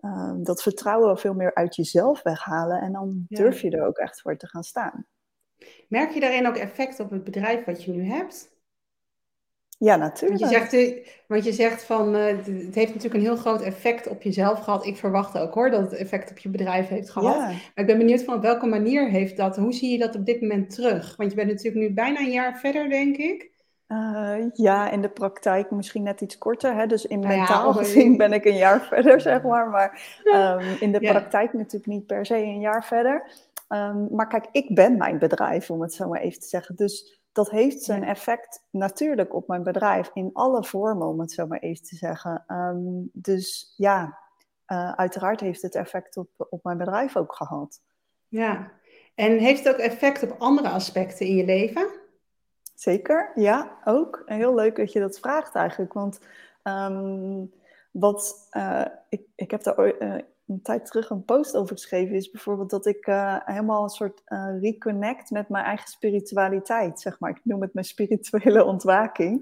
uh, 0.00 0.32
dat 0.36 0.62
vertrouwen 0.62 1.18
veel 1.18 1.34
meer 1.34 1.54
uit 1.54 1.76
jezelf 1.76 2.22
weghalen. 2.22 2.80
En 2.80 2.92
dan 2.92 3.24
ja. 3.28 3.36
durf 3.42 3.60
je 3.60 3.70
er 3.70 3.86
ook 3.86 3.96
echt 3.96 4.20
voor 4.20 4.36
te 4.36 4.46
gaan 4.46 4.64
staan. 4.64 5.06
Merk 5.88 6.10
je 6.10 6.20
daarin 6.20 6.46
ook 6.46 6.56
effect 6.56 7.00
op 7.00 7.10
het 7.10 7.24
bedrijf 7.24 7.64
wat 7.64 7.84
je 7.84 7.92
nu 7.92 8.04
hebt? 8.04 8.58
Ja, 9.78 9.96
natuurlijk. 9.96 10.40
Want 10.40 10.52
je 10.52 10.58
zegt, 10.58 11.00
want 11.26 11.44
je 11.44 11.52
zegt 11.52 11.84
van, 11.84 12.16
uh, 12.16 12.26
het 12.26 12.74
heeft 12.74 12.94
natuurlijk 12.94 13.14
een 13.14 13.20
heel 13.20 13.36
groot 13.36 13.62
effect 13.62 14.08
op 14.08 14.22
jezelf 14.22 14.58
gehad. 14.58 14.86
Ik 14.86 14.96
verwacht 14.96 15.38
ook 15.38 15.54
hoor, 15.54 15.70
dat 15.70 15.80
het 15.80 15.92
effect 15.92 16.30
op 16.30 16.38
je 16.38 16.48
bedrijf 16.48 16.88
heeft 16.88 17.10
gehad. 17.10 17.34
Ja. 17.34 17.46
Maar 17.46 17.72
ik 17.74 17.86
ben 17.86 17.98
benieuwd 17.98 18.22
van 18.22 18.34
op 18.34 18.42
welke 18.42 18.66
manier 18.66 19.08
heeft 19.08 19.36
dat, 19.36 19.56
hoe 19.56 19.72
zie 19.72 19.90
je 19.92 19.98
dat 19.98 20.14
op 20.14 20.26
dit 20.26 20.40
moment 20.40 20.74
terug? 20.74 21.16
Want 21.16 21.30
je 21.30 21.36
bent 21.36 21.48
natuurlijk 21.48 21.88
nu 21.88 21.94
bijna 21.94 22.20
een 22.20 22.30
jaar 22.30 22.58
verder, 22.58 22.88
denk 22.88 23.16
ik. 23.16 23.50
Uh, 23.92 24.50
ja, 24.52 24.90
in 24.90 25.00
de 25.00 25.08
praktijk 25.08 25.70
misschien 25.70 26.02
net 26.02 26.20
iets 26.20 26.38
korter. 26.38 26.74
Hè? 26.74 26.86
Dus 26.86 27.06
in 27.06 27.20
nou 27.20 27.36
mentaal 27.36 27.66
ja, 27.66 27.72
gezien 27.72 28.16
ben 28.16 28.32
ik 28.32 28.44
een 28.44 28.56
jaar 28.56 28.80
verder, 28.90 29.20
zeg 29.20 29.42
maar. 29.42 29.68
Maar 29.68 30.20
um, 30.24 30.76
in 30.80 30.92
de 30.92 31.00
ja. 31.00 31.10
praktijk 31.10 31.52
natuurlijk 31.52 31.86
niet 31.86 32.06
per 32.06 32.26
se 32.26 32.36
een 32.36 32.60
jaar 32.60 32.84
verder. 32.84 33.30
Um, 33.68 34.08
maar 34.10 34.28
kijk, 34.28 34.46
ik 34.52 34.74
ben 34.74 34.96
mijn 34.96 35.18
bedrijf, 35.18 35.70
om 35.70 35.80
het 35.80 35.94
zo 35.94 36.08
maar 36.08 36.20
even 36.20 36.40
te 36.40 36.46
zeggen. 36.46 36.76
Dus 36.76 37.20
dat 37.32 37.50
heeft 37.50 37.82
zijn 37.82 38.04
effect 38.04 38.66
natuurlijk 38.70 39.34
op 39.34 39.48
mijn 39.48 39.62
bedrijf 39.62 40.10
in 40.14 40.30
alle 40.32 40.64
vormen, 40.64 41.06
om 41.06 41.20
het 41.20 41.32
zo 41.32 41.46
maar 41.46 41.58
even 41.58 41.84
te 41.84 41.96
zeggen. 41.96 42.44
Um, 42.48 43.10
dus 43.12 43.74
ja, 43.76 44.18
uh, 44.66 44.92
uiteraard 44.92 45.40
heeft 45.40 45.62
het 45.62 45.74
effect 45.74 46.16
op, 46.16 46.28
op 46.36 46.64
mijn 46.64 46.78
bedrijf 46.78 47.16
ook 47.16 47.34
gehad. 47.34 47.80
Ja, 48.28 48.72
en 49.14 49.38
heeft 49.38 49.64
het 49.64 49.74
ook 49.74 49.80
effect 49.80 50.22
op 50.22 50.34
andere 50.38 50.68
aspecten 50.68 51.26
in 51.26 51.36
je 51.36 51.44
leven? 51.44 51.99
Zeker, 52.80 53.32
ja, 53.34 53.78
ook. 53.84 54.22
Heel 54.26 54.54
leuk 54.54 54.76
dat 54.76 54.92
je 54.92 55.00
dat 55.00 55.18
vraagt 55.18 55.54
eigenlijk, 55.54 55.92
want 55.92 56.20
um, 56.64 57.52
wat, 57.90 58.48
uh, 58.52 58.84
ik, 59.08 59.22
ik 59.34 59.50
heb 59.50 59.62
daar 59.62 60.02
uh, 60.02 60.14
een 60.46 60.62
tijd 60.62 60.86
terug 60.86 61.10
een 61.10 61.24
post 61.24 61.56
over 61.56 61.76
geschreven, 61.76 62.16
is 62.16 62.30
bijvoorbeeld 62.30 62.70
dat 62.70 62.86
ik 62.86 63.06
uh, 63.06 63.36
helemaal 63.44 63.82
een 63.82 63.88
soort 63.88 64.22
reconnect 64.60 65.30
met 65.30 65.48
mijn 65.48 65.64
eigen 65.64 65.88
spiritualiteit, 65.88 67.00
zeg 67.00 67.18
maar. 67.18 67.30
Ik 67.30 67.40
noem 67.42 67.60
het 67.60 67.74
mijn 67.74 67.86
spirituele 67.86 68.64
ontwaking. 68.64 69.38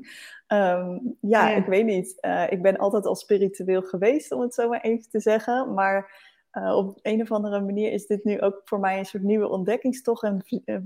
Um, 0.48 1.16
ja, 1.20 1.48
ja, 1.48 1.56
ik 1.56 1.66
weet 1.66 1.84
niet. 1.84 2.26
Ik 2.48 2.62
ben 2.62 2.76
altijd 2.76 3.06
al 3.06 3.16
spiritueel 3.16 3.82
geweest, 3.82 4.32
om 4.32 4.40
het 4.40 4.54
zo 4.54 4.68
maar 4.68 4.80
even 4.80 5.10
te 5.10 5.20
zeggen. 5.20 5.74
Maar 5.74 6.27
op 6.52 6.98
een 7.02 7.22
of 7.22 7.32
andere 7.32 7.60
manier 7.60 7.92
is 7.92 8.06
dit 8.06 8.24
nu 8.24 8.40
ook 8.40 8.60
voor 8.64 8.80
mij 8.80 8.98
een 8.98 9.04
soort 9.04 9.22
nieuwe 9.22 9.48
ontdekkingstocht. 9.48 10.22
En 10.22 10.42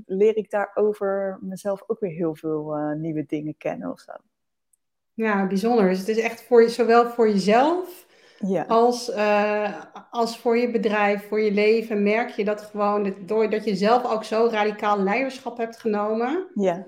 leer 0.07 0.37
ik 0.37 0.51
daarover 0.51 1.39
mezelf 1.41 1.83
ook 1.87 2.01
weer 2.01 2.11
heel 2.11 2.35
veel 2.35 2.95
nieuwe 2.97 3.25
dingen 3.27 3.57
kennen 3.57 3.91
of 3.91 4.01
zo. 4.01 4.13
Ja, 5.15 5.47
bijzonder. 5.47 5.89
Dus 5.89 5.99
het 5.99 6.09
is 6.09 6.21
echt 6.21 6.43
voor, 6.43 6.69
zowel 6.69 7.11
voor 7.11 7.29
jezelf 7.29 8.07
ja. 8.39 8.65
als, 8.69 9.13
als 10.11 10.39
voor 10.39 10.57
je 10.57 10.71
bedrijf, 10.71 11.29
voor 11.29 11.41
je 11.41 11.53
leven. 11.53 12.03
Merk 12.03 12.31
je 12.31 12.45
dat 12.45 12.61
gewoon, 12.61 13.15
doordat 13.27 13.65
je 13.65 13.77
zelf 13.77 14.13
ook 14.13 14.25
zo 14.25 14.49
radicaal 14.51 15.03
leiderschap 15.03 15.57
hebt 15.57 15.81
genomen. 15.81 16.47
Ja. 16.55 16.87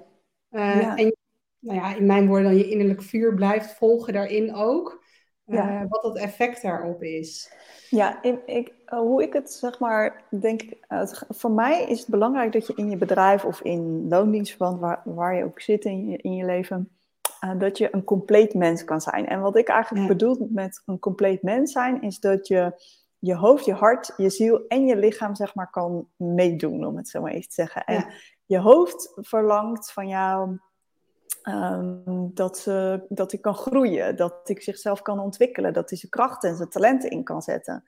Ja. 0.49 0.97
En 0.97 1.15
nou 1.59 1.79
ja, 1.79 1.95
in 1.95 2.07
mijn 2.07 2.27
woorden 2.27 2.45
dan 2.45 2.57
je 2.57 2.71
innerlijk 2.71 3.03
vuur 3.03 3.35
blijft 3.35 3.75
volgen 3.75 4.13
daarin 4.13 4.55
ook. 4.55 5.04
Uh, 5.47 5.57
ja. 5.57 5.87
Wat 5.89 6.03
het 6.03 6.17
effect 6.17 6.63
daarop 6.63 7.03
is. 7.03 7.53
Ja, 7.91 8.23
ik, 8.23 8.39
ik, 8.47 8.75
hoe 8.87 9.23
ik 9.23 9.33
het 9.33 9.53
zeg 9.53 9.79
maar 9.79 10.23
denk, 10.41 10.63
het, 10.89 11.25
voor 11.29 11.51
mij 11.51 11.85
is 11.85 11.99
het 11.99 12.09
belangrijk 12.09 12.53
dat 12.53 12.67
je 12.67 12.73
in 12.77 12.91
je 12.91 12.97
bedrijf 12.97 13.45
of 13.45 13.61
in 13.61 14.09
loondienstverband, 14.09 14.81
waar, 14.81 15.03
waar 15.05 15.37
je 15.37 15.45
ook 15.45 15.61
zit 15.61 15.85
in 15.85 16.09
je, 16.09 16.17
in 16.17 16.35
je 16.35 16.45
leven, 16.45 16.97
uh, 17.45 17.59
dat 17.59 17.79
je 17.79 17.89
een 17.95 18.05
compleet 18.05 18.55
mens 18.55 18.85
kan 18.85 19.01
zijn. 19.01 19.29
En 19.29 19.41
wat 19.41 19.57
ik 19.57 19.69
eigenlijk 19.69 20.09
bedoel 20.09 20.49
met 20.51 20.83
een 20.87 20.99
compleet 20.99 21.43
mens 21.43 21.73
zijn, 21.73 22.03
is 22.03 22.21
dat 22.21 22.47
je 22.47 22.73
je 23.19 23.35
hoofd, 23.35 23.65
je 23.65 23.73
hart, 23.73 24.13
je 24.17 24.31
ziel 24.31 24.67
en 24.69 24.87
je 24.87 24.97
lichaam 24.97 25.35
zeg 25.35 25.55
maar 25.55 25.71
kan 25.71 26.09
meedoen, 26.17 26.87
om 26.87 26.97
het 26.97 27.09
zo 27.09 27.21
maar 27.21 27.33
even 27.33 27.49
te 27.49 27.55
zeggen. 27.55 27.85
En 27.85 28.07
je 28.47 28.59
hoofd 28.59 29.13
verlangt 29.15 29.93
van 29.93 30.09
jou 30.09 30.59
um, 31.49 32.31
dat, 32.35 32.65
uh, 32.69 32.97
dat 33.09 33.31
hij 33.31 33.41
kan 33.41 33.55
groeien, 33.55 34.17
dat 34.17 34.49
ik 34.49 34.63
zichzelf 34.63 35.03
kan 35.03 35.19
ontwikkelen, 35.19 35.73
dat 35.73 35.89
hij 35.89 35.99
zijn 35.99 36.11
krachten 36.11 36.51
en 36.51 36.57
zijn 36.57 36.69
talenten 36.69 37.11
in 37.11 37.25
kan 37.25 37.43
zetten. 37.43 37.85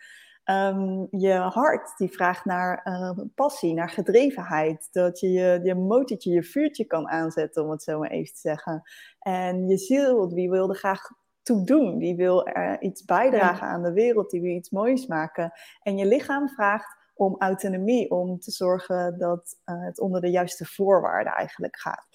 Um, 0.51 1.07
je 1.11 1.33
hart 1.33 1.97
die 1.97 2.11
vraagt 2.11 2.45
naar 2.45 2.81
uh, 2.85 3.19
passie, 3.35 3.75
naar 3.75 3.89
gedrevenheid. 3.89 4.89
Dat 4.93 5.21
je 5.21 5.31
je, 5.31 5.61
je 5.63 5.75
motortje, 5.75 6.31
je 6.31 6.43
vuurtje 6.43 6.85
kan 6.85 7.09
aanzetten, 7.09 7.63
om 7.63 7.71
het 7.71 7.83
zo 7.83 7.99
maar 7.99 8.11
even 8.11 8.35
te 8.35 8.41
zeggen. 8.41 8.83
En 9.19 9.69
je 9.69 9.77
ziel, 9.77 10.29
die 10.29 10.51
wil 10.51 10.69
er 10.69 10.77
graag 10.77 11.01
toe 11.43 11.65
doen. 11.65 11.99
Die 11.99 12.17
wil 12.17 12.47
er 12.47 12.81
iets 12.81 13.05
bijdragen 13.05 13.67
aan 13.67 13.83
de 13.83 13.93
wereld, 13.93 14.31
die 14.31 14.41
wil 14.41 14.55
iets 14.55 14.71
moois 14.71 15.07
maken. 15.07 15.53
En 15.83 15.97
je 15.97 16.07
lichaam 16.07 16.49
vraagt 16.49 16.97
om 17.15 17.37
autonomie, 17.39 18.11
om 18.11 18.39
te 18.39 18.51
zorgen 18.51 19.19
dat 19.19 19.57
uh, 19.65 19.85
het 19.85 20.01
onder 20.01 20.21
de 20.21 20.31
juiste 20.31 20.65
voorwaarden 20.65 21.33
eigenlijk 21.33 21.79
gaat. 21.79 22.07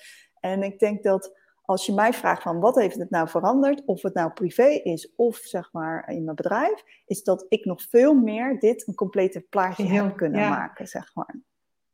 En 0.41 0.63
ik 0.63 0.79
denk 0.79 1.03
dat 1.03 1.39
als 1.61 1.85
je 1.85 1.93
mij 1.93 2.13
vraagt 2.13 2.41
van 2.41 2.59
wat 2.59 2.75
heeft 2.75 2.97
het 2.97 3.09
nou 3.09 3.29
veranderd, 3.29 3.85
of 3.85 4.01
het 4.01 4.13
nou 4.13 4.31
privé 4.31 4.67
is 4.67 5.13
of 5.15 5.37
zeg 5.37 5.69
maar 5.71 6.09
in 6.09 6.23
mijn 6.23 6.35
bedrijf, 6.35 6.83
is 7.05 7.23
dat 7.23 7.45
ik 7.49 7.65
nog 7.65 7.81
veel 7.81 8.13
meer 8.13 8.59
dit 8.59 8.87
een 8.87 8.95
complete 8.95 9.41
plaatje 9.49 9.85
heb 9.85 10.17
kunnen 10.17 10.49
maken, 10.49 10.87
zeg 10.87 11.11
maar. 11.13 11.35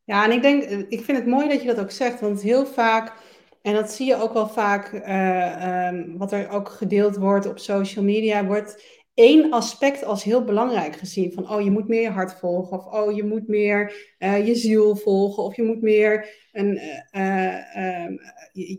Ja, 0.03 0.25
en 0.25 0.31
ik 0.31 0.41
denk, 0.41 0.63
ik 0.89 1.03
vind 1.03 1.17
het 1.17 1.27
mooi 1.27 1.49
dat 1.49 1.61
je 1.61 1.67
dat 1.67 1.79
ook 1.79 1.91
zegt, 1.91 2.19
want 2.19 2.41
heel 2.41 2.65
vaak, 2.65 3.13
en 3.61 3.73
dat 3.73 3.91
zie 3.91 4.05
je 4.05 4.21
ook 4.21 4.33
wel 4.33 4.47
vaak, 4.47 4.91
uh, 4.91 5.87
um, 5.87 6.17
wat 6.17 6.31
er 6.31 6.49
ook 6.49 6.69
gedeeld 6.69 7.17
wordt 7.17 7.45
op 7.45 7.59
social 7.59 8.05
media, 8.05 8.45
wordt 8.45 9.05
één 9.17 9.51
aspect 9.51 10.03
als 10.03 10.23
heel 10.23 10.43
belangrijk 10.43 10.95
gezien. 10.95 11.33
Van, 11.33 11.49
oh, 11.51 11.61
je 11.61 11.71
moet 11.71 11.87
meer 11.87 12.01
je 12.01 12.09
hart 12.09 12.33
volgen. 12.33 12.77
Of, 12.77 12.85
oh, 12.85 13.15
je 13.15 13.23
moet 13.23 13.47
meer 13.47 13.93
uh, 14.19 14.47
je 14.47 14.55
ziel 14.55 14.95
volgen. 14.95 15.43
Of 15.43 15.55
je 15.55 15.63
moet 15.63 15.81
meer 15.81 16.29
een 16.51 16.79
uh, 17.15 17.77
uh, 17.77 18.17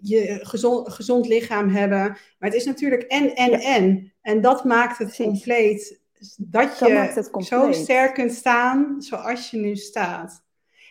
je 0.03 0.39
gezond, 0.43 0.93
gezond 0.93 1.29
lichaam 1.29 1.69
hebben. 1.69 1.99
Maar 1.99 2.51
het 2.51 2.55
is 2.55 2.65
natuurlijk 2.65 3.03
en, 3.03 3.35
en, 3.35 3.53
en. 3.53 4.13
En 4.23 4.41
dat 4.41 4.65
maakt 4.65 4.99
het 4.99 5.17
compleet. 5.17 6.01
Dat 6.37 6.79
je 6.79 7.25
zo 7.39 7.73
sterk 7.73 8.15
kunt 8.15 8.33
staan 8.33 8.97
zoals 8.99 9.51
je 9.51 9.57
nu 9.57 9.77
staat. 9.77 10.47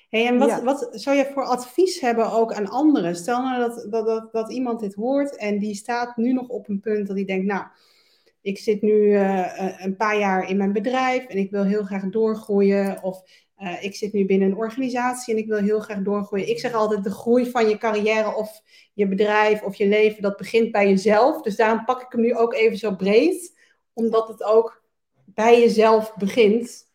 Hey, 0.10 0.27
en 0.27 0.38
wat, 0.38 0.62
wat 0.62 0.89
zou 0.91 1.17
je 1.17 1.29
voor 1.33 1.43
advies 1.43 1.99
hebben 1.99 2.31
ook 2.31 2.53
aan 2.53 2.69
anderen? 2.69 3.15
Stel 3.15 3.41
nou 3.41 3.60
dat, 3.60 3.88
dat, 3.91 4.05
dat, 4.05 4.31
dat 4.31 4.51
iemand 4.51 4.79
dit 4.79 4.93
hoort 4.93 5.36
en 5.36 5.60
die 5.60 5.75
staat 5.75 6.17
nu 6.17 6.33
nog 6.33 6.47
op 6.47 6.69
een 6.69 6.79
punt 6.79 7.07
dat 7.07 7.15
hij 7.15 7.25
denkt, 7.25 7.45
nou, 7.45 7.65
ik 8.41 8.58
zit 8.58 8.82
nu 8.82 8.91
uh, 8.91 9.82
een 9.82 9.95
paar 9.95 10.19
jaar 10.19 10.50
in 10.50 10.58
mijn 10.58 10.73
bedrijf 10.73 11.26
en 11.26 11.38
ik 11.38 11.52
wil 11.52 11.63
heel 11.63 11.84
graag 11.84 12.10
doorgroeien. 12.10 13.04
Of 13.04 13.21
uh, 13.60 13.84
ik 13.84 13.95
zit 13.95 14.13
nu 14.13 14.26
binnen 14.26 14.50
een 14.50 14.58
organisatie 14.58 15.34
en 15.34 15.39
ik 15.39 15.47
wil 15.47 15.58
heel 15.58 15.80
graag 15.80 16.02
doorgroeien. 16.02 16.50
Ik 16.50 16.60
zeg 16.60 16.73
altijd, 16.73 17.04
de 17.04 17.12
groei 17.12 17.52
van 17.52 17.69
je 17.69 17.78
carrière 17.78 18.36
of 18.36 18.62
je 18.93 19.08
bedrijf 19.08 19.62
of 19.62 19.76
je 19.76 19.88
leven, 19.88 20.21
dat 20.21 20.38
begint 20.38 20.71
bij 20.71 20.89
jezelf. 20.89 21.41
Dus 21.41 21.56
daarom 21.56 21.86
pak 21.86 22.02
ik 22.02 22.12
hem 22.12 22.21
nu 22.21 22.36
ook 22.36 22.54
even 22.54 22.78
zo 22.78 22.95
breed, 22.95 23.60
omdat 23.93 24.28
het 24.28 24.43
ook 24.43 24.84
bij 25.26 25.60
jezelf 25.60 26.15
begint, 26.15 26.86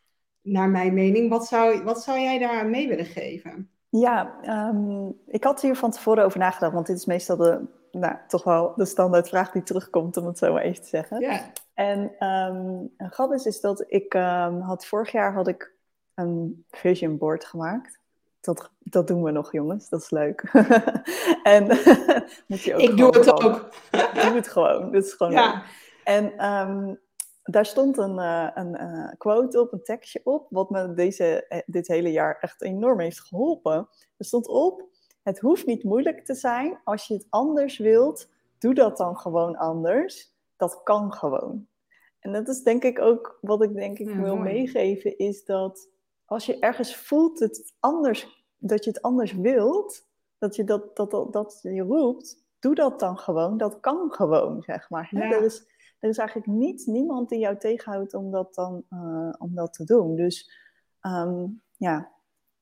naar 0.42 0.68
mijn 0.68 0.94
mening. 0.94 1.30
Wat 1.30 1.46
zou, 1.46 1.82
wat 1.82 2.02
zou 2.02 2.18
jij 2.18 2.38
daar 2.38 2.66
mee 2.66 2.88
willen 2.88 3.04
geven? 3.04 3.70
Ja, 3.88 4.34
um, 4.70 5.14
ik 5.26 5.44
had 5.44 5.60
hier 5.60 5.76
van 5.76 5.90
tevoren 5.90 6.24
over 6.24 6.38
nagedacht, 6.38 6.72
want 6.72 6.86
dit 6.86 6.96
is 6.96 7.06
meestal 7.06 7.36
de 7.36 7.60
nou, 7.92 8.16
toch 8.28 8.44
wel 8.44 8.72
de 8.76 8.84
standaardvraag 8.84 9.50
die 9.50 9.62
terugkomt, 9.62 10.16
om 10.16 10.26
het 10.26 10.38
zo 10.38 10.52
maar 10.52 10.62
even 10.62 10.82
te 10.82 10.88
zeggen. 10.88 11.20
Ja. 11.20 11.52
En 11.74 12.26
um, 12.26 12.92
grappig 12.96 13.36
is, 13.36 13.46
is 13.46 13.60
dat 13.60 13.84
ik 13.86 14.14
um, 14.14 14.60
had 14.60 14.86
vorig 14.86 15.12
jaar 15.12 15.32
had 15.32 15.48
ik 15.48 15.74
een 16.14 16.64
vision 16.70 17.18
board 17.18 17.44
gemaakt. 17.44 18.00
Dat, 18.40 18.70
dat 18.78 19.06
doen 19.06 19.22
we 19.22 19.30
nog, 19.30 19.52
jongens. 19.52 19.88
Dat 19.88 20.02
is 20.02 20.10
leuk. 20.10 20.40
en 21.42 21.66
moet 22.48 22.62
je 22.62 22.74
ook 22.74 22.80
ik 22.80 22.96
doe 22.96 23.18
het 23.18 23.32
ook. 23.32 23.72
doe 23.90 24.34
het 24.34 24.48
gewoon. 24.48 24.90
Dat 24.92 25.04
is 25.04 25.12
gewoon 25.12 25.32
ja. 25.32 25.52
leuk. 25.52 25.62
En 26.04 26.46
um, 26.46 27.00
daar 27.42 27.66
stond 27.66 27.96
een, 27.96 28.18
uh, 28.18 28.48
een 28.54 28.80
uh, 28.80 29.12
quote 29.18 29.60
op, 29.60 29.72
een 29.72 29.82
tekstje 29.82 30.20
op, 30.24 30.46
wat 30.50 30.70
me 30.70 30.94
deze, 30.94 31.46
eh, 31.46 31.60
dit 31.66 31.86
hele 31.86 32.12
jaar 32.12 32.38
echt 32.40 32.62
enorm 32.62 33.00
heeft 33.00 33.20
geholpen. 33.20 33.88
Er 34.16 34.24
stond 34.24 34.48
op, 34.48 34.82
het 35.22 35.38
hoeft 35.38 35.66
niet 35.66 35.84
moeilijk 35.84 36.24
te 36.24 36.34
zijn. 36.34 36.80
Als 36.84 37.06
je 37.06 37.14
het 37.14 37.26
anders 37.28 37.78
wilt, 37.78 38.28
doe 38.58 38.74
dat 38.74 38.96
dan 38.96 39.16
gewoon 39.16 39.56
anders. 39.56 40.34
Dat 40.56 40.82
kan 40.82 41.12
gewoon. 41.12 41.66
En 42.20 42.32
dat 42.32 42.48
is 42.48 42.62
denk 42.62 42.84
ik 42.84 43.00
ook 43.00 43.38
wat 43.40 43.62
ik 43.62 43.74
denk 43.74 43.98
ik 43.98 44.14
wil 44.14 44.36
meegeven, 44.36 45.18
is 45.18 45.44
dat 45.44 45.90
als 46.24 46.46
je 46.46 46.58
ergens 46.58 46.96
voelt 46.96 47.38
het 47.38 47.74
anders, 47.80 48.46
dat 48.58 48.84
je 48.84 48.90
het 48.90 49.02
anders 49.02 49.32
wilt, 49.32 50.06
dat 50.38 50.56
je 50.56 50.64
dat, 50.64 50.96
dat, 50.96 51.10
dat, 51.10 51.32
dat 51.32 51.60
je 51.62 51.82
roept, 51.82 52.44
doe 52.58 52.74
dat 52.74 53.00
dan 53.00 53.18
gewoon. 53.18 53.56
Dat 53.56 53.80
kan 53.80 54.12
gewoon, 54.12 54.62
zeg 54.62 54.90
maar. 54.90 55.10
Er, 55.12 55.42
is, 55.42 55.66
er 55.98 56.08
is 56.08 56.18
eigenlijk 56.18 56.48
niet, 56.48 56.86
niemand 56.86 57.28
die 57.28 57.38
jou 57.38 57.58
tegenhoudt 57.58 58.14
om 58.14 58.30
dat 58.30 58.54
dan 58.54 58.84
uh, 58.90 59.32
om 59.38 59.54
dat 59.54 59.72
te 59.72 59.84
doen. 59.84 60.14
Dus 60.16 60.50
um, 61.00 61.62
ja, 61.76 62.12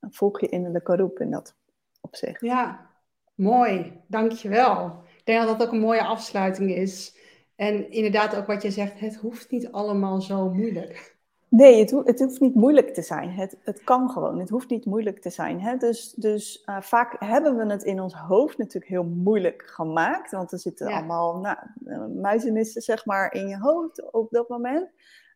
volg 0.00 0.40
je 0.40 0.48
innerlijke 0.48 0.96
roep 0.96 1.20
in 1.20 1.30
dat 1.30 1.58
opzicht. 2.00 2.40
Ja, 2.40 2.90
mooi. 3.34 4.00
Dankjewel. 4.06 5.02
Ik 5.16 5.24
denk 5.24 5.46
dat 5.46 5.58
dat 5.58 5.66
ook 5.66 5.72
een 5.72 5.80
mooie 5.80 6.04
afsluiting 6.04 6.74
is. 6.74 7.18
En 7.56 7.90
inderdaad 7.90 8.36
ook 8.36 8.46
wat 8.46 8.62
je 8.62 8.70
zegt, 8.70 9.00
het 9.00 9.16
hoeft 9.16 9.50
niet 9.50 9.72
allemaal 9.72 10.20
zo 10.20 10.50
moeilijk. 10.50 11.18
Nee, 11.48 11.80
het, 11.80 11.90
het 11.90 12.20
hoeft 12.20 12.40
niet 12.40 12.54
moeilijk 12.54 12.94
te 12.94 13.02
zijn. 13.02 13.30
Het, 13.30 13.56
het 13.62 13.84
kan 13.84 14.10
gewoon. 14.10 14.38
Het 14.38 14.48
hoeft 14.48 14.70
niet 14.70 14.84
moeilijk 14.84 15.20
te 15.20 15.30
zijn. 15.30 15.60
Hè? 15.60 15.76
Dus, 15.76 16.12
dus 16.12 16.62
uh, 16.66 16.80
vaak 16.80 17.16
hebben 17.18 17.56
we 17.56 17.72
het 17.72 17.82
in 17.82 18.00
ons 18.00 18.14
hoofd 18.14 18.58
natuurlijk 18.58 18.92
heel 18.92 19.04
moeilijk 19.04 19.62
gemaakt. 19.66 20.30
Want 20.30 20.52
er 20.52 20.58
zitten 20.58 20.86
allemaal 20.86 21.38
nou, 21.38 21.56
uh, 21.84 22.06
muizenissen 22.06 22.82
zeg 22.82 23.04
maar, 23.06 23.32
in 23.32 23.48
je 23.48 23.58
hoofd 23.58 24.12
op 24.12 24.30
dat 24.30 24.48
moment. 24.48 24.90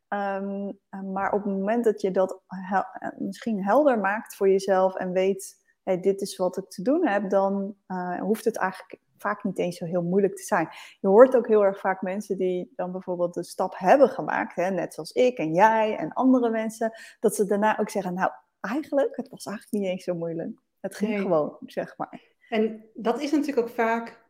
Um, 0.09 0.79
maar 1.13 1.33
op 1.33 1.45
het 1.45 1.53
moment 1.53 1.85
dat 1.85 2.01
je 2.01 2.11
dat 2.11 2.41
hel 2.47 2.85
misschien 3.19 3.65
helder 3.65 3.99
maakt 3.99 4.37
voor 4.37 4.49
jezelf 4.49 4.95
en 4.95 5.13
weet 5.13 5.64
hey, 5.85 6.01
dit 6.01 6.21
is 6.21 6.37
wat 6.37 6.57
ik 6.57 6.69
te 6.69 6.83
doen 6.83 7.07
heb, 7.07 7.31
dan 7.31 7.77
uh, 7.89 8.21
hoeft 8.21 8.45
het 8.45 8.57
eigenlijk 8.57 9.03
vaak 9.19 9.45
niet 9.45 9.59
eens 9.59 9.77
zo 9.77 9.85
heel 9.85 10.03
moeilijk 10.03 10.37
te 10.37 10.43
zijn. 10.43 10.69
Je 11.01 11.09
hoort 11.09 11.37
ook 11.37 11.47
heel 11.47 11.65
erg 11.65 11.81
vaak 11.81 12.03
mensen 12.03 12.39
die 12.39 12.73
dan 12.77 12.93
bijvoorbeeld 12.93 13.35
de 13.35 13.43
stap 13.43 13.75
hebben 13.77 14.09
gemaakt, 14.09 14.55
hè, 14.55 14.71
net 14.71 14.95
zoals 14.95 15.13
ik 15.13 15.39
en 15.39 15.55
jij 15.55 15.97
en 15.97 16.13
andere 16.13 16.51
mensen, 16.51 16.93
dat 17.21 17.35
ze 17.35 17.47
daarna 17.47 17.79
ook 17.79 17.91
zeggen, 17.91 18.15
nou 18.15 18.31
eigenlijk, 18.61 19.17
het 19.17 19.29
was 19.29 19.47
eigenlijk 19.47 19.83
niet 19.83 19.93
eens 19.93 20.05
zo 20.05 20.15
moeilijk. 20.15 20.59
Het 20.81 20.95
ging 20.95 21.21
gewoon, 21.21 21.57
zeg 21.67 21.97
maar. 21.97 22.23
En 22.49 22.85
dat 22.95 23.21
is 23.21 23.31
natuurlijk 23.31 23.69
ook 23.69 23.75
vaak, 23.75 24.23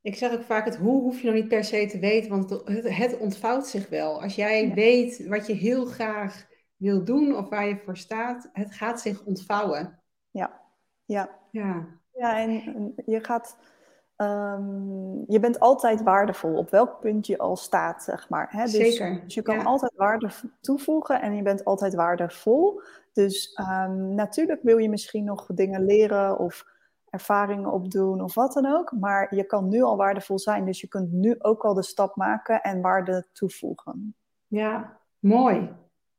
ik 0.00 0.16
zeg 0.16 0.32
ook 0.32 0.42
vaak, 0.42 0.64
het 0.64 0.76
hoe 0.76 1.02
hoef 1.02 1.20
je 1.20 1.26
nog 1.26 1.34
niet 1.34 1.48
per 1.48 1.64
se 1.64 1.86
te 1.86 1.98
weten, 1.98 2.30
want 2.30 2.50
het, 2.50 2.96
het 2.96 3.18
ontvouwt 3.18 3.66
zich 3.66 3.88
wel. 3.88 4.22
Als 4.22 4.34
jij 4.34 4.74
weet 4.74 5.26
wat 5.26 5.46
je 5.46 5.52
heel 5.52 5.84
graag 5.84 6.46
wil 6.76 7.04
doen 7.04 7.36
of 7.36 7.48
waar 7.48 7.68
je 7.68 7.76
voor 7.84 7.96
staat, 7.96 8.50
het 8.52 8.74
gaat 8.74 9.00
zich 9.00 9.24
ontvouwen. 9.24 10.03
Ja, 10.34 10.60
ja. 11.04 11.28
Ja, 11.50 11.86
ja 12.12 12.38
en 12.38 12.94
je 13.06 13.24
gaat 13.24 13.58
ehm, 14.16 15.32
je 15.32 15.40
bent 15.40 15.60
altijd 15.60 16.02
waardevol, 16.02 16.56
op 16.56 16.70
welk 16.70 17.00
punt 17.00 17.26
je 17.26 17.38
al 17.38 17.56
staat, 17.56 18.02
zeg 18.02 18.28
maar. 18.28 18.48
Hè? 18.50 18.62
Dus, 18.62 18.72
Zeker. 18.72 19.20
Dus 19.24 19.34
je 19.34 19.42
kan 19.42 19.56
ja. 19.56 19.62
altijd 19.62 19.92
waarde 19.96 20.30
toevoegen 20.60 21.20
en 21.20 21.36
je 21.36 21.42
bent 21.42 21.64
altijd 21.64 21.94
waardevol. 21.94 22.80
Dus 23.12 23.52
ehm, 23.52 24.14
natuurlijk 24.14 24.62
wil 24.62 24.78
je 24.78 24.88
misschien 24.88 25.24
nog 25.24 25.46
dingen 25.46 25.84
leren 25.84 26.38
of 26.38 26.64
ervaringen 27.10 27.72
opdoen 27.72 28.22
of 28.22 28.34
wat 28.34 28.52
dan 28.52 28.66
ook. 28.66 28.92
Maar 28.92 29.34
je 29.34 29.44
kan 29.44 29.68
nu 29.68 29.82
al 29.82 29.96
waardevol 29.96 30.38
zijn. 30.38 30.64
Dus 30.64 30.80
je 30.80 30.88
kunt 30.88 31.12
nu 31.12 31.34
ook 31.38 31.64
al 31.64 31.74
de 31.74 31.82
stap 31.82 32.16
maken 32.16 32.60
en 32.60 32.80
waarde 32.80 33.26
toevoegen. 33.32 34.14
Ja, 34.46 34.98
mooi. 35.18 35.70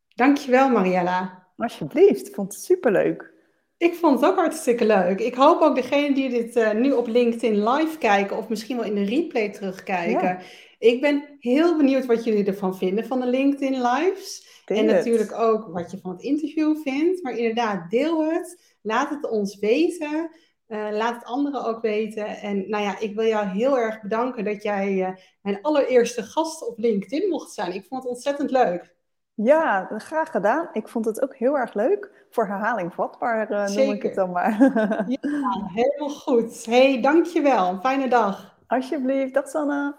Dankjewel 0.07 0.70
Mariella. 0.70 1.43
Alsjeblieft, 1.57 2.28
ik 2.28 2.36
vond 2.36 2.53
het 2.53 2.63
superleuk. 2.63 3.35
Ik 3.78 3.94
vond 3.94 4.22
het 4.22 4.30
ook 4.30 4.38
hartstikke 4.38 4.86
leuk. 4.86 5.20
Ik 5.20 5.36
hoop 5.36 5.62
ook 5.62 5.76
degene 5.76 6.14
die 6.14 6.30
dit 6.30 6.56
uh, 6.56 6.72
nu 6.72 6.92
op 6.92 7.08
LinkedIn 7.08 7.70
live 7.70 7.98
kijken 7.98 8.38
of 8.38 8.50
misschien 8.50 8.78
wel 8.78 8.86
in 8.86 8.96
de 8.96 9.04
replay 9.04 9.50
terugkijken. 9.50 10.28
Ja. 10.28 10.42
Ik 10.80 11.02
ben 11.02 11.38
heel 11.40 11.78
benieuwd 11.78 12.06
wat 12.06 12.24
jullie 12.24 12.46
ervan 12.46 12.78
vinden 12.78 13.06
van 13.06 13.20
de 13.20 13.28
LinkedIn 13.28 13.82
lives. 13.82 14.62
Deel 14.66 14.78
en 14.78 14.88
het. 14.88 14.96
natuurlijk 14.96 15.34
ook 15.34 15.68
wat 15.68 15.92
je 15.92 15.98
van 16.02 16.12
het 16.12 16.22
interview 16.22 16.78
vindt. 16.78 17.24
Maar 17.24 17.38
inderdaad, 17.38 17.90
deel 17.90 18.32
het. 18.32 18.78
Laat 18.82 19.10
het 19.10 19.30
ons 19.30 19.60
weten. 19.60 20.30
Uh, 20.68 20.88
laat 20.92 21.16
het 21.16 21.26
anderen 21.26 21.66
ook 21.66 21.82
weten. 21.82 22.28
En 22.28 22.70
nou 22.70 22.84
ja, 22.84 23.00
ik 23.00 23.16
wil 23.16 23.26
jou 23.26 23.48
heel 23.48 23.80
erg 23.80 24.02
bedanken 24.02 24.44
dat 24.44 24.64
jij 24.64 24.94
uh, 24.94 25.10
mijn 25.42 25.62
allereerste 25.62 26.24
gast 26.24 26.68
op 26.68 26.78
LinkedIn 26.80 27.30
mocht 27.30 27.54
zijn. 27.54 27.74
Ik 27.74 27.86
vond 27.86 28.04
het 28.04 28.12
ontzettend 28.12 28.52
leuk. 28.52 28.95
Ja, 29.36 29.90
graag 29.98 30.32
gedaan. 30.32 30.70
Ik 30.74 30.88
vond 30.88 31.06
het 31.06 31.22
ook 31.22 31.36
heel 31.36 31.58
erg 31.58 31.74
leuk. 31.74 32.26
Voor 32.30 32.48
herhaling 32.48 32.94
vatbaar 32.94 33.52
uh, 33.52 33.68
noem 33.68 33.94
ik 33.94 34.04
het 34.04 34.16
dan 34.16 34.32
maar. 34.32 34.62
ja, 35.08 35.30
helemaal 35.74 36.10
goed. 36.10 36.66
hey, 36.66 37.02
dankjewel. 37.02 37.80
Fijne 37.80 38.08
dag. 38.08 38.58
Alsjeblieft. 38.68 39.34
Dag 39.34 39.48
Sanne. 39.48 39.96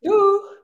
Doei. 0.00 0.58